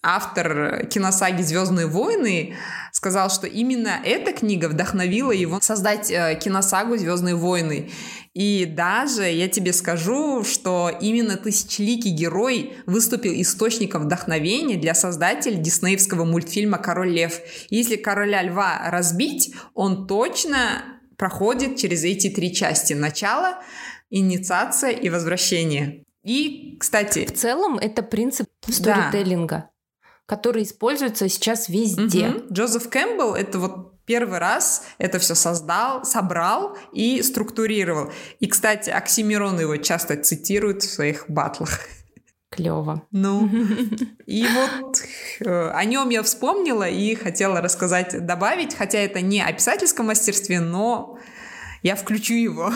автор 0.06 0.86
киносаги 0.86 1.42
«Звездные 1.42 1.86
войны», 1.86 2.56
сказал, 2.92 3.28
что 3.28 3.46
именно 3.46 4.00
эта 4.04 4.32
книга 4.32 4.68
вдохновила 4.68 5.32
его 5.32 5.60
создать 5.60 6.10
э, 6.10 6.38
киносагу 6.40 6.96
«Звездные 6.96 7.34
войны». 7.34 7.90
И 8.32 8.64
даже 8.66 9.24
я 9.24 9.48
тебе 9.48 9.72
скажу, 9.72 10.44
что 10.44 10.90
именно 11.00 11.36
тысячеликий 11.36 12.10
герой 12.10 12.76
выступил 12.86 13.32
источником 13.32 14.04
вдохновения 14.04 14.76
для 14.76 14.94
создателя 14.94 15.56
диснеевского 15.56 16.24
мультфильма 16.24 16.78
«Король 16.78 17.10
лев». 17.10 17.40
Если 17.70 17.96
короля 17.96 18.42
льва 18.42 18.90
разбить, 18.90 19.54
он 19.74 20.06
точно 20.06 20.84
проходит 21.16 21.76
через 21.76 22.04
эти 22.04 22.28
три 22.28 22.54
части. 22.54 22.92
Начало, 22.92 23.58
инициация 24.10 24.90
и 24.90 25.08
возвращение. 25.08 26.04
И, 26.24 26.76
кстати... 26.78 27.26
В 27.26 27.34
целом 27.34 27.78
это 27.78 28.02
принцип 28.02 28.46
сторителлинга. 28.68 29.56
Да 29.56 29.75
который 30.26 30.64
используется 30.64 31.28
сейчас 31.28 31.68
везде. 31.68 32.28
Угу. 32.28 32.52
Джозеф 32.52 32.88
Кэмпбелл 32.88 33.34
это 33.34 33.58
вот 33.58 33.92
первый 34.04 34.38
раз 34.38 34.84
это 34.98 35.18
все 35.18 35.34
создал, 35.34 36.04
собрал 36.04 36.76
и 36.92 37.22
структурировал. 37.22 38.12
И, 38.40 38.46
кстати, 38.46 38.90
Оксимирон 38.90 39.58
его 39.60 39.76
часто 39.76 40.16
цитирует 40.16 40.82
в 40.82 40.90
своих 40.90 41.28
батлах. 41.28 41.80
Клево. 42.50 43.02
Ну, 43.10 43.50
и 44.26 44.46
вот 44.46 45.02
э, 45.40 45.70
о 45.70 45.84
нем 45.84 46.08
я 46.10 46.22
вспомнила 46.22 46.88
и 46.88 47.14
хотела 47.14 47.60
рассказать, 47.60 48.24
добавить, 48.24 48.74
хотя 48.74 48.98
это 48.98 49.20
не 49.20 49.42
о 49.42 49.52
писательском 49.52 50.06
мастерстве, 50.06 50.60
но 50.60 51.18
я 51.82 51.96
включу 51.96 52.34
его. 52.34 52.72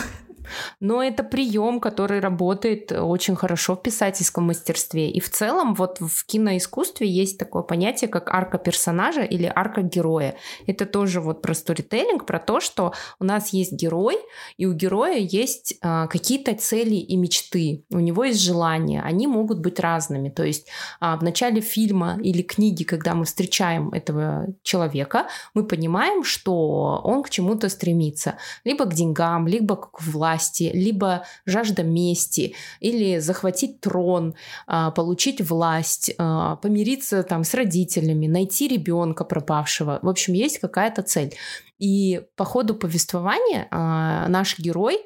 Но 0.81 1.03
это 1.03 1.23
прием, 1.23 1.81
который 1.81 2.21
работает 2.21 2.93
очень 2.93 3.37
хорошо 3.37 3.75
в 3.77 3.83
писательском 3.83 4.45
мастерстве. 4.45 5.11
И 5.11 5.21
в 5.21 5.31
целом 5.31 5.75
вот 5.75 5.99
в 6.01 6.27
киноискусстве 6.27 7.09
есть 7.09 7.39
такое 7.39 7.63
понятие, 7.63 8.09
как 8.09 8.31
арка 8.31 8.59
персонажа 8.59 9.23
или 9.23 9.51
арка 9.55 9.83
героя. 9.83 10.37
Это 10.67 10.87
тоже 10.87 11.21
вот 11.21 11.43
про 11.43 11.55
сторителлинг, 11.55 12.27
про 12.27 12.39
то, 12.39 12.61
что 12.61 12.93
у 13.19 13.25
нас 13.25 13.53
есть 13.53 13.73
герой, 13.73 14.17
и 14.57 14.67
у 14.67 14.73
героя 14.73 15.19
есть 15.19 15.75
э, 15.83 16.07
какие-то 16.09 16.55
цели 16.55 16.97
и 16.97 17.17
мечты, 17.17 17.85
у 17.91 17.99
него 17.99 18.25
есть 18.25 18.41
желания, 18.41 19.03
они 19.03 19.27
могут 19.27 19.61
быть 19.61 19.81
разными. 19.81 20.29
То 20.29 20.45
есть 20.45 20.69
э, 21.01 21.17
в 21.17 21.23
начале 21.23 21.61
фильма 21.61 22.19
или 22.23 22.43
книги, 22.43 22.85
когда 22.85 23.15
мы 23.15 23.25
встречаем 23.25 23.91
этого 23.91 24.47
человека, 24.63 25.27
мы 25.55 25.65
понимаем, 25.65 26.25
что 26.25 27.01
он 27.05 27.23
к 27.23 27.31
чему-то 27.31 27.69
стремится, 27.69 28.37
либо 28.65 28.85
к 28.85 28.95
деньгам, 28.95 29.47
либо 29.47 29.77
к 29.77 30.01
власти, 30.03 30.40
власти, 30.41 30.71
либо 30.75 31.25
жажда 31.47 31.83
мести, 31.83 32.55
или 32.81 33.19
захватить 33.19 33.81
трон, 33.81 34.35
а, 34.67 34.91
получить 34.91 35.41
власть, 35.41 36.13
а, 36.19 36.57
помириться 36.57 37.23
там 37.23 37.45
с 37.45 37.55
родителями, 37.55 38.27
найти 38.27 38.69
ребенка 38.69 39.25
пропавшего. 39.25 39.99
В 40.03 40.09
общем, 40.09 40.35
есть 40.35 40.59
какая-то 40.59 41.03
цель. 41.03 41.35
И 41.79 42.23
по 42.37 42.45
ходу 42.45 42.75
повествования 42.75 43.69
а, 43.71 44.29
наш 44.29 44.59
герой 44.59 44.99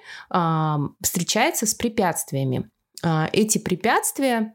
встречается 1.01 1.67
с 1.67 1.75
препятствиями. 1.75 2.71
Эти 3.33 3.59
препятствия, 3.59 4.55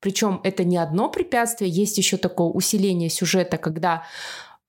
причем 0.00 0.40
это 0.44 0.64
не 0.64 0.76
одно 0.76 1.08
препятствие, 1.08 1.70
есть 1.70 1.98
еще 1.98 2.16
такое 2.16 2.48
усиление 2.48 3.10
сюжета, 3.10 3.56
когда 3.58 4.04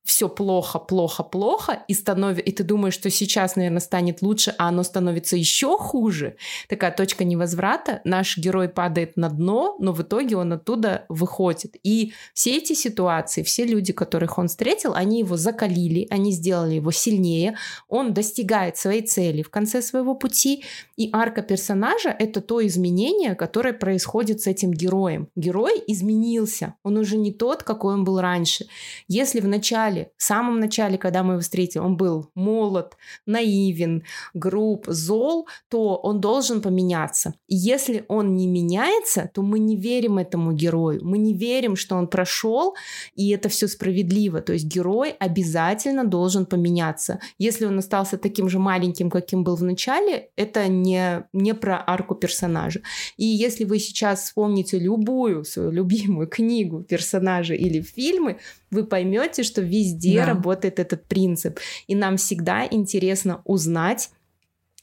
все 0.07 0.29
плохо, 0.29 0.79
плохо, 0.79 1.21
плохо, 1.21 1.83
и, 1.89 1.93
станов... 1.93 2.39
и 2.39 2.51
ты 2.53 2.63
думаешь, 2.63 2.93
что 2.93 3.09
сейчас, 3.09 3.57
наверное, 3.57 3.81
станет 3.81 4.21
лучше, 4.21 4.55
а 4.57 4.69
оно 4.69 4.83
становится 4.83 5.35
еще 5.35 5.77
хуже. 5.77 6.37
Такая 6.69 6.91
точка 6.91 7.25
невозврата. 7.25 7.99
Наш 8.05 8.37
герой 8.37 8.69
падает 8.69 9.17
на 9.17 9.29
дно, 9.29 9.75
но 9.79 9.91
в 9.91 10.01
итоге 10.01 10.37
он 10.37 10.53
оттуда 10.53 11.05
выходит. 11.09 11.75
И 11.83 12.13
все 12.33 12.55
эти 12.55 12.71
ситуации, 12.71 13.43
все 13.43 13.65
люди, 13.65 13.91
которых 13.91 14.37
он 14.37 14.47
встретил, 14.47 14.93
они 14.93 15.19
его 15.19 15.35
закалили, 15.35 16.07
они 16.09 16.31
сделали 16.31 16.75
его 16.75 16.91
сильнее, 16.91 17.57
он 17.89 18.13
достигает 18.13 18.77
своей 18.77 19.01
цели 19.01 19.41
в 19.41 19.49
конце 19.49 19.81
своего 19.81 20.15
пути, 20.15 20.63
и 20.95 21.09
арка 21.11 21.41
персонажа— 21.41 22.15
это 22.19 22.39
то 22.39 22.65
изменение, 22.65 23.35
которое 23.35 23.73
происходит 23.73 24.39
с 24.39 24.47
этим 24.47 24.71
героем. 24.71 25.27
Герой 25.35 25.83
изменился, 25.85 26.75
он 26.83 26.95
уже 26.95 27.17
не 27.17 27.33
тот, 27.33 27.63
какой 27.63 27.95
он 27.95 28.05
был 28.05 28.21
раньше. 28.21 28.67
Если 29.09 29.41
в 29.41 29.47
начале 29.49 29.96
начале, 29.97 30.11
в 30.17 30.23
самом 30.23 30.59
начале, 30.59 30.97
когда 30.97 31.23
мы 31.23 31.33
его 31.33 31.41
встретили, 31.41 31.81
он 31.81 31.97
был 31.97 32.29
молод, 32.35 32.97
наивен, 33.25 34.03
груб, 34.33 34.85
зол, 34.87 35.47
то 35.69 35.95
он 36.03 36.19
должен 36.19 36.61
поменяться. 36.61 37.33
И 37.47 37.55
если 37.55 38.05
он 38.07 38.35
не 38.35 38.47
меняется, 38.47 39.29
то 39.33 39.41
мы 39.41 39.59
не 39.59 39.75
верим 39.75 40.17
этому 40.17 40.51
герою. 40.51 40.99
Мы 41.03 41.17
не 41.17 41.33
верим, 41.33 41.75
что 41.75 41.95
он 41.95 42.07
прошел, 42.07 42.75
и 43.15 43.29
это 43.29 43.49
все 43.49 43.67
справедливо. 43.67 44.41
То 44.41 44.53
есть 44.53 44.65
герой 44.65 45.15
обязательно 45.19 46.05
должен 46.05 46.45
поменяться. 46.45 47.19
Если 47.39 47.65
он 47.65 47.79
остался 47.79 48.17
таким 48.17 48.49
же 48.49 48.59
маленьким, 48.59 49.09
каким 49.09 49.43
был 49.43 49.55
в 49.55 49.63
начале, 49.63 50.29
это 50.37 50.67
не, 50.67 51.23
не 51.33 51.53
про 51.53 51.83
арку 51.87 52.15
персонажа. 52.15 52.81
И 53.17 53.25
если 53.25 53.65
вы 53.65 53.79
сейчас 53.79 54.23
вспомните 54.23 54.79
любую 54.79 55.43
свою 55.43 55.71
любимую 55.71 56.27
книгу, 56.27 56.83
персонажа 56.83 57.53
или 57.53 57.81
фильмы, 57.81 58.37
вы 58.71 58.85
поймете, 58.85 59.43
что 59.43 59.61
везде 59.61 60.19
да. 60.19 60.25
работает 60.25 60.79
этот 60.79 61.05
принцип. 61.05 61.59
И 61.87 61.95
нам 61.95 62.17
всегда 62.17 62.65
интересно 62.69 63.41
узнать, 63.45 64.09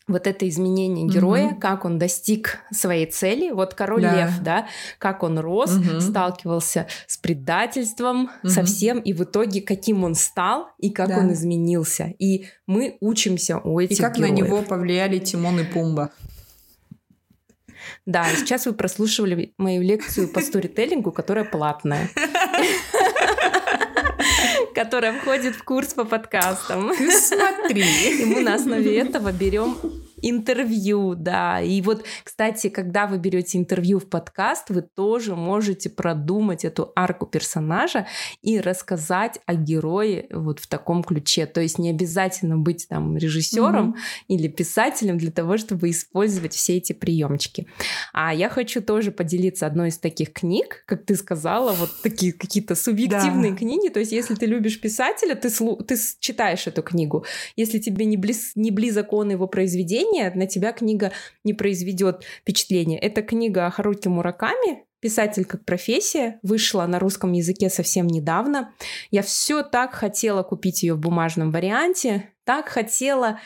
вот 0.06 0.26
это 0.26 0.46
изменение 0.48 1.06
героя, 1.06 1.46
угу. 1.46 1.60
как 1.60 1.84
он 1.84 1.98
достиг 1.98 2.58
своей 2.70 3.06
цели. 3.06 3.50
Вот 3.50 3.74
король 3.74 4.02
да. 4.02 4.14
лев, 4.14 4.30
да, 4.42 4.66
как 4.98 5.22
он 5.22 5.38
рос, 5.38 5.74
угу. 5.74 6.00
сталкивался 6.00 6.86
с 7.06 7.16
предательством, 7.16 8.30
угу. 8.42 8.50
со 8.50 8.64
всем, 8.64 8.98
и 8.98 9.14
в 9.14 9.24
итоге 9.24 9.62
каким 9.62 10.04
он 10.04 10.14
стал 10.14 10.68
и 10.78 10.90
как 10.90 11.08
да. 11.08 11.18
он 11.18 11.32
изменился. 11.32 12.12
И 12.18 12.46
мы 12.66 12.98
учимся 13.00 13.58
у 13.58 13.80
этих 13.80 13.98
И 13.98 14.02
как 14.02 14.16
героев. 14.16 14.32
на 14.32 14.36
него 14.36 14.62
повлияли 14.62 15.18
Тимон 15.18 15.60
и 15.60 15.64
Пумба. 15.64 16.10
Да, 18.06 18.26
сейчас 18.36 18.66
вы 18.66 18.74
прослушивали 18.74 19.54
мою 19.56 19.82
лекцию 19.82 20.28
по 20.28 20.40
сторителлингу, 20.42 21.12
которая 21.12 21.44
платная. 21.44 22.10
которая 24.74 25.18
входит 25.18 25.54
в 25.54 25.62
курс 25.64 25.94
по 25.94 26.04
подкастам. 26.04 26.92
Ты 26.96 27.10
смотри. 27.12 28.22
И 28.22 28.24
мы 28.24 28.40
на 28.40 28.54
основе 28.54 28.98
этого 28.98 29.32
берем 29.32 29.76
интервью, 30.30 31.14
да. 31.14 31.60
И 31.60 31.80
вот, 31.82 32.04
кстати, 32.22 32.68
когда 32.68 33.06
вы 33.06 33.18
берете 33.18 33.58
интервью 33.58 33.98
в 33.98 34.08
подкаст, 34.08 34.70
вы 34.70 34.82
тоже 34.82 35.36
можете 35.36 35.90
продумать 35.90 36.64
эту 36.64 36.92
арку 36.96 37.26
персонажа 37.26 38.06
и 38.42 38.58
рассказать 38.60 39.38
о 39.46 39.54
герое 39.54 40.26
вот 40.30 40.60
в 40.60 40.66
таком 40.66 41.02
ключе. 41.04 41.46
То 41.46 41.60
есть 41.60 41.78
не 41.78 41.90
обязательно 41.90 42.56
быть 42.56 42.86
там 42.88 43.16
режиссером 43.16 43.90
mm-hmm. 43.90 44.24
или 44.28 44.48
писателем 44.48 45.18
для 45.18 45.30
того, 45.30 45.58
чтобы 45.58 45.90
использовать 45.90 46.54
все 46.54 46.76
эти 46.76 46.92
приемчики. 46.92 47.66
А 48.12 48.32
я 48.34 48.48
хочу 48.48 48.80
тоже 48.80 49.10
поделиться 49.10 49.66
одной 49.66 49.88
из 49.88 49.98
таких 49.98 50.32
книг, 50.32 50.84
как 50.86 51.04
ты 51.04 51.16
сказала, 51.16 51.72
вот 51.72 51.90
такие 52.02 52.32
какие-то 52.32 52.74
субъективные 52.74 53.50
да. 53.52 53.56
книги. 53.56 53.88
То 53.88 54.00
есть 54.00 54.12
если 54.12 54.34
ты 54.34 54.46
любишь 54.46 54.80
писателя, 54.80 55.34
ты, 55.34 55.50
слу... 55.50 55.76
ты 55.76 55.96
читаешь 56.18 56.66
эту 56.66 56.82
книгу. 56.82 57.24
Если 57.56 57.78
тебе 57.78 58.06
не, 58.06 58.16
близ... 58.16 58.52
не 58.54 58.70
близок 58.70 59.12
он 59.12 59.30
его 59.30 59.46
произведение, 59.46 60.13
на 60.34 60.46
тебя 60.46 60.72
книга 60.72 61.12
не 61.44 61.54
произведет 61.54 62.24
впечатления. 62.40 62.98
Это 62.98 63.22
книга 63.22 63.70
Харуки 63.70 64.08
Мураками 64.08 64.84
писатель 65.04 65.44
как 65.44 65.66
профессия, 65.66 66.40
вышла 66.42 66.86
на 66.86 66.98
русском 66.98 67.32
языке 67.32 67.68
совсем 67.68 68.06
недавно. 68.06 68.72
Я 69.10 69.20
все 69.20 69.62
так 69.62 69.92
хотела 69.92 70.42
купить 70.42 70.82
ее 70.82 70.94
в 70.94 70.98
бумажном 70.98 71.50
варианте, 71.50 72.30
так 72.44 72.70
хотела, 72.70 73.38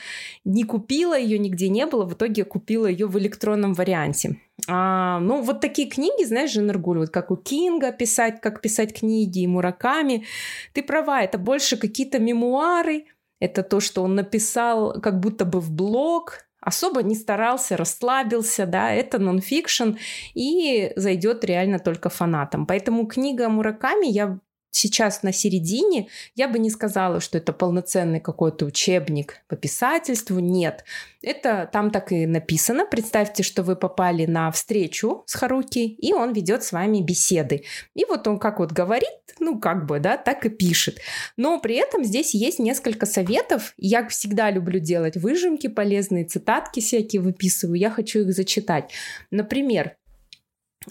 не 0.44 0.62
купила 0.62 1.18
ее, 1.18 1.36
нигде 1.36 1.68
не 1.68 1.84
было, 1.86 2.04
в 2.04 2.12
итоге 2.12 2.44
купила 2.44 2.86
ее 2.86 3.08
в 3.08 3.18
электронном 3.18 3.74
варианте. 3.74 4.36
А, 4.68 5.18
ну, 5.18 5.42
вот 5.42 5.60
такие 5.60 5.88
книги, 5.88 6.24
знаешь, 6.24 6.52
же 6.52 6.62
вот 6.62 7.10
как 7.10 7.32
у 7.32 7.36
Кинга 7.36 7.90
писать, 7.90 8.40
как 8.40 8.60
писать 8.60 8.96
книги, 8.96 9.40
и 9.40 9.46
Мураками. 9.48 10.26
Ты 10.74 10.84
права, 10.84 11.22
это 11.22 11.38
больше 11.38 11.76
какие-то 11.76 12.20
мемуары, 12.20 13.06
это 13.40 13.64
то, 13.64 13.80
что 13.80 14.04
он 14.04 14.14
написал 14.14 15.00
как 15.00 15.18
будто 15.18 15.44
бы 15.44 15.60
в 15.60 15.72
блог, 15.72 16.47
особо 16.60 17.02
не 17.02 17.14
старался, 17.14 17.76
расслабился, 17.76 18.66
да, 18.66 18.92
это 18.92 19.18
нонфикшн 19.18 19.92
и 20.34 20.92
зайдет 20.96 21.44
реально 21.44 21.78
только 21.78 22.08
фанатам. 22.08 22.66
Поэтому 22.66 23.06
книга 23.06 23.48
Мураками 23.48 24.06
я 24.06 24.38
сейчас 24.70 25.22
на 25.22 25.32
середине, 25.32 26.08
я 26.34 26.48
бы 26.48 26.58
не 26.58 26.70
сказала, 26.70 27.20
что 27.20 27.38
это 27.38 27.52
полноценный 27.52 28.20
какой-то 28.20 28.64
учебник 28.66 29.42
по 29.48 29.56
писательству. 29.56 30.38
Нет. 30.38 30.84
Это 31.22 31.68
там 31.72 31.90
так 31.90 32.12
и 32.12 32.26
написано. 32.26 32.86
Представьте, 32.86 33.42
что 33.42 33.62
вы 33.62 33.76
попали 33.76 34.26
на 34.26 34.50
встречу 34.50 35.24
с 35.26 35.34
Харуки, 35.34 35.78
и 35.78 36.12
он 36.12 36.32
ведет 36.32 36.62
с 36.62 36.72
вами 36.72 37.00
беседы. 37.00 37.64
И 37.94 38.04
вот 38.04 38.26
он 38.28 38.38
как 38.38 38.60
вот 38.60 38.72
говорит, 38.72 39.08
ну 39.40 39.58
как 39.58 39.86
бы, 39.86 39.98
да, 39.98 40.16
так 40.16 40.46
и 40.46 40.48
пишет. 40.48 40.98
Но 41.36 41.60
при 41.60 41.76
этом 41.76 42.04
здесь 42.04 42.34
есть 42.34 42.58
несколько 42.58 43.06
советов. 43.06 43.74
Я 43.76 44.06
всегда 44.08 44.50
люблю 44.50 44.78
делать 44.78 45.16
выжимки 45.16 45.66
полезные, 45.66 46.24
цитатки 46.24 46.80
всякие 46.80 47.20
выписываю. 47.20 47.78
Я 47.78 47.90
хочу 47.90 48.20
их 48.20 48.32
зачитать. 48.32 48.92
Например, 49.30 49.96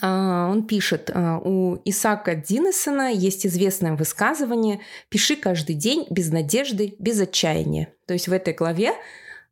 он 0.01 0.67
пишет, 0.67 1.09
а, 1.13 1.39
у 1.39 1.79
Исаака 1.85 2.35
Диннесона 2.35 3.11
есть 3.11 3.45
известное 3.45 3.95
высказывание 3.95 4.81
«пиши 5.09 5.35
каждый 5.35 5.75
день 5.75 6.05
без 6.09 6.31
надежды, 6.31 6.95
без 6.99 7.19
отчаяния». 7.19 7.93
То 8.05 8.13
есть 8.13 8.27
в 8.27 8.33
этой 8.33 8.53
главе 8.53 8.91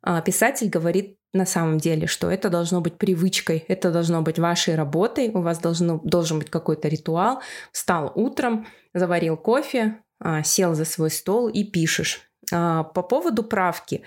а, 0.02 0.20
писатель 0.20 0.68
говорит 0.68 1.18
на 1.32 1.46
самом 1.46 1.78
деле, 1.78 2.06
что 2.06 2.30
это 2.30 2.48
должно 2.48 2.80
быть 2.80 2.96
привычкой, 2.96 3.64
это 3.68 3.90
должно 3.90 4.22
быть 4.22 4.38
вашей 4.38 4.74
работой, 4.74 5.30
у 5.30 5.40
вас 5.40 5.58
должно, 5.58 5.98
должен 5.98 6.38
быть 6.38 6.50
какой-то 6.50 6.88
ритуал. 6.88 7.40
Встал 7.72 8.12
утром, 8.14 8.66
заварил 8.94 9.36
кофе, 9.36 9.98
сел 10.44 10.74
за 10.74 10.86
свой 10.86 11.10
стол 11.10 11.48
и 11.48 11.62
пишешь. 11.64 12.22
По 12.50 12.84
поводу 12.84 13.42
правки 13.42 14.02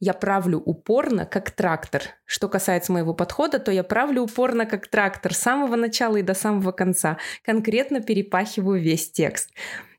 я 0.00 0.12
правлю 0.12 0.58
упорно, 0.58 1.26
как 1.26 1.50
трактор. 1.50 2.02
Что 2.24 2.48
касается 2.48 2.92
моего 2.92 3.14
подхода, 3.14 3.58
то 3.58 3.70
я 3.70 3.84
правлю 3.84 4.22
упорно, 4.22 4.66
как 4.66 4.88
трактор, 4.88 5.34
с 5.34 5.38
самого 5.38 5.76
начала 5.76 6.16
и 6.16 6.22
до 6.22 6.34
самого 6.34 6.72
конца. 6.72 7.18
Конкретно 7.44 8.00
перепахиваю 8.00 8.80
весь 8.80 9.10
текст. 9.10 9.50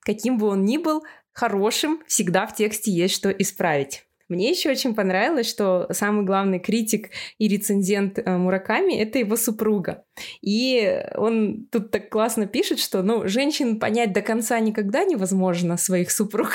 Каким 0.02 0.38
бы 0.38 0.48
он 0.48 0.66
ни 0.66 0.78
был, 0.78 1.04
хорошим 1.34 2.02
всегда 2.08 2.48
в 2.48 2.56
тексте 2.56 2.92
есть 2.92 3.16
что 3.16 3.30
исправить. 3.30 4.07
Мне 4.30 4.50
еще 4.50 4.70
очень 4.70 4.94
понравилось, 4.94 5.50
что 5.50 5.88
самый 5.92 6.26
главный 6.26 6.60
критик 6.60 7.12
и 7.38 7.48
рецензент 7.48 8.20
э, 8.20 8.38
Мураками— 8.38 8.94
это 9.00 9.20
его 9.20 9.38
супруга. 9.38 10.04
И 10.42 11.02
он 11.16 11.68
тут 11.72 11.92
так 11.92 12.10
классно 12.10 12.46
пишет, 12.46 12.80
что, 12.80 13.04
ну, 13.04 13.28
женщин 13.28 13.80
понять 13.80 14.12
до 14.12 14.22
конца 14.22 14.60
никогда 14.60 15.06
невозможно 15.06 15.78
своих 15.78 16.12
супруг. 16.12 16.50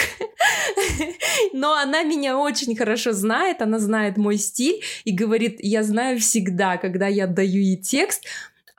Но 1.54 1.74
она 1.74 2.02
меня 2.02 2.38
очень 2.38 2.76
хорошо 2.76 3.12
знает, 3.12 3.62
она 3.62 3.78
знает 3.78 4.18
мой 4.18 4.36
стиль 4.36 4.82
и 5.04 5.12
говорит, 5.14 5.56
я 5.60 5.82
знаю 5.82 6.18
всегда, 6.18 6.76
когда 6.76 7.06
я 7.06 7.26
даю 7.26 7.60
ей 7.60 7.76
текст, 7.76 8.24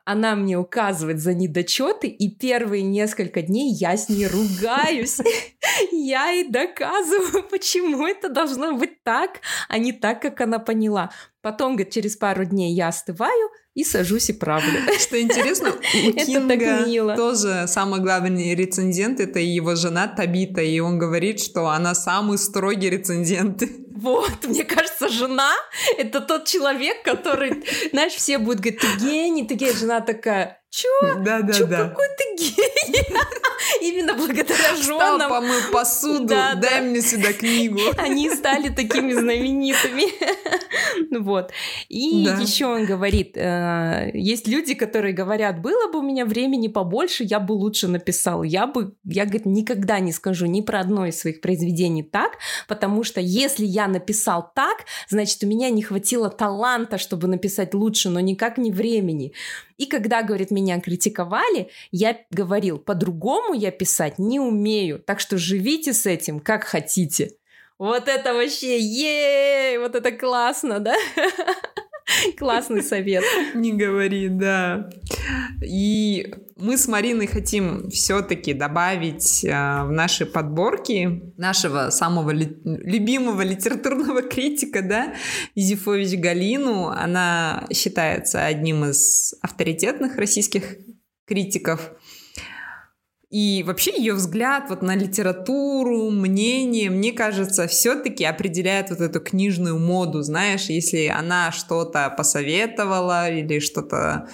она 0.06 0.36
мне 0.36 0.58
указывает 0.58 1.20
за 1.20 1.34
недочеты, 1.34 2.08
и 2.08 2.30
первые 2.30 2.84
несколько 2.84 3.42
дней 3.42 3.74
я 3.74 3.96
с 3.96 4.10
ней 4.10 4.28
ругаюсь. 4.28 5.20
Я 5.92 6.30
ей 6.30 6.50
доказываю, 6.50 7.44
почему 7.50 8.06
это 8.06 8.30
должно 8.30 8.74
быть 8.74 9.02
так, 9.04 9.40
а 9.70 9.78
не 9.78 9.92
так, 9.92 10.22
как 10.22 10.42
она 10.42 10.60
поняла. 10.60 11.12
Потом, 11.42 11.76
говорит, 11.76 11.94
через 11.94 12.16
пару 12.16 12.46
дней 12.46 12.74
я 12.74 12.90
остываю, 12.90 13.50
и 13.74 13.84
сажусь 13.84 14.30
и 14.30 14.34
правлю. 14.34 14.80
Что 15.00 15.20
интересно, 15.20 15.72
у 15.72 16.12
Кинга 16.12 17.16
тоже 17.16 17.66
самый 17.68 18.02
главный 18.02 18.54
рецензент, 18.56 19.20
это 19.20 19.40
его 19.40 19.76
жена 19.76 20.08
Табита, 20.08 20.62
и 20.62 20.80
он 20.80 21.00
говорит, 21.00 21.40
что 21.40 21.68
она 21.70 21.96
самый 21.96 22.38
строгий 22.38 22.90
рецензент. 22.90 23.64
Вот, 23.96 24.46
мне 24.46 24.64
кажется, 24.64 25.08
жена— 25.08 25.54
это 25.98 26.20
тот 26.20 26.46
человек, 26.46 27.04
который, 27.04 27.64
знаешь, 27.92 28.14
все 28.14 28.40
будут 28.40 28.62
говорить, 28.62 28.82
ты 28.82 28.88
гений, 29.06 29.48
ты 29.48 29.54
гений. 29.54 29.74
Жена 29.74 30.02
такая, 30.02 30.63
Чё? 30.74 30.90
Да, 31.20 31.44
да, 31.44 31.54
Чё, 31.54 31.68
да. 31.68 31.90
какой 31.90 32.08
ты 32.18 32.36
гений? 32.36 33.06
Именно 33.82 34.16
благодаря 34.16 34.76
женам. 34.76 35.20
Встал, 35.20 35.30
помыл 35.30 35.60
посуду, 35.72 36.26
да, 36.26 36.56
дай 36.56 36.80
да. 36.80 36.82
мне 36.82 37.00
сюда 37.02 37.32
книгу. 37.32 37.80
Они 37.98 38.28
стали 38.32 38.70
такими 38.70 39.14
знаменитыми. 39.14 40.06
вот. 41.24 41.52
И 41.90 42.26
да. 42.26 42.40
еще 42.40 42.66
он 42.66 42.86
говорит, 42.86 43.38
э, 43.38 44.10
есть 44.16 44.48
люди, 44.48 44.74
которые 44.74 45.14
говорят, 45.14 45.62
было 45.62 45.92
бы 45.92 46.00
у 46.00 46.02
меня 46.02 46.26
времени 46.26 46.70
побольше, 46.70 47.24
я 47.24 47.40
бы 47.40 47.54
лучше 47.54 47.88
написал. 47.88 48.42
Я 48.42 48.66
бы, 48.66 48.96
я, 49.04 49.26
говорит, 49.26 49.46
никогда 49.46 50.00
не 50.00 50.12
скажу 50.12 50.48
ни 50.48 50.62
про 50.62 50.80
одно 50.80 51.06
из 51.06 51.20
своих 51.20 51.40
произведений 51.42 52.02
так, 52.02 52.40
потому 52.68 53.04
что 53.04 53.22
если 53.22 53.66
я 53.66 53.88
написал 53.88 54.52
так, 54.56 54.86
значит, 55.08 55.44
у 55.44 55.48
меня 55.48 55.70
не 55.70 55.84
хватило 55.84 56.32
таланта, 56.32 56.98
чтобы 56.98 57.28
написать 57.28 57.76
лучше, 57.76 58.10
но 58.10 58.20
никак 58.20 58.58
не 58.58 58.72
времени. 58.72 59.34
И 59.78 59.86
когда, 59.86 60.24
говорит, 60.24 60.52
меня 60.52 60.80
критиковали, 60.80 61.70
я 61.92 62.18
говорил, 62.32 62.78
по-другому 62.78 63.54
я 63.54 63.72
писать 63.72 64.20
не 64.20 64.40
умею, 64.40 65.00
так 65.00 65.20
что 65.20 65.38
живите 65.38 65.94
с 65.94 66.06
этим, 66.06 66.40
как 66.40 66.64
хотите. 66.64 67.32
Вот 67.78 68.08
это 68.08 68.34
вообще, 68.34 68.80
ей, 68.80 69.78
вот 69.78 69.96
это 69.96 70.12
классно, 70.12 70.80
да? 70.80 70.96
Классный 72.38 72.84
совет. 72.84 73.24
Не 73.56 73.74
говори, 73.74 74.28
да. 74.30 74.90
И 75.62 76.34
мы 76.56 76.78
с 76.78 76.88
Мариной 76.88 77.28
хотим 77.28 77.90
все-таки 77.90 78.54
добавить 78.54 79.44
э, 79.44 79.50
в 79.50 79.92
наши 79.92 80.26
подборки 80.26 81.34
нашего 81.38 81.90
самого 81.90 82.32
ли, 82.32 82.58
любимого 82.64 83.42
литературного 83.42 84.22
критика, 84.30 84.82
да, 84.82 85.16
Изифович 85.56 86.20
Галину. 86.20 86.88
Она 86.88 87.68
считается 87.74 88.46
одним 88.46 88.86
из 88.86 89.36
авторитетных 89.42 90.18
российских 90.18 90.78
критиков. 91.26 91.92
И 93.34 93.64
вообще 93.64 93.98
ее 93.98 94.14
взгляд 94.14 94.66
вот 94.70 94.84
на 94.84 94.96
литературу, 94.96 96.12
мнение, 96.12 96.92
мне 96.92 97.12
кажется, 97.12 97.66
все-таки 97.66 98.24
определяет 98.24 98.92
вот 98.92 99.02
эту 99.02 99.20
книжную 99.20 99.80
моду, 99.80 100.22
знаешь, 100.22 100.66
если 100.66 101.08
она 101.08 101.52
что-то 101.52 102.14
посоветовала 102.16 103.28
или 103.32 103.58
что-то 103.58 104.30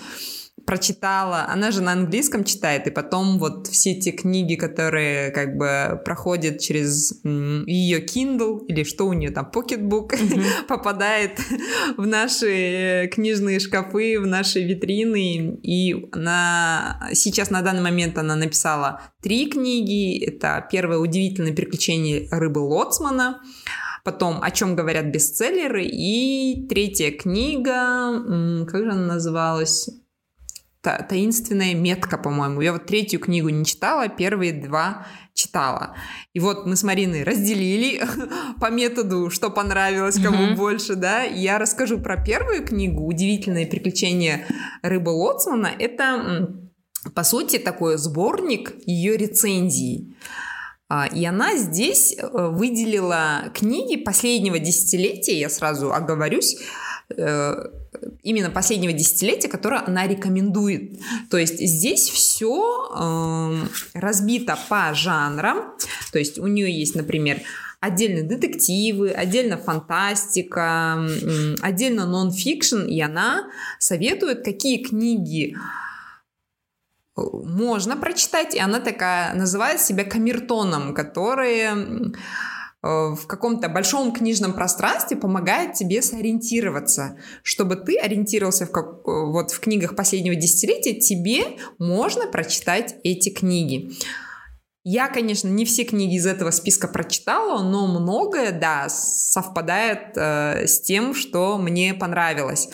прочитала, 0.70 1.48
она 1.50 1.72
же 1.72 1.82
на 1.82 1.94
английском 1.94 2.44
читает, 2.44 2.86
и 2.86 2.92
потом 2.92 3.40
вот 3.40 3.66
все 3.66 3.96
те 3.96 4.12
книги, 4.12 4.54
которые 4.54 5.32
как 5.32 5.58
бы 5.58 6.00
проходят 6.06 6.60
через 6.60 7.24
ее 7.24 8.06
Kindle 8.06 8.68
или 8.68 8.84
что 8.84 9.08
у 9.08 9.14
нее 9.14 9.32
там, 9.32 9.50
Pocketbook, 9.52 10.10
mm-hmm. 10.12 10.68
попадает 10.68 11.40
в 11.98 12.06
наши 12.06 13.10
книжные 13.12 13.60
шкафы, 13.60 14.20
в 14.20 14.28
наши 14.28 14.60
витрины, 14.64 15.60
и 15.64 16.08
она 16.12 17.10
сейчас 17.14 17.50
на 17.50 17.64
данный 17.64 17.82
момент 17.82 18.20
она 18.20 18.36
написала 18.36 19.02
три 19.24 19.50
книги, 19.50 20.24
это 20.24 20.68
первое 20.72 21.00
«Удивительное 21.00 21.54
приключение 21.54 22.28
рыбы 22.30 22.60
Лоцмана», 22.60 23.42
потом 24.06 24.38
«О 24.44 24.52
чем 24.52 24.76
говорят 24.76 25.06
бестселлеры» 25.06 25.84
и 25.84 26.68
третья 26.70 27.10
книга, 27.10 28.66
как 28.68 28.84
же 28.84 28.92
она 28.92 29.16
называлась? 29.16 29.90
Та, 30.82 30.98
таинственная 31.00 31.74
метка, 31.74 32.18
по-моему. 32.18 32.62
Я 32.62 32.74
вот 32.74 32.86
третью 32.86 33.20
книгу 33.20 33.50
не 33.50 33.66
читала, 33.66 34.08
первые 34.08 34.54
два 34.54 35.06
читала. 35.34 35.96
И 36.34 36.40
вот 36.40 36.66
мы 36.66 36.76
с 36.76 36.84
Мариной 36.84 37.24
разделили 37.24 38.02
по 38.62 38.70
методу, 38.70 39.30
что 39.30 39.50
понравилось, 39.50 40.20
кому 40.22 40.48
mm-hmm. 40.48 40.56
больше, 40.56 40.96
да. 40.96 41.24
Я 41.24 41.60
расскажу 41.60 42.00
про 42.00 42.22
первую 42.22 42.66
книгу 42.66 43.06
«Удивительные 43.06 43.68
приключения 43.68 44.46
рыбы 44.82 45.10
Лоцмана». 45.10 45.70
Это, 45.78 46.50
по 47.14 47.24
сути, 47.24 47.60
такой 47.60 47.98
сборник 47.98 48.74
ее 48.86 49.18
рецензий. 49.18 50.16
А, 50.92 51.06
и 51.06 51.24
она 51.24 51.56
здесь 51.56 52.18
э, 52.18 52.28
выделила 52.32 53.52
книги 53.54 53.96
последнего 53.96 54.58
десятилетия, 54.58 55.38
я 55.38 55.48
сразу 55.48 55.94
оговорюсь, 55.94 56.58
именно 57.18 58.50
последнего 58.52 58.94
десятилетия, 58.94 59.48
которое 59.48 59.82
она 59.82 60.08
рекомендует. 60.08 61.00
То 61.30 61.38
есть 61.38 61.60
здесь 61.60 62.08
все 62.10 62.90
э, 62.96 64.00
разбито 64.00 64.58
по 64.70 64.94
жанрам. 64.94 65.76
То 66.12 66.20
есть 66.20 66.38
у 66.38 66.48
нее 66.48 66.72
есть, 66.72 66.96
например, 66.96 67.42
отдельно 67.80 68.28
детективы, 68.28 69.10
отдельно 69.10 69.58
фантастика, 69.58 71.08
отдельно 71.62 72.06
нон-фикшн, 72.06 72.86
и 72.86 73.02
она 73.02 73.50
советует, 73.80 74.44
какие 74.44 74.84
книги 74.84 75.56
можно 77.16 77.98
прочитать, 77.98 78.56
и 78.56 78.60
она 78.60 78.80
такая 78.80 79.34
называет 79.34 79.82
себя 79.82 80.04
камертоном, 80.06 80.94
который 80.94 81.60
э, 81.60 82.12
в 82.82 83.28
каком-то 83.28 83.68
большом 83.68 84.14
книжном 84.14 84.54
пространстве 84.54 85.18
помогает 85.18 85.74
тебе 85.74 86.02
сориентироваться. 86.02 87.18
Чтобы 87.44 87.76
ты 87.76 87.98
ориентировался 87.98 88.66
в, 88.66 88.72
как, 88.72 89.06
вот 89.06 89.52
в 89.52 89.60
книгах 89.60 89.96
последнего 89.96 90.36
десятилетия, 90.36 90.96
тебе 91.00 91.58
можно 91.78 92.28
прочитать 92.28 92.96
эти 93.04 93.30
книги. 93.30 93.92
Я, 94.86 95.10
конечно, 95.10 95.50
не 95.50 95.66
все 95.66 95.84
книги 95.84 96.16
из 96.16 96.26
этого 96.26 96.52
списка 96.52 96.88
прочитала, 96.88 97.62
но 97.62 97.86
многое, 97.86 98.58
да, 98.58 98.88
совпадает 98.90 100.16
э, 100.16 100.66
с 100.68 100.80
тем, 100.82 101.14
что 101.14 101.58
мне 101.58 101.94
понравилось. 101.94 102.70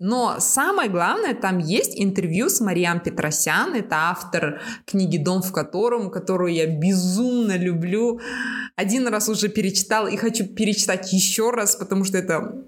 Но 0.00 0.36
самое 0.40 0.90
главное, 0.90 1.34
там 1.34 1.58
есть 1.58 1.92
интервью 1.94 2.48
с 2.48 2.60
Мариам 2.60 3.00
Петросян, 3.00 3.74
это 3.74 4.10
автор 4.10 4.60
книги 4.86 5.18
«Дом 5.18 5.40
в 5.40 5.52
котором», 5.52 6.10
которую 6.10 6.52
я 6.52 6.66
безумно 6.66 7.56
люблю. 7.56 8.20
Один 8.74 9.06
раз 9.06 9.28
уже 9.28 9.48
перечитала 9.48 10.08
и 10.08 10.16
хочу 10.16 10.46
перечитать 10.46 11.12
еще 11.12 11.50
раз, 11.50 11.76
потому 11.76 12.04
что 12.04 12.18
это 12.18 12.64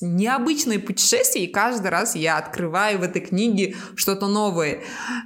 необычное 0.00 0.80
путешествие, 0.80 1.44
и 1.44 1.52
каждый 1.52 1.90
раз 1.90 2.16
я 2.16 2.38
открываю 2.38 2.98
в 2.98 3.02
этой 3.02 3.22
книге 3.22 3.76
что-то 3.94 4.26
новое. 4.26 4.80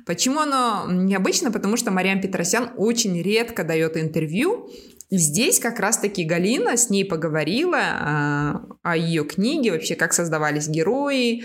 Почему 0.05 0.41
оно 0.41 0.85
необычно? 0.87 1.51
Потому 1.51 1.79
что 1.79 1.91
Мариам 1.91 2.21
Петросян 2.21 2.73
очень 2.77 3.21
редко 3.23 3.65
дает 3.65 3.97
интервью, 3.97 4.71
и 5.11 5.19
здесь 5.19 5.59
как 5.59 5.81
раз-таки 5.81 6.25
Галина 6.25 6.77
с 6.77 6.89
ней 6.89 7.05
поговорила 7.05 7.81
а, 7.81 8.63
о 8.83 8.97
ее 8.97 9.25
книге, 9.25 9.73
вообще 9.73 9.97
как 9.97 10.13
создавались 10.13 10.69
герои, 10.69 11.43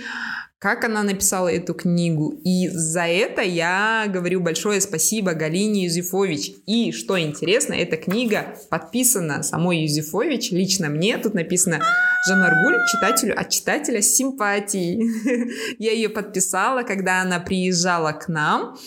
как 0.60 0.84
она 0.84 1.02
написала 1.02 1.48
эту 1.52 1.74
книгу. 1.74 2.40
И 2.44 2.68
за 2.70 3.08
это 3.08 3.42
я 3.42 4.06
говорю 4.08 4.42
большое 4.42 4.82
спасибо 4.82 5.34
Галине 5.34 5.86
Юзефович. 5.86 6.52
И 6.68 6.92
что 6.92 7.20
интересно, 7.20 7.74
эта 7.74 7.98
книга 7.98 8.56
подписана 8.70 9.42
самой 9.42 9.82
Юзефович, 9.82 10.52
лично 10.52 10.90
мне. 10.90 11.18
Тут 11.18 11.34
написано 11.34 11.82
Жан 12.28 12.44
Аргуль, 12.44 12.78
читателю 12.92 13.40
от 13.40 13.50
читателя 13.50 14.02
с 14.02 14.16
симпатией. 14.16 15.76
я 15.80 15.92
ее 15.92 16.10
подписала, 16.10 16.84
когда 16.84 17.22
она 17.22 17.40
приезжала 17.40 18.12
к 18.12 18.28
нам. 18.28 18.78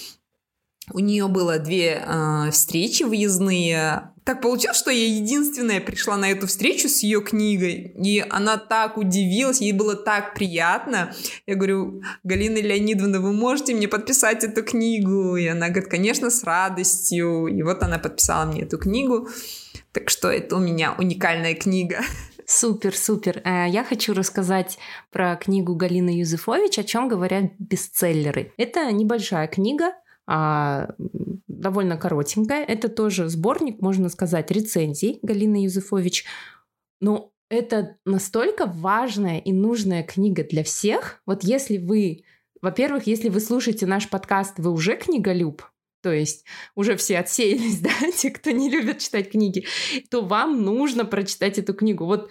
У 0.93 1.01
нее 1.01 1.29
было 1.29 1.59
две 1.59 2.03
э, 2.03 2.51
встречи 2.51 3.03
выездные 3.03 4.11
так 4.29 4.43
получилось, 4.43 4.77
что 4.77 4.91
я 4.91 5.07
единственная 5.07 5.81
пришла 5.81 6.19
на 6.19 6.31
эту 6.31 6.47
встречу 6.47 6.87
с 6.87 7.03
ее 7.03 7.23
книгой, 7.23 7.95
и 7.97 8.23
она 8.29 8.59
так 8.59 8.99
удивилась, 8.99 9.63
ей 9.63 9.73
было 9.73 9.95
так 9.97 10.35
приятно. 10.35 11.15
Я 11.47 11.55
говорю, 11.55 12.03
Галина 12.25 12.59
Леонидовна, 12.59 13.21
вы 13.21 13.33
можете 13.33 13.75
мне 13.75 13.89
подписать 13.89 14.45
эту 14.45 14.63
книгу? 14.63 15.37
И 15.37 15.47
она 15.47 15.71
говорит, 15.71 15.89
конечно, 15.89 16.29
с 16.29 16.45
радостью. 16.45 17.47
И 17.47 17.63
вот 17.63 17.83
она 17.83 17.99
подписала 17.99 18.45
мне 18.45 18.65
эту 18.65 18.77
книгу. 18.77 19.31
Так 19.93 20.11
что 20.11 20.29
это 20.31 20.57
у 20.57 20.59
меня 20.59 20.95
уникальная 20.99 21.55
книга. 21.55 22.01
Супер, 22.45 22.95
супер. 22.95 23.41
Э, 23.47 23.67
я 23.67 23.83
хочу 23.83 24.13
рассказать 24.13 24.77
про 25.11 25.37
книгу 25.37 25.75
Галины 25.75 26.11
Юзефович, 26.11 26.81
о 26.81 26.85
чем 26.85 27.09
говорят 27.09 27.45
бестселлеры. 27.59 28.53
Это 28.59 28.93
небольшая 28.93 29.49
книга, 29.49 29.93
а, 30.31 30.91
довольно 31.47 31.97
коротенькая. 31.97 32.63
Это 32.63 32.91
тоже 32.91 33.31
сборник, 33.31 33.81
можно 33.81 34.11
сказать, 34.11 34.51
рецензий 34.51 35.21
Галины 35.23 35.65
Юзефович. 35.65 36.27
Но 37.01 37.33
это 37.49 37.97
настолько 38.05 38.67
важная 38.67 39.39
и 39.39 39.53
нужная 39.53 40.03
книга 40.03 40.45
для 40.45 40.63
всех. 40.65 41.23
Вот 41.25 41.45
если 41.45 41.79
вы, 41.79 42.25
во-первых, 42.61 43.07
если 43.07 43.31
вы 43.31 43.41
слушаете 43.41 43.87
наш 43.87 44.11
подкаст, 44.11 44.59
вы 44.59 44.71
уже 44.71 44.97
книголюб, 44.97 45.63
то 46.03 46.13
есть 46.13 46.45
уже 46.75 46.97
все 46.97 47.19
отсеялись, 47.19 47.79
да, 47.81 47.91
те, 48.15 48.31
кто 48.31 48.51
не 48.51 48.69
любят 48.69 48.99
читать 48.99 49.31
книги, 49.31 49.65
то 50.11 50.21
вам 50.21 50.63
нужно 50.63 51.07
прочитать 51.07 51.59
эту 51.59 51.73
книгу. 51.73 52.05
Вот 52.05 52.29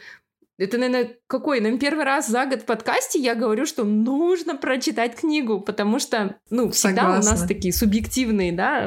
это, 0.58 0.78
наверное, 0.78 1.18
какой? 1.28 1.60
Наверное, 1.60 1.80
первый 1.80 2.04
раз 2.04 2.28
за 2.28 2.46
год 2.46 2.62
в 2.62 2.66
подкасте 2.66 3.20
я 3.20 3.36
говорю, 3.36 3.66
что 3.66 3.84
нужно 3.84 4.56
прочитать 4.56 5.16
книгу, 5.16 5.62
потому 5.62 6.00
что, 6.00 6.38
ну, 6.50 6.72
всегда 6.72 7.04
Согласна. 7.04 7.32
у 7.32 7.34
нас 7.34 7.48
такие 7.48 7.74
субъективные, 7.74 8.52
да, 8.52 8.80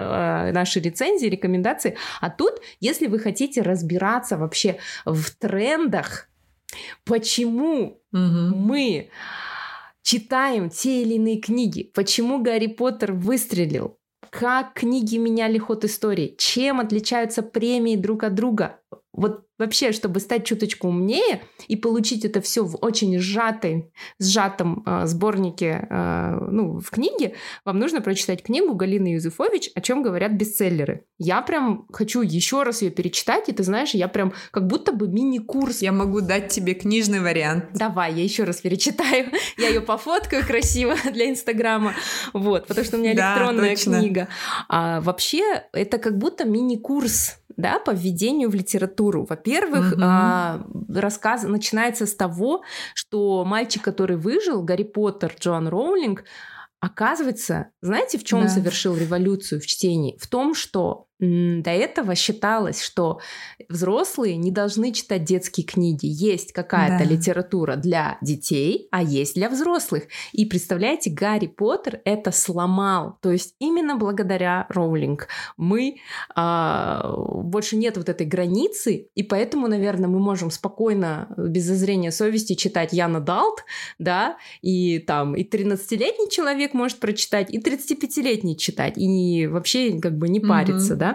а, 0.49 0.53
наши 0.53 0.81
рецензии, 0.81 1.27
рекомендации. 1.27 1.97
А 2.21 2.29
тут, 2.29 2.55
если 2.81 3.07
вы 3.07 3.21
хотите 3.21 3.63
разбираться 3.63 4.37
вообще 4.37 4.79
в 5.05 5.31
трендах, 5.37 6.29
почему 7.05 8.01
угу. 8.13 8.57
мы 8.57 9.11
читаем 10.03 10.71
те 10.71 11.03
или 11.03 11.15
иные 11.15 11.41
книги, 11.41 11.85
почему 11.95 12.43
Гарри 12.43 12.67
Поттер 12.67 13.13
выстрелил, 13.13 13.97
как 14.31 14.75
книги 14.75 15.17
меняли 15.17 15.59
ход 15.59 15.85
истории, 15.85 16.35
чем 16.37 16.81
отличаются 16.81 17.43
премии 17.43 17.97
друг 17.97 18.25
от 18.25 18.35
друга. 18.35 18.81
Вот 19.13 19.47
вообще, 19.61 19.93
чтобы 19.93 20.21
стать 20.21 20.45
чуточку 20.45 20.89
умнее 20.89 21.43
и 21.69 21.77
получить 21.77 22.25
это 22.25 22.41
все 22.41 22.65
в 22.65 22.77
очень 22.81 23.19
сжатой, 23.19 23.93
сжатом 24.19 24.83
э, 24.87 25.07
сборнике, 25.07 25.87
э, 25.89 26.39
ну, 26.51 26.81
в 26.81 26.91
книге, 26.91 27.35
вам 27.65 27.79
нужно 27.79 28.01
прочитать 28.01 28.43
книгу 28.43 28.75
Галины 28.75 29.09
Юзефович 29.15 29.71
«О 29.75 29.81
чем 29.81 30.03
говорят 30.03 30.33
бестселлеры». 30.33 31.05
Я 31.19 31.43
прям 31.43 31.87
хочу 31.93 32.23
еще 32.23 32.63
раз 32.63 32.81
ее 32.81 32.91
перечитать, 32.91 33.51
и 33.51 33.53
ты 33.53 33.63
знаешь, 33.63 33.91
я 33.91 34.09
прям 34.09 34.33
как 34.51 34.67
будто 34.67 34.93
бы 34.93 35.07
мини-курс. 35.07 35.83
Я 35.83 35.93
могу 35.93 36.23
дать 36.23 36.49
тебе 36.49 36.73
книжный 36.73 37.21
вариант. 37.21 37.67
Давай, 37.75 38.15
я 38.15 38.25
еще 38.25 38.45
раз 38.45 38.63
перечитаю. 38.63 39.31
Я 39.59 39.69
ее 39.69 39.83
пофоткаю 39.83 40.47
красиво 40.47 40.97
для 41.13 41.29
Инстаграма. 41.29 41.93
Вот, 42.33 42.67
потому 42.67 42.87
что 42.87 42.97
у 42.97 43.01
меня 43.01 43.13
электронная 43.13 43.77
да, 43.77 43.83
книга. 43.83 44.29
А 44.71 45.03
вообще, 45.03 45.65
это 45.73 45.99
как 45.99 46.17
будто 46.17 46.47
мини-курс 46.47 47.40
да, 47.61 47.79
по 47.79 47.91
введению 47.91 48.51
в 48.51 48.55
литературу. 48.55 49.27
Во-первых, 49.29 49.93
угу. 49.93 50.01
а, 50.03 50.67
рассказ 50.89 51.43
начинается 51.43 52.07
с 52.07 52.15
того, 52.15 52.63
что 52.95 53.45
мальчик, 53.45 53.83
который 53.83 54.17
выжил, 54.17 54.63
Гарри 54.63 54.85
Поттер, 54.85 55.35
Джоан 55.39 55.69
Роулинг, 55.69 56.25
оказывается, 56.81 57.71
знаете, 57.83 58.19
в 58.19 58.25
чем 58.25 58.41
да. 58.41 58.47
он 58.47 58.51
совершил 58.51 58.97
революцию 58.97 59.61
в 59.61 59.67
чтении? 59.67 60.17
В 60.19 60.27
том, 60.27 60.55
что 60.55 61.07
до 61.21 61.71
этого 61.71 62.15
считалось, 62.15 62.83
что 62.83 63.21
взрослые 63.69 64.37
не 64.37 64.51
должны 64.51 64.93
читать 64.93 65.25
детские 65.25 65.67
книги. 65.67 66.07
Есть 66.07 66.53
какая-то 66.53 67.05
да. 67.05 67.11
литература 67.11 67.77
для 67.77 68.17
детей, 68.23 68.89
а 68.91 69.03
есть 69.03 69.35
для 69.35 69.51
взрослых. 69.51 70.05
И 70.33 70.47
представляете, 70.47 71.11
Гарри 71.11 71.47
Поттер 71.47 72.01
это 72.05 72.33
сломал. 72.33 73.19
То 73.21 73.31
есть 73.31 73.55
именно 73.59 73.97
благодаря 73.97 74.67
Роулинг 74.71 75.29
мы 75.57 75.97
а, 76.35 77.15
больше 77.17 77.77
нет 77.77 77.97
вот 77.97 78.09
этой 78.09 78.27
границы, 78.27 79.09
и 79.15 79.23
поэтому, 79.23 79.69
наверное, 79.69 80.09
мы 80.09 80.21
можем 80.21 80.51
спокойно, 80.51 81.29
без 81.37 81.65
зазрения 81.65 82.11
совести, 82.11 82.55
читать 82.55 82.93
Яна 82.93 83.21
Далт, 83.21 83.65
да, 83.99 84.37
и 84.63 84.99
там 85.01 85.37
и 85.37 85.45
13-летний 85.45 86.31
человек 86.31 86.73
может 86.73 86.99
прочитать, 86.99 87.53
и 87.53 87.59
35-летний 87.59 88.57
читать, 88.57 88.95
и 88.97 89.47
вообще 89.47 89.99
как 90.01 90.17
бы 90.17 90.29
не 90.29 90.41
париться, 90.41 90.95
mm-hmm. 90.95 90.97
да. 90.97 91.10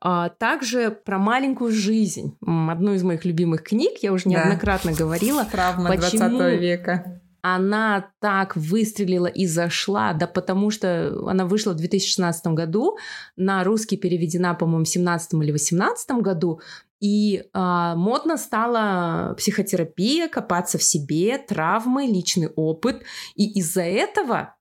А, 0.00 0.28
также 0.28 0.90
про 0.90 1.18
маленькую 1.18 1.72
жизнь. 1.72 2.36
Одну 2.40 2.94
из 2.94 3.02
моих 3.02 3.24
любимых 3.24 3.64
книг, 3.64 3.98
я 4.02 4.12
уже 4.12 4.28
неоднократно 4.28 4.92
да. 4.92 4.98
говорила. 4.98 5.44
Травма 5.44 5.88
почему 5.88 6.38
20 6.38 6.60
века. 6.60 7.20
Она 7.40 8.10
так 8.20 8.56
выстрелила 8.56 9.26
и 9.26 9.46
зашла, 9.46 10.12
да 10.12 10.26
потому 10.26 10.70
что 10.70 11.28
она 11.28 11.46
вышла 11.46 11.72
в 11.72 11.76
2016 11.76 12.46
году, 12.48 12.98
на 13.36 13.62
русский 13.64 13.96
переведена, 13.96 14.54
по-моему, 14.54 14.84
в 14.84 14.88
17 14.88 15.34
или 15.34 15.52
18 15.52 16.10
году, 16.18 16.60
и 17.00 17.44
а, 17.52 17.94
модно 17.94 18.36
стала 18.36 19.34
психотерапия, 19.38 20.28
копаться 20.28 20.78
в 20.78 20.82
себе, 20.82 21.38
травмы, 21.38 22.06
личный 22.06 22.48
опыт. 22.48 23.02
И 23.36 23.58
из-за 23.60 23.82
этого 23.82 24.56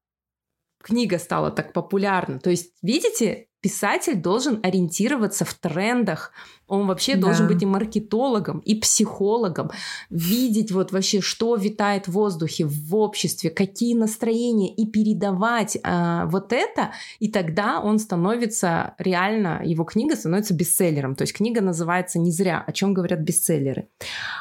книга 0.83 1.17
стала 1.17 1.49
так 1.51 1.73
популярна. 1.73 2.39
То 2.39 2.51
есть, 2.51 2.73
видите, 2.83 3.46
писатель 3.67 4.15
должен 4.15 4.61
ориентироваться 4.63 5.43
в 5.43 5.53
трендах. 5.53 6.31
Он 6.67 6.87
вообще 6.87 7.15
да. 7.15 7.23
должен 7.23 7.47
быть 7.49 7.61
и 7.63 7.65
маркетологом, 7.65 8.59
и 8.59 8.75
психологом, 8.75 9.71
видеть 10.09 10.71
вот 10.71 10.93
вообще, 10.93 11.19
что 11.19 11.57
витает 11.57 12.07
в 12.07 12.13
воздухе, 12.13 12.63
в 12.63 12.95
обществе, 12.95 13.49
какие 13.49 13.93
настроения, 13.93 14.73
и 14.73 14.85
передавать 14.85 15.75
э, 15.83 16.21
вот 16.27 16.53
это, 16.53 16.93
и 17.19 17.29
тогда 17.29 17.81
он 17.81 17.99
становится 17.99 18.95
реально, 18.99 19.61
его 19.65 19.83
книга 19.83 20.15
становится 20.15 20.53
бестселлером. 20.53 21.15
То 21.15 21.23
есть 21.23 21.33
книга 21.33 21.59
называется 21.59 22.19
не 22.19 22.31
зря, 22.31 22.63
о 22.65 22.71
чем 22.71 22.93
говорят 22.93 23.19
бестселлеры. 23.19 23.89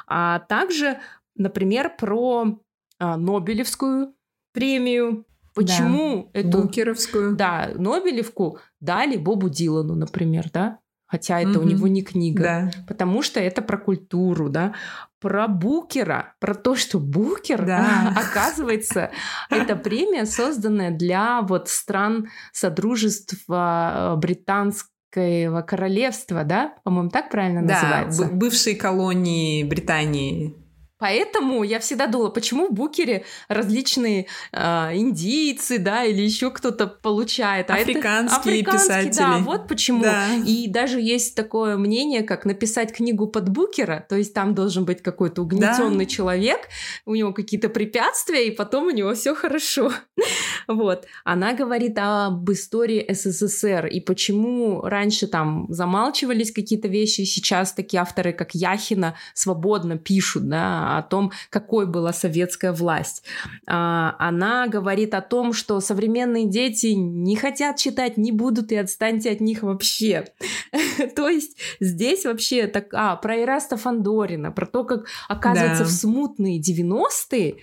А 0.07 0.39
также, 0.39 1.01
например, 1.35 1.97
про 1.99 2.61
э, 3.01 3.17
Нобелевскую 3.17 4.15
премию 4.53 5.25
Почему 5.57 6.31
да. 6.33 6.41
эту... 6.41 6.63
Букеровскую. 6.63 7.35
Да, 7.35 7.71
Нобелевку 7.75 8.59
дали 8.81 9.17
Бобу 9.17 9.49
Дилану, 9.49 9.95
например, 9.97 10.47
да? 10.53 10.79
хотя 11.09 11.39
это 11.41 11.51
Мгм. 11.51 11.61
у 11.61 11.63
него 11.63 11.87
не 11.87 12.03
книга, 12.03 12.43
Да. 12.43 12.71
потому 12.89 13.23
что 13.23 13.39
это 13.39 13.63
про 13.63 13.79
культуру, 13.79 14.49
да, 14.49 14.75
про 15.21 15.47
Букера, 15.47 16.35
про 16.41 16.53
то, 16.55 16.75
что 16.75 16.99
Букер, 16.99 17.65
Да. 17.65 18.13
оказывается, 18.17 19.13
это 19.49 19.77
премия, 19.77 20.27
созданная 20.27 20.91
для 20.91 21.43
вот 21.43 21.69
стран 21.69 22.27
Содружества 22.53 24.15
э, 24.15 24.17
Британского 24.17 25.63
королевства, 25.63 26.45
да, 26.45 26.75
по-моему, 26.85 27.11
так 27.11 27.31
правильно 27.31 27.63
Да, 27.67 27.75
называется. 27.75 28.25
бывшие 28.33 28.77
колонии 28.77 29.63
Британии. 29.65 30.55
Поэтому 30.99 31.63
я 31.63 31.79
всегда 31.79 32.07
думала, 32.07 32.31
почему 32.31 32.69
в 32.69 32.73
Букере 32.73 33.25
различные 33.49 34.27
а, 34.53 34.93
индийцы, 34.95 35.79
да, 35.79 36.05
или 36.05 36.23
еще 36.23 36.51
кто-то 36.51 36.87
получает. 36.87 37.71
А 37.71 37.75
это 37.77 37.91
Африканские 37.91 38.57
африканские, 38.63 39.05
Да, 39.05 39.09
писатели. 39.11 39.43
вот 39.43 39.69
почему. 39.69 40.03
Да. 40.03 40.35
И 40.47 40.69
даже 40.69 41.01
есть 41.01 41.35
такое 41.35 41.77
мнение, 41.77 42.23
как 42.23 42.45
написать 42.45 42.93
книгу 42.93 43.27
под 43.27 43.49
Букера, 43.49 44.05
то 44.09 44.17
есть 44.17 44.33
там 44.35 44.55
должен 44.55 44.85
быть 44.85 45.03
какой-то 45.03 45.43
угнетенный 45.43 46.07
человек, 46.07 46.61
у 47.05 47.15
него 47.15 47.33
какие-то 47.33 47.69
препятствия, 47.69 48.47
и 48.47 48.51
потом 48.51 48.87
у 48.87 48.91
него 48.91 49.15
все 49.15 49.35
хорошо. 49.35 49.93
Вот. 50.69 51.07
Она 51.23 51.53
говорит 51.53 51.97
об 51.97 52.51
истории 52.51 53.07
СССР 53.13 53.87
и 53.87 54.01
почему 54.01 54.81
раньше 54.83 55.29
там 55.29 55.67
замалчивались 55.69 56.51
какие-то 56.51 56.89
вещи, 56.89 57.23
сейчас 57.23 57.73
такие 57.73 58.01
авторы, 58.01 58.33
как 58.33 58.55
Яхина, 58.55 59.15
свободно 59.33 59.97
пишут, 59.97 60.49
да, 60.49 60.86
о 60.87 61.03
том, 61.03 61.33
какой 61.51 61.87
была 61.87 62.13
советская 62.13 62.73
власть. 62.73 63.25
А, 63.67 64.15
Она 64.19 64.67
говорит 64.69 65.15
о 65.15 65.21
том, 65.21 65.53
что 65.53 65.81
современные 65.81 66.47
дети 66.47 66.89
не 66.89 67.37
хотят 67.37 67.77
читать, 67.77 68.17
не 68.17 68.33
будут 68.33 68.73
и 68.73 68.77
отстаньте 68.77 69.31
от 69.31 69.41
них 69.41 69.63
вообще. 69.63 70.27
То 71.17 71.29
есть 71.29 71.57
здесь 71.81 72.25
вообще 72.25 72.67
так, 72.67 72.93
а, 72.93 73.17
про 73.17 73.43
Ираста 73.43 73.77
Фандорина, 73.77 74.53
про 74.53 74.67
то, 74.67 74.85
как, 74.85 75.07
оказывается, 75.29 75.85
в 75.85 75.91
смутные 75.91 76.61
90-е 76.61 77.57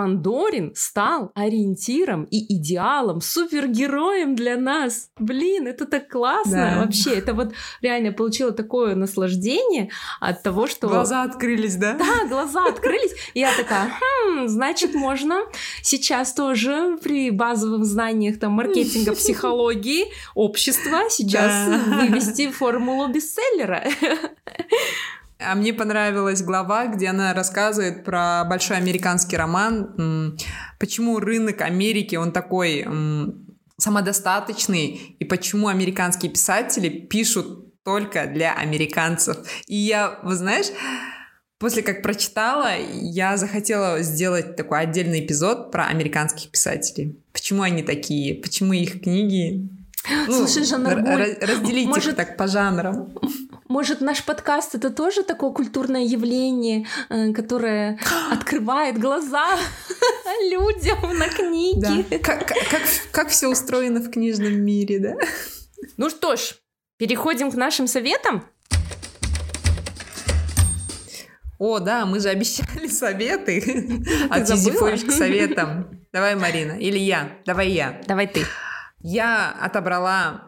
Фандорин 0.00 0.72
стал 0.74 1.32
ориентиром 1.34 2.24
и 2.24 2.54
идеалом, 2.54 3.22
супергероем 3.22 4.36
для 4.36 4.58
нас. 4.58 5.08
Блин, 5.18 5.66
это 5.66 5.86
так 5.86 6.10
классно 6.10 6.72
Да. 6.74 6.82
вообще. 6.84 7.14
Это 7.14 7.32
вот 7.32 7.54
реально 7.80 8.12
получила 8.12 8.52
такое 8.52 8.94
наслаждение 8.94 9.88
от 10.20 10.42
того, 10.42 10.66
что... 10.66 10.86
Глаза 10.88 11.22
открылись, 11.22 11.76
да? 11.76 11.94
Да, 11.94 12.26
глаза 12.28 12.66
открылись. 12.66 13.14
И 13.32 13.40
я 13.40 13.50
такая, 13.56 13.90
хм, 13.98 14.48
значит, 14.48 14.92
можно 14.94 15.38
сейчас 15.82 16.34
тоже 16.34 16.98
при 17.02 17.30
базовых 17.30 17.86
знаниях 17.86 18.38
там 18.38 18.52
маркетинга, 18.52 19.12
психологии, 19.16 20.12
общества 20.34 21.04
сейчас 21.08 21.52
Да. 21.70 21.96
вывести 22.02 22.50
формулу 22.50 23.08
бестселлера. 23.08 23.82
А 25.38 25.54
мне 25.54 25.74
понравилась 25.74 26.42
глава, 26.42 26.86
где 26.86 27.08
она 27.08 27.34
рассказывает 27.34 28.04
про 28.04 28.44
большой 28.44 28.78
американский 28.78 29.36
роман, 29.36 30.38
почему 30.78 31.18
рынок 31.18 31.60
Америки, 31.60 32.16
он 32.16 32.32
такой 32.32 32.86
самодостаточный, 33.78 35.16
и 35.18 35.24
почему 35.26 35.68
американские 35.68 36.32
писатели 36.32 36.88
пишут 36.88 37.82
только 37.84 38.26
для 38.26 38.54
американцев. 38.54 39.36
И 39.66 39.76
я, 39.76 40.18
вы 40.22 40.34
знаешь, 40.34 40.66
после 41.58 41.82
как 41.82 42.02
прочитала, 42.02 42.70
я 42.92 43.36
захотела 43.36 44.00
сделать 44.02 44.56
такой 44.56 44.80
отдельный 44.80 45.24
эпизод 45.24 45.70
про 45.70 45.86
американских 45.86 46.50
писателей. 46.50 47.20
Почему 47.32 47.62
они 47.62 47.82
такие, 47.82 48.34
почему 48.34 48.72
их 48.72 49.02
книги... 49.02 49.68
ну, 50.26 50.46
Слушай, 50.46 50.64
Жанна 50.64 50.88
р- 50.88 51.38
разделить 51.42 51.86
может- 51.86 52.12
их 52.12 52.16
так 52.16 52.36
по 52.38 52.46
жанрам. 52.46 53.12
Может, 53.68 54.00
наш 54.00 54.24
подкаст 54.24 54.74
это 54.76 54.90
тоже 54.90 55.22
такое 55.24 55.50
культурное 55.50 56.02
явление, 56.04 56.86
э, 57.08 57.32
которое 57.32 57.98
открывает 58.30 58.98
глаза 58.98 59.56
людям 60.50 61.18
на 61.18 61.26
Да. 61.26 61.32
книги. 61.32 62.18
Как, 62.18 62.46
как, 62.46 62.58
как, 62.70 62.82
как 63.10 63.28
все 63.28 63.48
устроено 63.48 64.00
в 64.00 64.10
книжном 64.10 64.54
мире, 64.60 65.00
да? 65.00 65.16
Ну 65.96 66.10
что 66.10 66.36
ж, 66.36 66.54
переходим 66.96 67.50
к 67.50 67.54
нашим 67.56 67.86
советам. 67.88 68.44
О, 71.58 71.78
да, 71.80 72.04
мы 72.04 72.20
же 72.20 72.28
обещали 72.28 72.86
советы. 72.86 73.58
От 74.30 74.46
забыла? 74.46 74.88
Юзефович 74.90 75.04
к 75.06 75.10
советам. 75.10 76.00
Давай, 76.12 76.36
Марина. 76.36 76.72
Или 76.72 76.98
я. 76.98 77.30
Давай 77.46 77.70
я. 77.70 78.00
Давай 78.06 78.26
ты. 78.26 78.44
Я 79.00 79.56
отобрала 79.60 80.45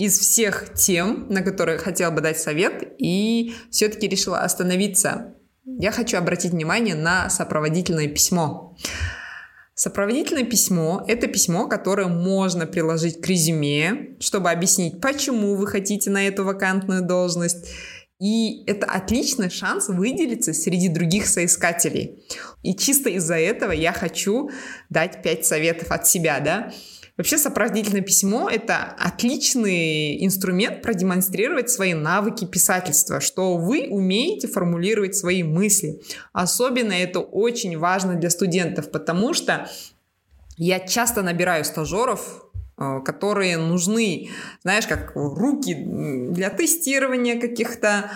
из 0.00 0.18
всех 0.18 0.72
тем, 0.72 1.26
на 1.28 1.42
которые 1.42 1.76
хотела 1.76 2.10
бы 2.10 2.22
дать 2.22 2.40
совет, 2.40 2.94
и 2.96 3.54
все-таки 3.70 4.08
решила 4.08 4.40
остановиться. 4.40 5.34
Я 5.66 5.92
хочу 5.92 6.16
обратить 6.16 6.52
внимание 6.52 6.94
на 6.94 7.28
сопроводительное 7.28 8.08
письмо. 8.08 8.78
Сопроводительное 9.74 10.44
письмо– 10.44 11.04
это 11.06 11.26
письмо, 11.26 11.68
которое 11.68 12.06
можно 12.06 12.66
приложить 12.66 13.20
к 13.20 13.26
резюме, 13.26 14.16
чтобы 14.20 14.50
объяснить, 14.50 15.02
почему 15.02 15.54
вы 15.54 15.66
хотите 15.66 16.08
на 16.08 16.26
эту 16.26 16.44
вакантную 16.44 17.02
должность. 17.02 17.68
И 18.18 18.64
это 18.66 18.86
отличный 18.86 19.50
шанс 19.50 19.88
выделиться 19.88 20.54
среди 20.54 20.88
других 20.88 21.26
соискателей. 21.26 22.24
И 22.62 22.74
чисто 22.74 23.10
из-за 23.10 23.36
этого 23.36 23.72
я 23.72 23.92
хочу 23.92 24.48
дать 24.88 25.22
5 25.22 25.44
советов 25.44 25.90
от 25.90 26.06
себя, 26.06 26.40
да. 26.40 26.72
Вообще 27.20 27.36
сопроводительное 27.36 28.00
письмо– 28.00 28.48
это 28.50 28.96
отличный 28.98 30.24
инструмент 30.24 30.80
продемонстрировать 30.80 31.68
свои 31.68 31.92
навыки 31.92 32.46
писательства, 32.46 33.20
что 33.20 33.58
вы 33.58 33.88
умеете 33.90 34.48
формулировать 34.48 35.14
свои 35.14 35.42
мысли. 35.42 36.00
Особенно 36.32 36.94
это 36.94 37.20
очень 37.20 37.76
важно 37.76 38.14
для 38.14 38.30
студентов, 38.30 38.90
потому 38.90 39.34
что 39.34 39.68
я 40.56 40.80
часто 40.80 41.20
набираю 41.20 41.66
стажеров, 41.66 42.46
э, 42.78 43.00
которые 43.04 43.58
нужны, 43.58 44.30
знаешь, 44.62 44.86
как 44.86 45.12
руки 45.14 45.74
для 45.74 46.48
тестирования 46.48 47.38
каких-то... 47.38 48.10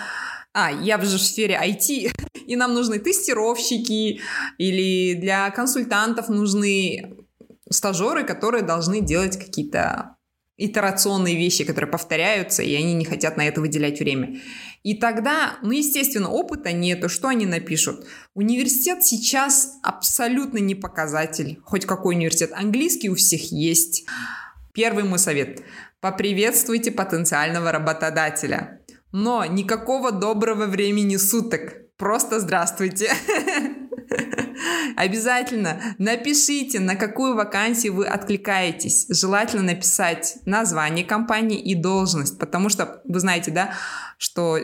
А, 0.54 0.72
я 0.72 0.98
же 1.02 1.18
в 1.18 1.20
сфере 1.20 1.60
IT, 1.62 2.10
и 2.46 2.56
нам 2.56 2.72
нужны 2.72 2.98
тестировщики, 3.00 4.22
или 4.56 5.12
для 5.12 5.50
консультантов 5.50 6.30
нужны 6.30 7.13
стажеры, 7.74 8.24
которые 8.24 8.62
должны 8.62 9.00
делать 9.00 9.38
какие-то 9.38 10.16
итерационные 10.56 11.36
вещи, 11.36 11.64
которые 11.64 11.90
повторяются, 11.90 12.62
и 12.62 12.74
они 12.74 12.94
не 12.94 13.04
хотят 13.04 13.36
на 13.36 13.46
это 13.46 13.60
выделять 13.60 13.98
время. 13.98 14.40
И 14.84 14.94
тогда, 14.94 15.58
ну, 15.62 15.72
естественно, 15.72 16.30
опыта 16.30 16.72
нету, 16.72 17.08
что 17.08 17.28
они 17.28 17.46
напишут? 17.46 18.06
Университет 18.34 19.04
сейчас 19.04 19.78
абсолютно 19.82 20.58
не 20.58 20.74
показатель. 20.74 21.58
Хоть 21.64 21.86
какой 21.86 22.14
университет. 22.14 22.52
Английский 22.54 23.08
у 23.08 23.14
всех 23.14 23.50
есть. 23.50 24.06
Первый 24.72 25.04
мой 25.04 25.18
совет. 25.18 25.62
Поприветствуйте 26.00 26.92
потенциального 26.92 27.72
работодателя. 27.72 28.80
Но 29.10 29.44
никакого 29.46 30.12
доброго 30.12 30.66
времени 30.66 31.16
суток. 31.16 31.96
Просто 31.96 32.40
здравствуйте. 32.40 33.10
Обязательно 34.96 35.80
напишите, 35.98 36.80
на 36.80 36.96
какую 36.96 37.34
вакансию 37.34 37.94
вы 37.94 38.06
откликаетесь. 38.06 39.06
Желательно 39.08 39.62
написать 39.62 40.36
название 40.46 41.04
компании 41.04 41.60
и 41.60 41.74
должность, 41.74 42.38
потому 42.38 42.68
что 42.68 43.02
вы 43.04 43.20
знаете, 43.20 43.50
да, 43.50 43.74
что 44.18 44.58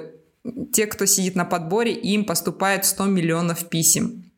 те, 0.73 0.87
кто 0.87 1.07
сидит 1.07 1.35
на 1.35 1.45
подборе, 1.45 1.93
им 1.93 2.25
поступает 2.25 2.85
100 2.85 3.07
миллионов 3.07 3.69
писем, 3.69 4.33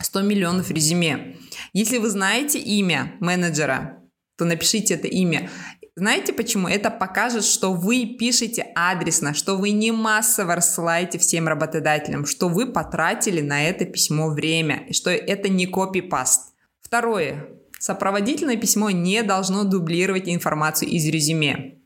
100 0.00 0.22
миллионов 0.22 0.70
резюме. 0.70 1.36
Если 1.72 1.98
вы 1.98 2.08
знаете 2.10 2.58
имя 2.58 3.14
менеджера, 3.20 4.00
то 4.36 4.44
напишите 4.44 4.94
это 4.94 5.06
имя. 5.06 5.48
Знаете 5.96 6.32
почему? 6.32 6.66
Это 6.66 6.90
покажет, 6.90 7.44
что 7.44 7.72
вы 7.72 8.16
пишете 8.18 8.66
адресно, 8.74 9.32
что 9.32 9.54
вы 9.56 9.70
не 9.70 9.92
массово 9.92 10.56
рассылаете 10.56 11.18
всем 11.18 11.46
работодателям, 11.46 12.26
что 12.26 12.48
вы 12.48 12.66
потратили 12.66 13.40
на 13.40 13.62
это 13.62 13.84
письмо 13.84 14.28
время, 14.28 14.86
и 14.88 14.92
что 14.92 15.10
это 15.10 15.48
не 15.48 15.66
копипаст. 15.66 16.52
Второе. 16.80 17.46
Сопроводительное 17.78 18.56
письмо 18.56 18.90
не 18.90 19.22
должно 19.22 19.62
дублировать 19.62 20.28
информацию 20.28 20.88
из 20.88 21.06
резюме. 21.06 21.76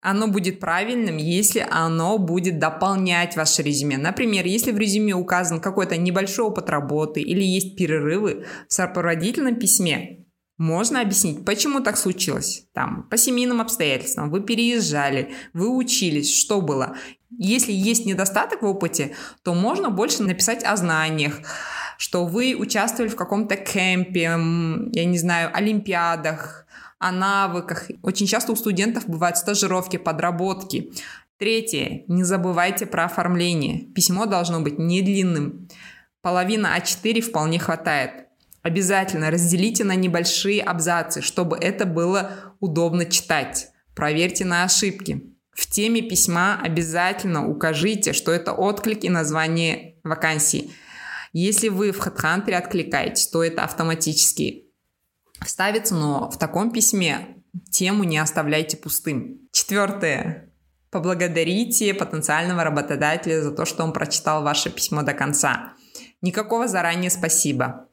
Оно 0.00 0.28
будет 0.28 0.60
правильным, 0.60 1.16
если 1.16 1.66
оно 1.68 2.18
будет 2.18 2.60
дополнять 2.60 3.34
ваше 3.36 3.62
резюме. 3.62 3.96
Например, 3.96 4.44
если 4.44 4.70
в 4.70 4.78
резюме 4.78 5.14
указан 5.14 5.60
какой-то 5.60 5.96
небольшой 5.96 6.44
опыт 6.44 6.70
работы 6.70 7.20
или 7.20 7.42
есть 7.42 7.76
перерывы, 7.76 8.44
в 8.68 8.72
сопроводительном 8.72 9.56
письме 9.56 10.23
можно 10.56 11.00
объяснить, 11.00 11.44
почему 11.44 11.80
так 11.80 11.96
случилось. 11.96 12.66
Там, 12.72 13.08
по 13.10 13.16
семейным 13.16 13.60
обстоятельствам, 13.60 14.30
вы 14.30 14.40
переезжали, 14.40 15.34
вы 15.52 15.68
учились, 15.68 16.34
что 16.34 16.60
было. 16.60 16.96
Если 17.30 17.72
есть 17.72 18.06
недостаток 18.06 18.62
в 18.62 18.66
опыте, 18.66 19.16
то 19.42 19.54
можно 19.54 19.90
больше 19.90 20.22
написать 20.22 20.62
о 20.62 20.76
знаниях, 20.76 21.40
что 21.98 22.26
вы 22.26 22.54
участвовали 22.56 23.10
в 23.10 23.16
каком-то 23.16 23.56
кемпе, 23.56 24.22
я 24.92 25.04
не 25.04 25.18
знаю, 25.18 25.50
олимпиадах, 25.52 26.64
о 26.98 27.12
навыках. 27.12 27.90
Очень 28.02 28.26
часто 28.26 28.52
у 28.52 28.56
студентов 28.56 29.06
бывают 29.06 29.36
стажировки, 29.36 29.98
подработки. 29.98 30.92
Третье. 31.36 32.04
Не 32.08 32.24
забывайте 32.24 32.86
про 32.86 33.04
оформление. 33.04 33.86
Письмо 33.92 34.26
должно 34.26 34.60
быть 34.60 34.78
не 34.78 35.02
длинным. 35.02 35.68
Половина 36.22 36.78
А4 36.78 37.20
вполне 37.20 37.58
хватает. 37.58 38.23
Обязательно 38.64 39.30
разделите 39.30 39.84
на 39.84 39.94
небольшие 39.94 40.62
абзацы, 40.62 41.20
чтобы 41.20 41.58
это 41.58 41.84
было 41.84 42.54
удобно 42.60 43.04
читать. 43.04 43.68
Проверьте 43.94 44.46
на 44.46 44.64
ошибки. 44.64 45.34
В 45.52 45.66
теме 45.66 46.00
письма 46.00 46.58
обязательно 46.62 47.46
укажите, 47.46 48.14
что 48.14 48.32
это 48.32 48.54
отклик 48.54 49.04
и 49.04 49.10
название 49.10 49.96
вакансии. 50.02 50.70
Если 51.34 51.68
вы 51.68 51.92
в 51.92 52.00
HeadHunter 52.00 52.54
откликаетесь, 52.54 53.28
то 53.28 53.44
это 53.44 53.64
автоматически 53.64 54.64
вставится, 55.44 55.94
но 55.94 56.30
в 56.30 56.38
таком 56.38 56.72
письме 56.72 57.42
тему 57.70 58.04
не 58.04 58.16
оставляйте 58.16 58.78
пустым. 58.78 59.40
Четвертое. 59.52 60.50
Поблагодарите 60.90 61.92
потенциального 61.92 62.64
работодателя 62.64 63.42
за 63.42 63.50
то, 63.50 63.66
что 63.66 63.84
он 63.84 63.92
прочитал 63.92 64.42
ваше 64.42 64.70
письмо 64.70 65.02
до 65.02 65.12
конца. 65.12 65.74
Никакого 66.22 66.66
заранее 66.66 67.10
спасибо. 67.10 67.88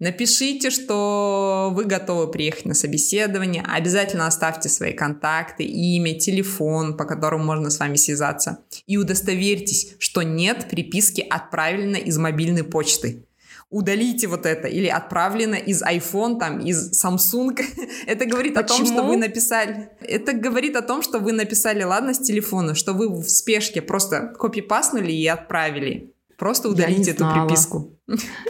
Напишите, 0.00 0.70
что 0.70 1.70
вы 1.74 1.84
готовы 1.84 2.30
приехать 2.30 2.64
на 2.64 2.72
собеседование. 2.72 3.62
Обязательно 3.68 4.26
оставьте 4.26 4.70
свои 4.70 4.94
контакты, 4.94 5.62
имя, 5.62 6.18
телефон, 6.18 6.96
по 6.96 7.04
которому 7.04 7.44
можно 7.44 7.68
с 7.68 7.78
вами 7.78 7.96
связаться. 7.96 8.60
И 8.86 8.96
удостоверьтесь, 8.96 9.94
что 9.98 10.22
нет 10.22 10.68
приписки 10.70 11.20
«отправлено 11.20 11.96
из 11.96 12.16
мобильной 12.16 12.64
почты» 12.64 13.26
удалите 13.70 14.26
вот 14.26 14.46
это, 14.46 14.66
или 14.66 14.88
отправлено 14.88 15.54
из 15.54 15.82
iPhone, 15.82 16.38
там, 16.38 16.58
из 16.58 16.92
Samsung. 16.92 17.58
это 18.06 18.26
говорит 18.26 18.54
Почему? 18.54 18.74
о 18.74 18.78
том, 18.78 18.86
что 18.86 19.02
вы 19.04 19.16
написали... 19.16 19.90
Это 20.00 20.32
говорит 20.32 20.76
о 20.76 20.82
том, 20.82 21.02
что 21.02 21.20
вы 21.20 21.32
написали, 21.32 21.84
ладно, 21.84 22.12
с 22.12 22.18
телефона, 22.18 22.74
что 22.74 22.92
вы 22.92 23.08
в 23.08 23.28
спешке 23.28 23.80
просто 23.80 24.34
копипаснули 24.38 25.12
и 25.12 25.26
отправили. 25.26 26.09
Просто 26.40 26.70
удалите 26.70 27.10
эту 27.10 27.18
знала. 27.18 27.46
приписку. 27.46 28.00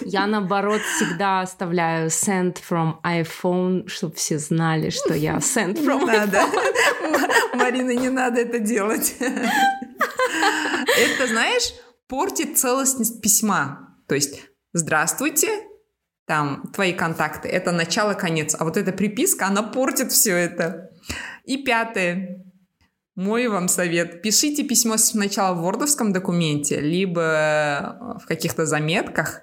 Я, 0.02 0.28
наоборот, 0.28 0.80
всегда 0.80 1.40
оставляю 1.40 2.08
send 2.08 2.58
from 2.66 3.02
iPhone, 3.04 3.88
чтобы 3.88 4.14
все 4.14 4.38
знали, 4.38 4.90
что 4.90 5.12
я 5.12 5.38
send 5.38 5.84
from 5.84 6.06
не. 6.06 6.06
Надо. 6.06 6.46
Марина, 7.54 7.90
не 7.90 8.08
надо 8.08 8.42
это 8.42 8.60
делать. 8.60 9.16
Это, 9.18 11.26
знаешь, 11.26 11.74
портит 12.06 12.56
целостность 12.56 13.20
письма. 13.20 13.96
То 14.06 14.14
есть 14.14 14.40
здравствуйте, 14.72 15.48
там 16.28 16.70
твои 16.72 16.92
контакты, 16.92 17.48
это 17.48 17.72
начало-конец, 17.72 18.54
а 18.56 18.64
вот 18.64 18.76
эта 18.76 18.92
приписка, 18.92 19.48
она 19.48 19.64
портит 19.64 20.12
все 20.12 20.36
это. 20.36 20.90
И 21.42 21.64
пятое, 21.64 22.44
мой 23.20 23.48
вам 23.48 23.68
совет. 23.68 24.22
Пишите 24.22 24.64
письмо 24.64 24.96
сначала 24.96 25.54
в 25.54 25.60
вордовском 25.60 26.12
документе, 26.12 26.80
либо 26.80 28.16
в 28.22 28.26
каких-то 28.26 28.64
заметках, 28.64 29.42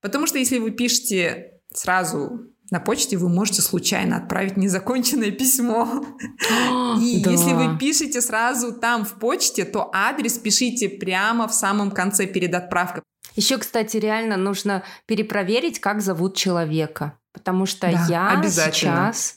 потому 0.00 0.26
что 0.26 0.38
если 0.38 0.58
вы 0.58 0.70
пишете 0.70 1.60
сразу 1.74 2.40
на 2.70 2.80
почте, 2.80 3.18
вы 3.18 3.28
можете 3.28 3.60
случайно 3.60 4.16
отправить 4.16 4.56
незаконченное 4.56 5.30
письмо. 5.30 6.04
И 7.00 7.22
да. 7.22 7.30
если 7.30 7.52
вы 7.52 7.78
пишете 7.78 8.22
сразу 8.22 8.72
там 8.72 9.04
в 9.04 9.18
почте, 9.18 9.64
то 9.64 9.90
адрес 9.92 10.38
пишите 10.38 10.88
прямо 10.88 11.46
в 11.48 11.54
самом 11.54 11.90
конце 11.90 12.26
перед 12.26 12.54
отправкой. 12.54 13.02
Еще, 13.36 13.58
кстати, 13.58 13.98
реально 13.98 14.38
нужно 14.38 14.82
перепроверить, 15.04 15.80
как 15.80 16.00
зовут 16.00 16.34
человека. 16.34 17.18
Потому 17.34 17.66
что 17.66 17.92
да, 17.92 18.06
я 18.08 18.42
сейчас 18.42 19.35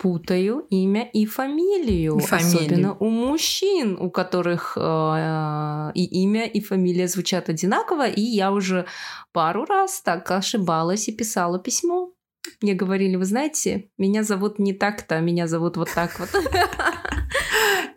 путаю 0.00 0.66
имя 0.70 1.08
и 1.12 1.26
фамилию, 1.26 2.16
и 2.16 2.22
фамилию. 2.22 2.56
особенно 2.56 2.96
у 2.98 3.10
мужчин, 3.10 3.98
у 4.00 4.10
которых 4.10 4.72
э, 4.76 5.92
и 5.94 6.22
имя, 6.22 6.46
и 6.46 6.60
фамилия 6.60 7.06
звучат 7.06 7.50
одинаково, 7.50 8.08
и 8.08 8.22
я 8.22 8.50
уже 8.50 8.86
пару 9.32 9.66
раз 9.66 10.00
так 10.00 10.30
ошибалась 10.30 11.08
и 11.08 11.12
писала 11.12 11.58
письмо. 11.58 12.12
Мне 12.62 12.72
говорили, 12.72 13.16
вы 13.16 13.26
знаете, 13.26 13.90
меня 13.98 14.22
зовут 14.22 14.58
не 14.58 14.72
так-то, 14.72 15.20
меня 15.20 15.46
зовут 15.46 15.76
вот 15.76 15.90
так 15.94 16.18
вот. 16.18 16.30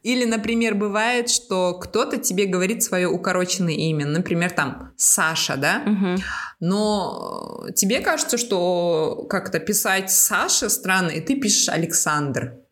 Или, 0.04 0.26
например, 0.26 0.76
бывает, 0.76 1.30
что 1.30 1.74
кто-то 1.74 2.18
тебе 2.18 2.46
говорит 2.46 2.84
свое 2.84 3.08
укороченное 3.08 3.74
имя, 3.74 4.06
например, 4.06 4.52
там 4.52 4.94
Саша, 4.98 5.56
да? 5.56 5.84
Угу. 5.86 6.22
Но 6.60 7.68
тебе 7.76 8.00
кажется, 8.02 8.38
что 8.38 9.26
как-то 9.30 9.60
писать 9.60 10.12
Саша 10.12 10.70
странно, 10.70 11.10
и 11.10 11.22
ты 11.22 11.36
пишешь 11.36 11.70
Александр. 11.70 12.64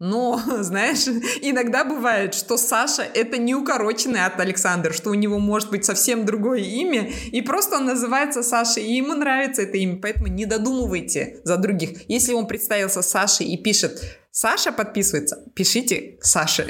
Но, 0.00 0.40
знаешь, 0.60 1.06
иногда 1.42 1.84
бывает, 1.84 2.34
что 2.34 2.56
Саша— 2.56 3.02
это 3.14 3.38
не 3.38 3.54
укороченный 3.54 4.24
от 4.24 4.38
Александра, 4.40 4.92
что 4.92 5.10
у 5.10 5.14
него 5.14 5.38
может 5.38 5.70
быть 5.70 5.84
совсем 5.84 6.24
другое 6.24 6.60
имя, 6.60 7.10
и 7.32 7.42
просто 7.42 7.76
он 7.76 7.86
называется 7.86 8.42
Саша, 8.42 8.80
и 8.80 8.92
ему 8.92 9.14
нравится 9.14 9.62
это 9.62 9.76
имя, 9.76 9.98
поэтому 10.00 10.28
не 10.28 10.46
додумывайте 10.46 11.40
за 11.44 11.56
других. 11.56 12.08
Если 12.08 12.32
он 12.32 12.46
представился 12.46 13.02
Сашей 13.02 13.46
и 13.46 13.56
пишет 13.56 14.00
Саша 14.30 14.72
подписывается, 14.72 15.44
пишите 15.54 16.18
Саше. 16.20 16.68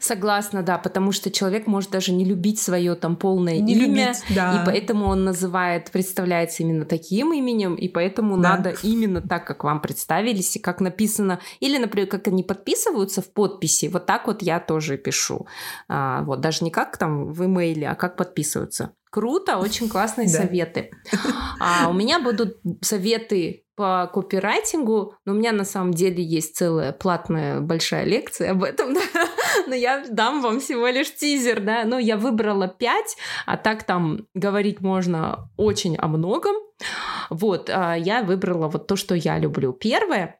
Согласна, 0.00 0.62
да, 0.62 0.78
потому 0.78 1.12
что 1.12 1.30
человек 1.30 1.66
может 1.66 1.90
даже 1.90 2.12
не 2.12 2.24
любить 2.24 2.58
свое 2.58 2.94
там 2.94 3.16
полное 3.16 3.58
не 3.58 3.74
имя, 3.74 4.08
любить, 4.08 4.24
да. 4.34 4.60
и 4.62 4.66
поэтому 4.66 5.06
он 5.06 5.24
называет, 5.24 5.90
представляется 5.90 6.62
именно 6.62 6.84
таким 6.84 7.32
именем, 7.32 7.74
и 7.74 7.88
поэтому 7.88 8.36
да. 8.36 8.56
надо 8.56 8.74
именно 8.82 9.20
так, 9.20 9.46
как 9.46 9.64
вам 9.64 9.80
представились, 9.80 10.56
и 10.56 10.58
как 10.58 10.80
написано, 10.80 11.40
или, 11.60 11.78
например, 11.78 12.08
как 12.08 12.26
они 12.28 12.42
подписываются 12.42 13.22
в 13.22 13.32
подписи, 13.32 13.86
вот 13.86 14.06
так 14.06 14.26
вот 14.26 14.42
я 14.42 14.60
тоже 14.60 14.96
пишу, 14.96 15.46
а, 15.88 16.22
вот 16.22 16.40
даже 16.40 16.64
не 16.64 16.70
как 16.70 16.96
там 16.96 17.32
в 17.32 17.44
имейле, 17.44 17.88
а 17.88 17.94
как 17.94 18.16
подписываются. 18.16 18.92
Круто, 19.16 19.56
очень 19.56 19.88
классные 19.88 20.28
советы. 20.28 20.90
А 21.58 21.88
у 21.88 21.94
меня 21.94 22.20
будут 22.20 22.58
советы 22.82 23.64
по 23.74 24.10
копирайтингу, 24.12 25.14
но 25.24 25.32
у 25.32 25.36
меня 25.36 25.52
на 25.52 25.64
самом 25.64 25.94
деле 25.94 26.22
есть 26.22 26.54
целая 26.54 26.92
платная 26.92 27.60
большая 27.60 28.04
лекция 28.04 28.50
об 28.50 28.62
этом, 28.62 28.92
да? 28.94 29.00
но 29.66 29.74
я 29.74 30.04
дам 30.10 30.42
вам 30.42 30.60
всего 30.60 30.86
лишь 30.88 31.14
тизер, 31.14 31.60
да, 31.60 31.84
но 31.84 31.98
я 31.98 32.18
выбрала 32.18 32.68
пять, 32.68 33.16
а 33.46 33.56
так 33.56 33.84
там 33.84 34.26
говорить 34.34 34.82
можно 34.82 35.48
очень 35.56 35.96
о 35.96 36.08
многом, 36.08 36.56
вот, 37.30 37.70
а 37.70 37.94
я 37.94 38.22
выбрала 38.22 38.68
вот 38.68 38.86
то, 38.86 38.96
что 38.96 39.14
я 39.14 39.38
люблю. 39.38 39.72
Первое, 39.72 40.38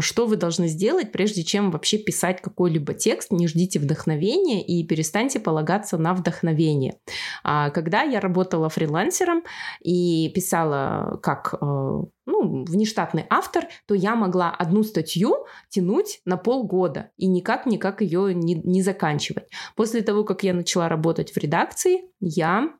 что 0.00 0.26
вы 0.26 0.36
должны 0.36 0.68
сделать, 0.68 1.12
прежде 1.12 1.42
чем 1.42 1.70
вообще 1.70 1.98
писать 1.98 2.42
какой-либо 2.42 2.92
текст, 2.94 3.30
не 3.30 3.48
ждите 3.48 3.78
вдохновения 3.78 4.64
и 4.64 4.86
перестаньте 4.86 5.40
полагаться 5.40 5.96
на 5.96 6.14
вдохновение. 6.14 6.98
А 7.42 7.70
когда 7.70 8.02
я 8.02 8.20
работала 8.20 8.68
фрилансером 8.68 9.42
и 9.80 10.30
писала 10.34 11.18
как 11.22 11.54
э, 11.54 11.56
ну, 11.60 12.64
внештатный 12.64 13.26
автор, 13.30 13.66
то 13.86 13.94
я 13.94 14.16
могла 14.16 14.50
одну 14.50 14.82
статью 14.82 15.46
тянуть 15.70 16.20
на 16.24 16.36
полгода 16.36 17.10
и 17.16 17.26
никак-никак 17.26 18.02
ее 18.02 18.34
не, 18.34 18.54
не 18.54 18.82
заканчивать. 18.82 19.48
После 19.76 20.02
того, 20.02 20.24
как 20.24 20.42
я 20.42 20.52
начала 20.52 20.88
работать 20.88 21.32
в 21.32 21.36
редакции, 21.38 22.02
я 22.20 22.70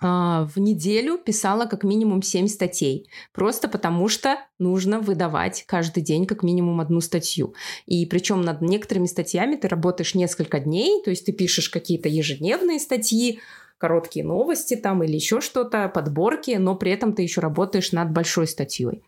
в 0.00 0.52
неделю 0.56 1.18
писала 1.18 1.66
как 1.66 1.84
минимум 1.84 2.22
7 2.22 2.46
статей. 2.48 3.08
Просто 3.32 3.68
потому 3.68 4.08
что 4.08 4.36
нужно 4.58 5.00
выдавать 5.00 5.64
каждый 5.66 6.02
день 6.02 6.26
как 6.26 6.42
минимум 6.42 6.80
одну 6.80 7.00
статью. 7.00 7.54
И 7.86 8.06
причем 8.06 8.42
над 8.42 8.62
некоторыми 8.62 9.06
статьями 9.06 9.56
ты 9.56 9.68
работаешь 9.68 10.14
несколько 10.14 10.60
дней, 10.60 11.02
то 11.02 11.10
есть 11.10 11.26
ты 11.26 11.32
пишешь 11.32 11.68
какие-то 11.68 12.08
ежедневные 12.08 12.78
статьи, 12.78 13.40
короткие 13.78 14.24
новости 14.24 14.76
там 14.76 15.02
или 15.02 15.14
еще 15.14 15.40
что-то, 15.40 15.88
подборки, 15.88 16.52
но 16.52 16.74
при 16.74 16.92
этом 16.92 17.12
ты 17.12 17.22
еще 17.22 17.40
работаешь 17.40 17.92
над 17.92 18.12
большой 18.12 18.46
статьей. 18.46 19.02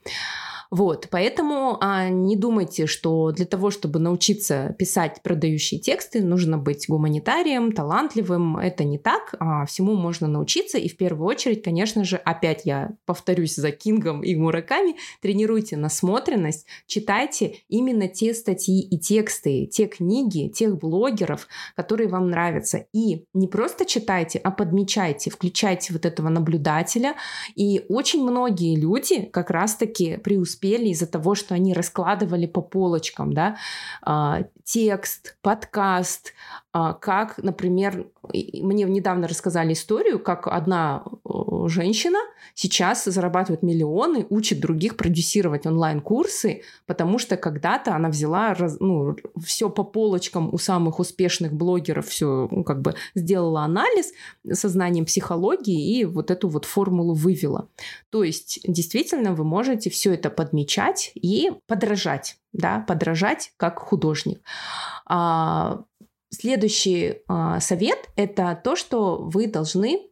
Вот, 0.70 1.08
поэтому 1.10 1.78
а, 1.80 2.08
не 2.08 2.36
думайте, 2.36 2.86
что 2.86 3.32
для 3.32 3.44
того, 3.44 3.70
чтобы 3.70 3.98
научиться 3.98 4.76
писать 4.78 5.20
продающие 5.20 5.80
тексты, 5.80 6.22
нужно 6.22 6.58
быть 6.58 6.86
гуманитарием, 6.88 7.72
талантливым. 7.72 8.56
Это 8.56 8.84
не 8.84 8.96
так. 8.96 9.34
А, 9.40 9.66
всему 9.66 9.94
можно 9.94 10.28
научиться. 10.28 10.78
И 10.78 10.88
в 10.88 10.96
первую 10.96 11.26
очередь, 11.26 11.64
конечно 11.64 12.04
же, 12.04 12.16
опять 12.18 12.66
я 12.66 12.92
повторюсь 13.04 13.56
за 13.56 13.72
Кингом 13.72 14.22
и 14.22 14.36
Мураками, 14.36 14.94
тренируйте 15.20 15.76
насмотренность, 15.76 16.66
читайте 16.86 17.56
именно 17.68 18.06
те 18.06 18.32
статьи 18.32 18.80
и 18.80 18.96
тексты, 18.96 19.66
те 19.66 19.86
книги, 19.86 20.48
тех 20.48 20.78
блогеров, 20.78 21.48
которые 21.74 22.08
вам 22.08 22.30
нравятся. 22.30 22.86
И 22.92 23.24
не 23.34 23.48
просто 23.48 23.84
читайте, 23.84 24.38
а 24.38 24.52
подмечайте, 24.52 25.30
включайте 25.30 25.92
вот 25.92 26.06
этого 26.06 26.28
наблюдателя. 26.28 27.16
И 27.56 27.84
очень 27.88 28.22
многие 28.22 28.76
люди 28.76 29.22
как 29.32 29.50
раз-таки 29.50 30.16
преуспевают 30.18 30.59
успели 30.60 30.88
из-за 30.88 31.06
того, 31.06 31.34
что 31.34 31.54
они 31.54 31.72
раскладывали 31.72 32.46
по 32.46 32.60
полочкам, 32.60 33.32
да, 33.32 33.56
а, 34.02 34.42
текст, 34.64 35.36
подкаст, 35.40 36.34
как, 36.72 37.38
например, 37.38 38.06
мне 38.32 38.84
недавно 38.84 39.26
рассказали 39.26 39.72
историю, 39.72 40.20
как 40.20 40.46
одна 40.46 41.04
женщина 41.66 42.18
сейчас 42.54 43.04
зарабатывает 43.04 43.62
миллионы, 43.62 44.24
учит 44.30 44.60
других 44.60 44.96
продюсировать 44.96 45.66
онлайн-курсы, 45.66 46.62
потому 46.86 47.18
что 47.18 47.36
когда-то 47.36 47.94
она 47.94 48.08
взяла 48.08 48.56
ну, 48.78 49.16
все 49.42 49.68
по 49.68 49.82
полочкам 49.82 50.54
у 50.54 50.58
самых 50.58 51.00
успешных 51.00 51.52
блогеров, 51.52 52.06
все 52.06 52.48
ну, 52.50 52.62
как 52.62 52.82
бы 52.82 52.94
сделала 53.16 53.62
анализ 53.62 54.12
со 54.52 54.68
знанием 54.68 55.06
психологии 55.06 55.98
и 55.98 56.04
вот 56.04 56.30
эту 56.30 56.48
вот 56.48 56.66
формулу 56.66 57.14
вывела. 57.14 57.68
То 58.10 58.22
есть 58.22 58.60
действительно 58.64 59.34
вы 59.34 59.42
можете 59.42 59.90
все 59.90 60.14
это 60.14 60.30
подмечать 60.30 61.10
и 61.14 61.50
подражать, 61.66 62.38
да, 62.52 62.84
подражать 62.86 63.52
как 63.56 63.80
художник. 63.80 64.40
А, 65.06 65.82
следующий 66.30 67.22
а, 67.28 67.60
совет 67.60 68.08
это 68.16 68.60
то, 68.62 68.76
что 68.76 69.16
вы 69.16 69.46
должны 69.46 70.10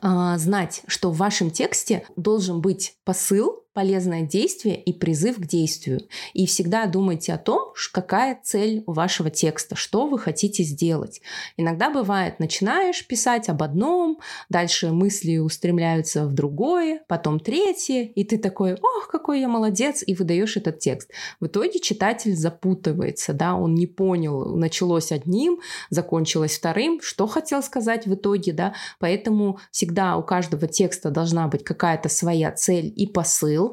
а, 0.00 0.36
знать, 0.38 0.82
что 0.86 1.10
в 1.10 1.16
вашем 1.16 1.50
тексте 1.50 2.06
должен 2.16 2.60
быть 2.60 2.94
посыл, 3.04 3.59
полезное 3.72 4.22
действие 4.22 4.80
и 4.80 4.92
призыв 4.92 5.36
к 5.36 5.46
действию. 5.46 6.00
И 6.34 6.46
всегда 6.46 6.86
думайте 6.86 7.32
о 7.32 7.38
том, 7.38 7.72
какая 7.92 8.38
цель 8.42 8.82
у 8.86 8.92
вашего 8.92 9.30
текста, 9.30 9.76
что 9.76 10.06
вы 10.06 10.18
хотите 10.18 10.62
сделать. 10.62 11.20
Иногда 11.56 11.90
бывает, 11.90 12.38
начинаешь 12.40 13.06
писать 13.06 13.48
об 13.48 13.62
одном, 13.62 14.18
дальше 14.48 14.90
мысли 14.90 15.38
устремляются 15.38 16.26
в 16.26 16.32
другое, 16.32 17.02
потом 17.08 17.40
третье, 17.40 18.04
и 18.04 18.24
ты 18.24 18.38
такой, 18.38 18.74
ох, 18.74 19.08
какой 19.08 19.40
я 19.40 19.48
молодец, 19.48 20.02
и 20.06 20.14
выдаешь 20.14 20.56
этот 20.56 20.78
текст. 20.78 21.10
В 21.38 21.46
итоге 21.46 21.78
читатель 21.80 22.36
запутывается, 22.36 23.32
да, 23.32 23.54
он 23.54 23.74
не 23.74 23.86
понял, 23.86 24.56
началось 24.56 25.12
одним, 25.12 25.60
закончилось 25.90 26.58
вторым, 26.58 27.00
что 27.02 27.26
хотел 27.26 27.62
сказать 27.62 28.06
в 28.06 28.14
итоге, 28.14 28.52
да, 28.52 28.74
поэтому 28.98 29.58
всегда 29.70 30.16
у 30.16 30.22
каждого 30.22 30.66
текста 30.66 31.10
должна 31.10 31.48
быть 31.48 31.64
какая-то 31.64 32.08
своя 32.08 32.52
цель 32.52 32.92
и 32.94 33.06
посыл, 33.06 33.69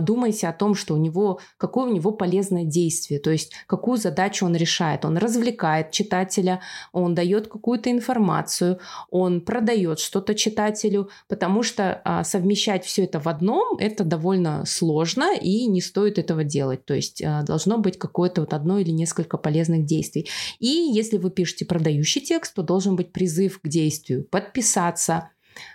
думайте 0.00 0.48
о 0.48 0.52
том, 0.52 0.74
что 0.74 0.94
у 0.94 0.96
него, 0.96 1.40
какое 1.56 1.86
у 1.86 1.92
него 1.92 2.12
полезное 2.12 2.64
действие, 2.64 3.20
то 3.20 3.30
есть 3.30 3.52
какую 3.66 3.98
задачу 3.98 4.46
он 4.46 4.56
решает. 4.56 5.04
Он 5.04 5.16
развлекает 5.16 5.90
читателя, 5.90 6.60
он 6.92 7.14
дает 7.14 7.48
какую-то 7.48 7.90
информацию, 7.90 8.78
он 9.10 9.40
продает 9.40 9.98
что-то 9.98 10.34
читателю, 10.34 11.10
потому 11.28 11.62
что 11.62 12.00
а, 12.04 12.24
совмещать 12.24 12.84
все 12.84 13.04
это 13.04 13.20
в 13.20 13.28
одном 13.28 13.76
это 13.78 14.04
довольно 14.04 14.64
сложно 14.66 15.34
и 15.34 15.66
не 15.66 15.80
стоит 15.80 16.18
этого 16.18 16.44
делать. 16.44 16.84
То 16.84 16.94
есть 16.94 17.22
а, 17.22 17.42
должно 17.42 17.78
быть 17.78 17.98
какое-то 17.98 18.42
вот 18.42 18.54
одно 18.54 18.78
или 18.78 18.90
несколько 18.90 19.36
полезных 19.36 19.84
действий. 19.84 20.28
И 20.58 20.68
если 20.68 21.18
вы 21.18 21.30
пишете 21.30 21.64
продающий 21.64 22.20
текст, 22.20 22.54
то 22.54 22.62
должен 22.62 22.96
быть 22.96 23.12
призыв 23.12 23.60
к 23.60 23.68
действию, 23.68 24.24
подписаться, 24.24 25.30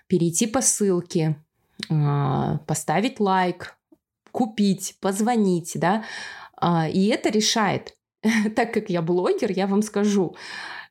перейти 0.07 0.47
по 0.47 0.61
ссылке, 0.61 1.37
а, 1.89 2.59
поставить 2.67 3.19
лайк, 3.19 3.75
купить, 4.33 4.97
позвонить, 4.99 5.73
да, 5.75 6.03
а, 6.57 6.89
и 6.89 7.07
это 7.07 7.29
решает. 7.29 7.95
так 8.55 8.73
как 8.73 8.89
я 8.89 9.01
блогер, 9.01 9.51
я 9.51 9.67
вам 9.67 9.81
скажу, 9.81 10.35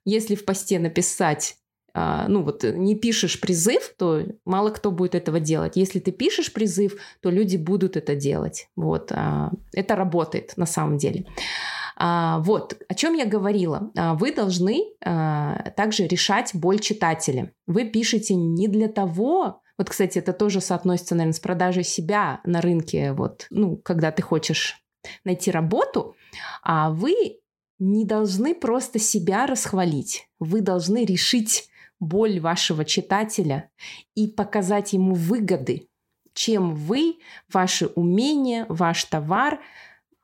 если 0.05 0.35
в 0.35 0.45
посте 0.45 0.79
написать 0.79 1.57
а, 1.95 2.27
ну 2.29 2.43
вот 2.43 2.63
не 2.63 2.95
пишешь 2.95 3.41
призыв, 3.41 3.95
то 3.99 4.23
мало 4.47 4.71
кто 4.71 4.91
будет 4.91 5.15
этого 5.15 5.41
делать. 5.41 5.77
Если 5.77 5.99
ты 5.99 6.13
пишешь 6.13 6.53
призыв, 6.53 6.95
то 7.21 7.31
люди 7.31 7.57
будут 7.57 7.97
это 7.97 8.15
делать. 8.15 8.69
Вот 8.77 9.13
это 9.73 9.97
работает 9.97 10.55
на 10.57 10.65
самом 10.65 10.97
деле. 10.97 11.27
Вот 11.99 12.77
о 12.89 12.95
чем 12.95 13.15
я 13.15 13.27
говорила. 13.27 13.93
Вы 13.95 14.33
должны 14.33 14.95
также 15.01 16.07
решать 16.07 16.53
боль 16.55 16.79
читателя. 16.79 17.53
Вы 17.67 17.85
пишете 17.85 18.35
не 18.35 18.69
для 18.69 18.89
того, 18.89 19.62
вот, 19.83 19.91
кстати, 19.91 20.21
это 20.21 20.33
тоже 20.33 20.61
соотносится, 20.61 21.17
наверное, 21.17 21.33
с 21.33 21.41
продажей 21.41 21.83
себя 21.83 22.41
на 22.45 22.61
рынке, 22.61 23.13
вот, 23.15 23.49
ну, 23.51 23.77
когда 23.79 24.13
ты 24.13 24.23
хочешь 24.23 24.77
найти 25.25 25.51
работу, 25.51 26.15
а 26.63 26.91
вы 26.91 27.41
не 27.81 28.05
должны 28.05 28.55
просто 28.55 29.01
себя 29.01 29.45
расхвалить. 29.45 30.29
Вы 30.39 30.61
должны 30.61 31.05
решить 31.05 31.69
боль 31.99 32.39
вашего 32.39 32.85
читателя 32.85 33.71
и 34.15 34.29
показать 34.29 34.93
ему 34.93 35.15
выгоды, 35.15 35.89
чем 36.33 36.77
вы, 36.77 37.17
ваши 37.53 37.89
умения, 37.89 38.67
ваш 38.69 39.03
товар, 39.07 39.59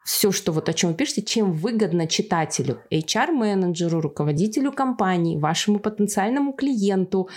все, 0.04 0.30
что 0.30 0.52
вот 0.52 0.68
о 0.68 0.72
чем 0.72 0.90
вы 0.90 0.96
пишете, 0.96 1.22
чем 1.22 1.52
выгодно 1.52 2.06
читателю, 2.06 2.80
HR-менеджеру, 2.92 4.00
руководителю 4.00 4.70
компании, 4.70 5.36
вашему 5.36 5.80
потенциальному 5.80 6.52
клиенту, 6.52 7.28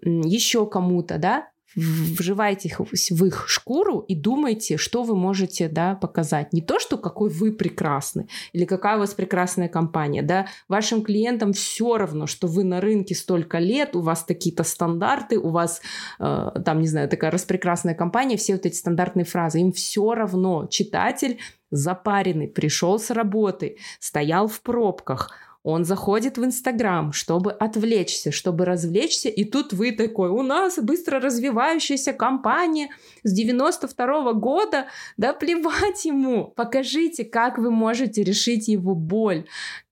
еще 0.00 0.66
кому-то, 0.66 1.18
да, 1.18 1.50
вживайтесь 1.76 2.76
в 2.78 3.24
их 3.24 3.48
шкуру 3.48 4.00
и 4.00 4.14
думайте, 4.14 4.78
что 4.78 5.02
вы 5.02 5.14
можете 5.14 5.68
да, 5.68 5.94
показать. 5.94 6.52
Не 6.52 6.62
то, 6.62 6.80
что 6.80 6.96
какой 6.96 7.28
вы 7.28 7.52
прекрасный 7.52 8.28
или 8.52 8.64
какая 8.64 8.96
у 8.96 9.00
вас 9.00 9.14
прекрасная 9.14 9.68
компания. 9.68 10.22
Да? 10.22 10.46
Вашим 10.68 11.02
клиентам 11.02 11.52
все 11.52 11.98
равно, 11.98 12.26
что 12.26 12.46
вы 12.46 12.64
на 12.64 12.80
рынке 12.80 13.14
столько 13.14 13.58
лет, 13.58 13.94
у 13.94 14.00
вас 14.00 14.24
такие-то 14.24 14.64
стандарты, 14.64 15.38
у 15.38 15.50
вас 15.50 15.82
э, 16.18 16.50
там, 16.64 16.80
не 16.80 16.88
знаю, 16.88 17.08
такая 17.08 17.30
распрекрасная 17.30 17.94
компания, 17.94 18.36
все 18.36 18.54
вот 18.54 18.64
эти 18.64 18.76
стандартные 18.76 19.26
фразы. 19.26 19.60
Им 19.60 19.72
все 19.72 20.14
равно. 20.14 20.66
Читатель 20.70 21.38
запаренный, 21.70 22.48
пришел 22.48 22.98
с 22.98 23.10
работы, 23.10 23.76
стоял 24.00 24.48
в 24.48 24.60
пробках– 24.62 25.30
он 25.66 25.84
заходит 25.84 26.38
в 26.38 26.44
Инстаграм, 26.44 27.12
чтобы 27.12 27.50
отвлечься, 27.50 28.30
чтобы 28.30 28.64
развлечься, 28.64 29.28
и 29.28 29.42
тут 29.42 29.72
вы 29.72 29.90
такой, 29.90 30.30
у 30.30 30.42
нас 30.42 30.78
быстро 30.78 31.18
развивающаяся 31.18 32.12
компания 32.12 32.90
с 33.24 33.32
92 33.32 34.06
-го 34.06 34.32
года, 34.34 34.86
да 35.16 35.32
плевать 35.32 36.04
ему, 36.04 36.52
покажите, 36.54 37.24
как 37.24 37.58
вы 37.58 37.72
можете 37.72 38.22
решить 38.22 38.68
его 38.68 38.94
боль, 38.94 39.46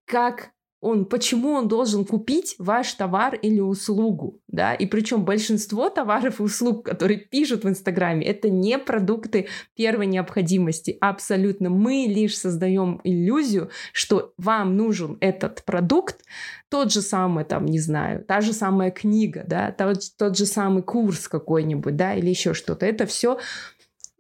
как 0.05 0.51
он, 0.85 1.07
почему 1.07 1.53
он 1.53 1.67
должен 1.67 2.05
купить 2.05 2.57
ваш 2.59 2.93
товар 2.93 3.35
или 3.35 3.61
услугу, 3.61 4.43
да, 4.49 4.75
и 4.75 4.87
причем 4.87 5.25
большинство 5.25 5.89
товаров 5.89 6.41
и 6.41 6.43
услуг, 6.43 6.85
которые 6.85 7.19
пишут 7.19 7.65
в 7.65 7.69
Инстаграме, 7.69 8.27
это 8.27 8.51
не 8.51 8.79
продукты 8.79 9.49
первой 9.75 10.07
необходимости, 10.07 10.97
абсолютно. 11.01 11.71
Мы 11.71 12.05
лишь 12.07 12.37
создаем 12.37 13.01
иллюзию, 13.03 13.71
что 13.93 14.35
вам 14.37 14.77
нужен 14.77 15.17
этот 15.21 15.65
продукт, 15.65 16.23
тот 16.69 16.93
же 16.93 17.03
самый, 17.03 17.45
там, 17.45 17.67
не 17.67 17.79
знаю, 17.79 18.25
та 18.25 18.41
же 18.41 18.53
самая 18.53 18.91
книга, 18.91 19.45
да, 19.47 19.71
тот, 19.71 19.99
тот 20.19 20.37
же 20.37 20.45
самый 20.45 20.83
курс 20.83 21.29
какой-нибудь, 21.29 21.97
да, 21.97 22.15
или 22.15 22.29
еще 22.29 22.53
что-то. 22.53 22.85
Это 22.85 23.07
все 23.07 23.39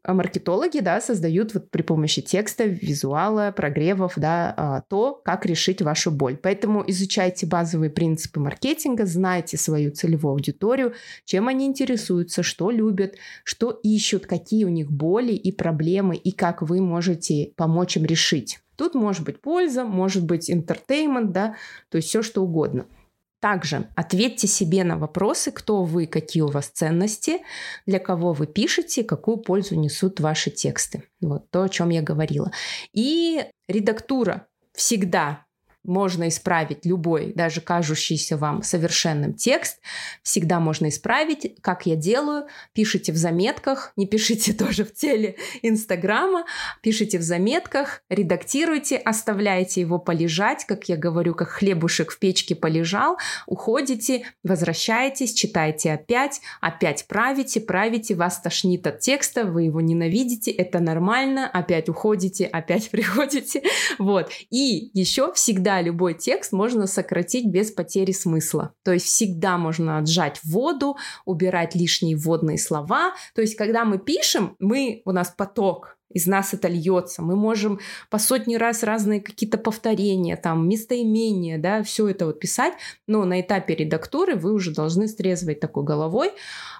маркетологи, 0.06 0.80
да, 0.80 1.00
создают 1.00 1.54
вот 1.54 1.70
при 1.70 1.82
помощи 1.82 2.20
текста, 2.20 2.64
визуала, 2.64 3.52
прогревов, 3.56 4.14
да, 4.16 4.52
а, 4.56 4.80
то, 4.82 5.20
как 5.24 5.46
решить 5.46 5.80
вашу 5.80 6.10
боль. 6.10 6.36
Поэтому 6.36 6.84
изучайте 6.86 7.46
базовые 7.46 7.90
принципы 7.90 8.40
маркетинга, 8.40 9.06
знайте 9.06 9.56
свою 9.56 9.92
целевую 9.92 10.32
аудиторию, 10.32 10.94
чем 11.24 11.48
они 11.48 11.66
интересуются, 11.66 12.42
что 12.42 12.70
любят, 12.70 13.14
что 13.44 13.70
ищут, 13.70 14.26
какие 14.26 14.64
у 14.64 14.68
них 14.68 14.90
боли 14.90 15.32
и 15.32 15.50
проблемы, 15.52 16.16
и 16.16 16.32
как 16.32 16.60
вы 16.60 16.82
можете 16.82 17.52
помочь 17.56 17.96
им 17.96 18.04
решить. 18.04 18.58
Тут 18.76 18.94
может 18.94 19.24
быть 19.24 19.40
польза, 19.40 19.84
может 19.84 20.24
быть 20.24 20.50
entertainment, 20.50 21.28
да, 21.28 21.54
то 21.90 21.96
есть 21.96 22.08
все 22.08 22.22
что 22.22 22.42
угодно. 22.42 22.86
Также 23.44 23.90
ответьте 23.94 24.46
себе 24.46 24.84
на 24.84 24.96
вопросы, 24.96 25.52
кто 25.52 25.82
вы, 25.84 26.06
какие 26.06 26.42
у 26.42 26.48
вас 26.48 26.68
ценности, 26.68 27.40
для 27.84 27.98
кого 27.98 28.32
вы 28.32 28.46
пишете, 28.46 29.04
какую 29.04 29.36
пользу 29.36 29.74
несут 29.74 30.18
ваши 30.18 30.50
тексты. 30.50 31.02
Вот 31.20 31.50
то, 31.50 31.64
о 31.64 31.68
чем 31.68 31.90
я 31.90 32.00
говорила. 32.00 32.50
И 32.94 33.44
редактура 33.68 34.46
всегда 34.72 35.44
можно 35.84 36.28
исправить 36.28 36.84
любой, 36.86 37.32
даже 37.34 37.60
кажущийся 37.60 38.36
вам 38.36 38.62
совершенным 38.62 39.34
текст. 39.34 39.78
Всегда 40.22 40.58
можно 40.60 40.88
исправить, 40.88 41.56
как 41.60 41.86
я 41.86 41.94
делаю. 41.94 42.46
Пишите 42.72 43.12
в 43.12 43.16
заметках, 43.16 43.92
не 43.96 44.06
пишите 44.06 44.52
тоже 44.64 44.84
в 44.84 44.94
теле 44.94 45.36
Инстаграма, 45.62 46.44
пишите 46.82 47.18
в 47.18 47.22
заметках, 47.22 48.02
редактируйте, 48.08 48.96
оставляйте 48.96 49.80
его 49.82 49.98
полежать, 49.98 50.64
как 50.64 50.88
я 50.88 50.96
говорю, 50.96 51.34
как 51.34 51.48
хлебушек 51.48 52.10
в 52.10 52.18
печке 52.18 52.54
полежал, 52.54 53.18
уходите, 53.46 54.24
возвращаетесь, 54.42 55.34
читаете 55.34 55.92
опять, 55.92 56.40
опять 56.60 57.06
правите, 57.06 57.60
правите, 57.60 58.14
вас 58.14 58.40
тошнит 58.40 58.86
от 58.86 59.00
текста, 59.00 59.44
вы 59.44 59.64
его 59.64 59.80
ненавидите, 59.80 60.50
это 60.50 60.80
нормально, 60.80 61.48
опять 61.48 61.88
уходите, 61.88 62.46
опять 62.46 62.90
приходите, 62.90 63.62
вот. 63.98 64.30
И 64.50 64.90
еще 64.94 65.32
всегда 65.34 65.73
любой 65.80 66.14
текст 66.14 66.52
можно 66.52 66.86
сократить 66.86 67.46
без 67.46 67.70
потери 67.70 68.12
смысла. 68.12 68.74
То 68.82 68.92
есть 68.92 69.06
всегда 69.06 69.58
можно 69.58 69.98
отжать 69.98 70.40
воду, 70.44 70.96
убирать 71.24 71.74
лишние 71.74 72.16
вводные 72.16 72.58
слова. 72.58 73.14
То 73.34 73.40
есть 73.40 73.56
когда 73.56 73.84
мы 73.84 73.98
пишем, 73.98 74.56
мы, 74.58 75.02
у 75.04 75.12
нас 75.12 75.34
поток, 75.36 75.94
из 76.14 76.26
нас 76.26 76.54
это 76.54 76.68
льется. 76.68 77.22
Мы 77.22 77.36
можем 77.36 77.80
по 78.08 78.18
сотни 78.18 78.54
раз 78.54 78.82
разные 78.82 79.20
какие-то 79.20 79.58
повторения, 79.58 80.36
там, 80.36 80.68
местоимения, 80.68 81.58
да, 81.58 81.82
все 81.82 82.08
это 82.08 82.26
вот 82.26 82.38
писать, 82.38 82.74
но 83.06 83.24
на 83.24 83.40
этапе 83.40 83.74
редактуры 83.74 84.36
вы 84.36 84.52
уже 84.52 84.72
должны 84.72 85.08
с 85.08 85.14
трезвой 85.16 85.56
такой 85.56 85.82
головой 85.82 86.30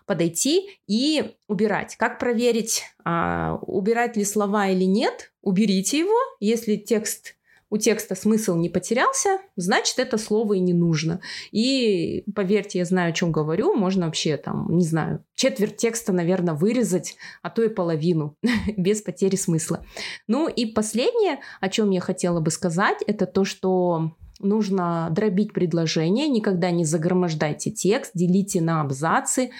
подойти 0.06 0.78
и 0.86 1.34
убирать. 1.48 1.96
Как 1.96 2.18
проверить, 2.18 2.84
а, 3.04 3.58
убирать 3.62 4.16
ли 4.16 4.24
слова 4.24 4.68
или 4.68 4.84
нет? 4.84 5.32
Уберите 5.42 5.98
его, 5.98 6.16
если 6.40 6.76
текст 6.76 7.36
у 7.74 7.76
текста 7.76 8.14
смысл 8.14 8.54
не 8.54 8.68
потерялся, 8.68 9.38
значит, 9.56 9.98
это 9.98 10.16
слово 10.16 10.54
и 10.54 10.60
не 10.60 10.72
нужно. 10.72 11.20
И 11.50 12.22
поверьте, 12.32 12.78
я 12.78 12.84
знаю, 12.84 13.10
о 13.10 13.12
чем 13.12 13.32
говорю, 13.32 13.74
можно 13.74 14.06
вообще 14.06 14.36
там, 14.36 14.68
не 14.76 14.84
знаю, 14.84 15.24
четверть 15.34 15.76
текста, 15.76 16.12
наверное, 16.12 16.54
вырезать, 16.54 17.16
а 17.42 17.50
то 17.50 17.64
и 17.64 17.68
половину, 17.68 18.36
без 18.76 19.02
потери 19.02 19.34
смысла. 19.34 19.84
Ну 20.28 20.46
и 20.46 20.66
последнее, 20.66 21.40
о 21.60 21.68
чем 21.68 21.90
я 21.90 22.00
хотела 22.00 22.38
бы 22.38 22.52
сказать, 22.52 22.98
это 23.08 23.26
то, 23.26 23.44
что 23.44 24.12
нужно 24.38 25.08
дробить 25.10 25.52
предложение, 25.52 26.28
никогда 26.28 26.70
не 26.70 26.84
загромождайте 26.84 27.72
текст, 27.72 28.12
делите 28.14 28.60
на 28.60 28.82
абзацы, 28.82 29.50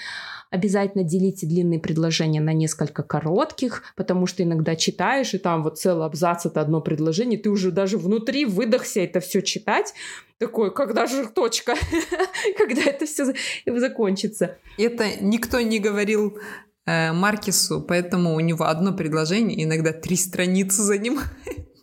Обязательно 0.55 1.03
делите 1.03 1.47
длинные 1.47 1.81
предложения 1.81 2.41
на 2.41 2.53
несколько 2.53 3.03
коротких, 3.03 3.83
потому 3.97 4.29
что 4.29 4.45
иногда 4.45 4.77
читаешь, 4.77 5.35
и 5.35 5.39
там 5.39 5.65
вот 5.65 5.81
целый 5.81 6.07
абзац— 6.07 6.45
это 6.47 6.61
одно 6.61 6.81
предложение, 6.81 7.41
ты 7.41 7.51
уже 7.51 7.73
даже 7.73 7.99
внутри 7.99 8.45
выдохся 8.45 9.01
это 9.01 9.19
все 9.19 9.43
читать. 9.43 9.95
Такой, 10.39 10.73
когда 10.73 11.07
же 11.07 11.27
точка? 11.27 11.75
когда 12.57 12.83
это 12.83 13.05
все 13.05 13.35
закончится? 13.67 14.59
Это 14.79 15.21
никто 15.21 15.61
не 15.61 15.81
говорил 15.81 16.39
э, 16.87 17.13
Маркису, 17.13 17.81
поэтому 17.81 18.37
у 18.37 18.41
него 18.41 18.67
одно 18.67 18.93
предложение, 18.93 19.65
иногда 19.65 19.93
три 19.93 20.15
страницы 20.15 20.83
занимает. 20.83 21.74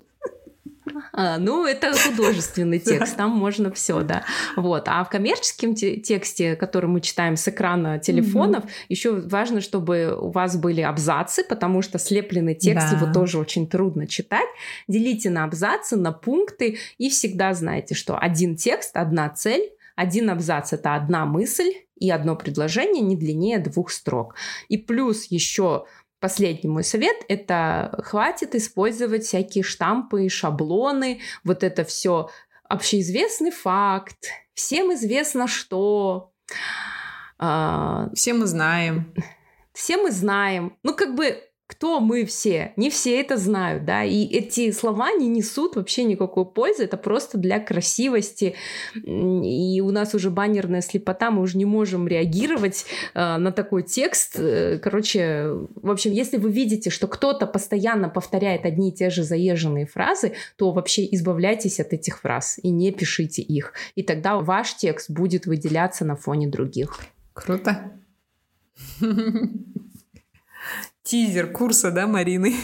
А, 1.14 1.38
ну, 1.38 1.66
это 1.66 1.94
художественный 1.94 2.80
текст, 2.92 3.18
там 3.18 3.32
можно 3.32 3.72
все, 3.72 4.02
да. 4.02 4.24
Вот. 4.56 4.84
А 4.88 5.04
в 5.04 5.10
коммерческом 5.10 5.76
тексте, 5.76 6.56
который 6.56 6.88
мы 6.88 7.02
читаем 7.02 7.36
с 7.36 7.48
экрана 7.48 8.00
телефонов, 8.00 8.66
mm-hmm. 8.66 8.86
еще 8.90 9.12
важно, 9.22 9.62
чтобы 9.62 10.16
у 10.20 10.32
вас 10.32 10.58
были 10.58 10.82
абзацы, 10.82 11.44
потому 11.44 11.82
что 11.82 12.00
слепленный 12.00 12.56
текст, 12.56 12.92
да. 12.92 12.98
его 12.98 13.14
тоже 13.14 13.40
очень 13.40 13.68
трудно 13.68 14.08
читать. 14.08 14.48
Делите 14.88 15.30
на 15.30 15.44
абзацы, 15.44 15.96
на 15.96 16.12
пункты, 16.12 16.78
и 16.98 17.10
всегда 17.10 17.54
знаете, 17.54 17.96
что 17.96 18.18
один 18.18 18.56
текст, 18.56 18.96
одна 18.96 19.30
цель, 19.30 19.72
один 19.96 20.30
абзац— 20.30 20.74
это 20.74 20.96
одна 20.96 21.26
мысль, 21.26 21.74
и 22.02 22.10
одно 22.10 22.36
предложение 22.36 23.04
не 23.04 23.16
длиннее 23.16 23.60
двух 23.60 23.92
строк. 23.92 24.34
И 24.70 24.78
плюс 24.78 25.26
еще 25.26 25.86
Последний 26.22 26.70
мой 26.70 26.84
совет– 26.84 27.18
это 27.30 28.00
хватит 28.04 28.54
использовать 28.54 29.24
всякие 29.24 29.64
штампы, 29.64 30.30
шаблоны, 30.30 31.20
вот 31.44 31.64
это 31.64 31.84
все 31.84 32.30
общеизвестный 32.70 33.50
факт, 33.50 34.28
всем 34.54 34.94
известно 34.94 35.48
что. 35.48 36.32
А, 37.40 38.10
все 38.14 38.34
мы 38.34 38.46
знаем. 38.46 39.14
Все 39.74 39.98
мы 39.98 40.12
знаем. 40.12 40.78
Ну, 40.84 40.94
как 40.94 41.16
бы 41.16 41.42
кто 41.82 42.00
мы 42.00 42.26
все? 42.26 42.74
Не 42.76 42.92
все 42.92 43.20
это 43.20 43.38
знают, 43.38 43.86
да, 43.86 44.04
и 44.04 44.24
эти 44.26 44.72
слова 44.72 45.12
не 45.14 45.28
несут 45.28 45.76
вообще 45.76 46.04
никакой 46.04 46.46
пользы, 46.46 46.84
это 46.84 46.96
просто 46.96 47.40
для 47.40 47.60
красивости, 47.60 48.54
и 48.94 49.82
у 49.82 49.90
нас 49.90 50.14
уже 50.14 50.30
баннерная 50.30 50.82
слепота, 50.82 51.32
мы 51.32 51.42
уже 51.42 51.58
не 51.58 51.66
можем 51.66 52.08
реагировать 52.08 52.86
э, 53.16 53.38
на 53.38 53.52
такой 53.52 53.82
текст, 53.82 54.36
э, 54.38 54.78
короче, 54.78 55.48
в 55.74 55.90
общем, 55.90 56.12
если 56.12 56.38
вы 56.38 56.52
видите, 56.52 56.92
что 56.92 57.08
кто-то 57.08 57.48
постоянно 57.48 58.10
повторяет 58.10 58.64
одни 58.68 58.90
и 58.90 58.94
те 58.94 59.10
же 59.10 59.24
заезженные 59.24 59.88
фразы, 59.88 60.34
то 60.58 60.72
вообще 60.72 61.08
избавляйтесь 61.16 61.80
от 61.80 61.94
этих 61.94 62.20
фраз 62.20 62.60
и 62.62 62.70
не 62.70 62.92
пишите 62.92 63.42
их, 63.42 63.74
и 63.96 64.04
тогда 64.04 64.38
ваш 64.38 64.76
текст 64.76 65.10
будет 65.10 65.48
выделяться 65.48 66.06
на 66.06 66.16
фоне 66.16 66.48
других. 66.48 67.00
Круто. 67.34 67.92
Тизер 71.12 71.48
курса, 71.48 71.92
да, 71.92 72.08
Марины? 72.08 72.56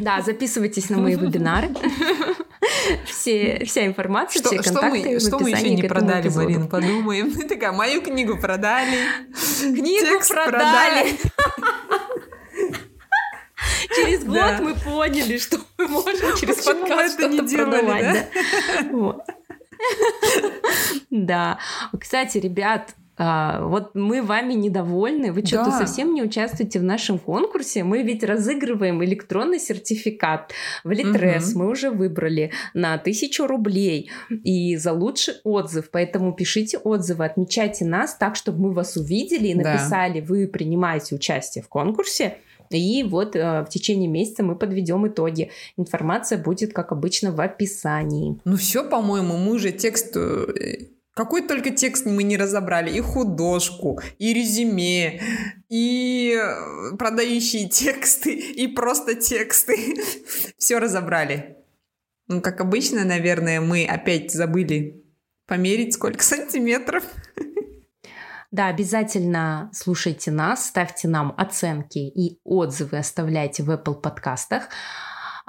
Да, 0.00 0.22
записывайтесь 0.22 0.88
на 0.88 0.96
мои 0.96 1.14
вебинары. 1.14 1.68
Все, 3.04 3.62
вся 3.66 3.84
информация, 3.86 4.40
что, 4.40 4.48
все 4.48 4.62
контакты 4.62 5.00
что 5.00 5.10
мы, 5.10 5.20
что 5.20 5.38
мы 5.40 5.50
еще 5.50 5.68
не 5.74 5.82
продали. 5.82 6.30
Марина, 6.30 6.66
подумаем. 6.68 7.30
Ты 7.30 7.46
такая, 7.46 7.72
мою 7.72 8.00
книгу 8.00 8.38
продали. 8.38 8.96
Книгу 9.60 10.06
Текст 10.06 10.32
продали. 10.32 11.18
Через 13.94 14.24
год 14.24 14.36
да. 14.36 14.58
мы 14.62 14.74
поняли, 14.74 15.36
что 15.36 15.58
мы 15.76 15.86
можем 15.88 16.34
через 16.38 16.56
Почему 16.56 16.86
подкаст 16.86 17.18
что-то 17.18 17.56
продавать. 17.56 18.02
Да? 18.02 18.12
Да. 18.14 18.88
Вот. 18.90 19.22
да. 21.10 21.58
Кстати, 22.00 22.38
ребят, 22.38 22.94
а, 23.18 23.60
вот 23.62 23.94
мы 23.94 24.22
вами 24.22 24.54
недовольны, 24.54 25.32
вы 25.32 25.44
что-то 25.44 25.70
да. 25.70 25.78
совсем 25.78 26.14
не 26.14 26.22
участвуете 26.22 26.78
в 26.78 26.84
нашем 26.84 27.18
конкурсе. 27.18 27.82
Мы 27.82 28.02
ведь 28.02 28.22
разыгрываем 28.22 29.02
электронный 29.04 29.58
сертификат 29.58 30.52
в 30.84 30.90
Литрес. 30.90 31.50
Угу. 31.50 31.58
Мы 31.58 31.68
уже 31.68 31.90
выбрали 31.90 32.52
на 32.74 32.96
тысячу 32.96 33.48
рублей 33.48 34.10
и 34.30 34.76
за 34.76 34.92
лучший 34.92 35.34
отзыв. 35.42 35.90
Поэтому 35.90 36.32
пишите 36.32 36.78
отзывы, 36.78 37.24
отмечайте 37.24 37.84
нас 37.84 38.14
так, 38.14 38.36
чтобы 38.36 38.68
мы 38.68 38.72
вас 38.72 38.96
увидели 38.96 39.48
и 39.48 39.54
написали, 39.54 40.20
да. 40.20 40.26
вы 40.26 40.46
принимаете 40.46 41.16
участие 41.16 41.64
в 41.64 41.68
конкурсе. 41.68 42.36
И 42.70 43.02
вот 43.02 43.34
э, 43.34 43.62
в 43.62 43.68
течение 43.68 44.08
месяца 44.08 44.42
мы 44.42 44.54
подведем 44.54 45.08
итоги. 45.08 45.50
Информация 45.76 46.38
будет, 46.38 46.72
как 46.72 46.92
обычно, 46.92 47.32
в 47.32 47.40
описании. 47.40 48.38
Ну 48.44 48.56
все, 48.56 48.84
по-моему, 48.88 49.38
мы 49.38 49.52
уже 49.52 49.72
текст 49.72 50.14
э, 50.16 50.88
какой 51.18 51.42
только 51.42 51.70
текст 51.70 52.06
мы 52.06 52.22
не 52.22 52.36
разобрали. 52.36 52.96
И 52.96 53.00
художку, 53.00 54.00
и 54.18 54.32
резюме, 54.32 55.20
и 55.68 56.38
э, 56.40 56.96
продающие 56.96 57.68
тексты, 57.80 58.34
и 58.34 58.68
просто 58.68 59.16
тексты. 59.16 59.96
Все 60.58 60.78
разобрали. 60.78 61.56
Ну, 62.28 62.40
как 62.40 62.60
обычно, 62.60 63.04
наверное, 63.04 63.60
мы 63.60 63.84
опять 63.84 64.30
забыли 64.30 65.02
померить, 65.48 65.94
сколько 65.94 66.22
сантиметров. 66.34 67.02
Да, 68.52 68.68
обязательно 68.68 69.70
слушайте 69.74 70.30
нас, 70.30 70.66
ставьте 70.66 71.08
нам 71.08 71.34
оценки 71.36 71.98
и 71.98 72.38
отзывы 72.44 72.98
оставляйте 72.98 73.64
в 73.64 73.70
Apple 73.72 74.00
подкастах. 74.00 74.68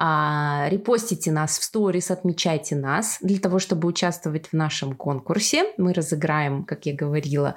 А, 0.02 0.68
репостите 0.70 1.30
нас 1.30 1.60
в 1.60 1.64
сторис, 1.64 2.10
отмечайте 2.10 2.78
нас 2.78 3.18
для 3.20 3.38
того, 3.38 3.60
чтобы 3.60 3.90
участвовать 3.90 4.48
в 4.48 4.54
нашем 4.54 4.96
конкурсе. 4.96 5.74
Мы 5.78 5.92
разыграем, 5.92 6.64
как 6.64 6.86
я 6.86 6.96
говорила, 6.96 7.56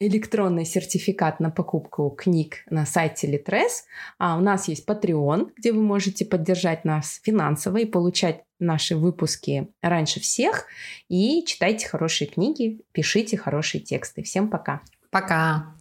электронный 0.00 0.64
сертификат 0.64 1.38
на 1.38 1.50
покупку 1.50 2.10
книг 2.10 2.64
на 2.68 2.84
сайте 2.84 3.28
Литрес. 3.28 3.84
А 4.18 4.36
у 4.36 4.40
нас 4.40 4.66
есть 4.66 4.88
Patreon, 4.88 5.52
где 5.56 5.72
вы 5.72 5.82
можете 5.82 6.24
поддержать 6.24 6.84
нас 6.84 7.20
финансово 7.22 7.76
и 7.76 7.84
получать 7.84 8.42
наши 8.58 8.96
выпуски 8.96 9.68
раньше 9.82 10.18
всех. 10.18 10.66
И 11.08 11.44
читайте 11.46 11.86
хорошие 11.86 12.26
книги, 12.26 12.80
пишите 12.90 13.36
хорошие 13.36 13.80
тексты. 13.80 14.24
Всем 14.24 14.50
пока. 14.50 14.80
Пока. 15.10 15.76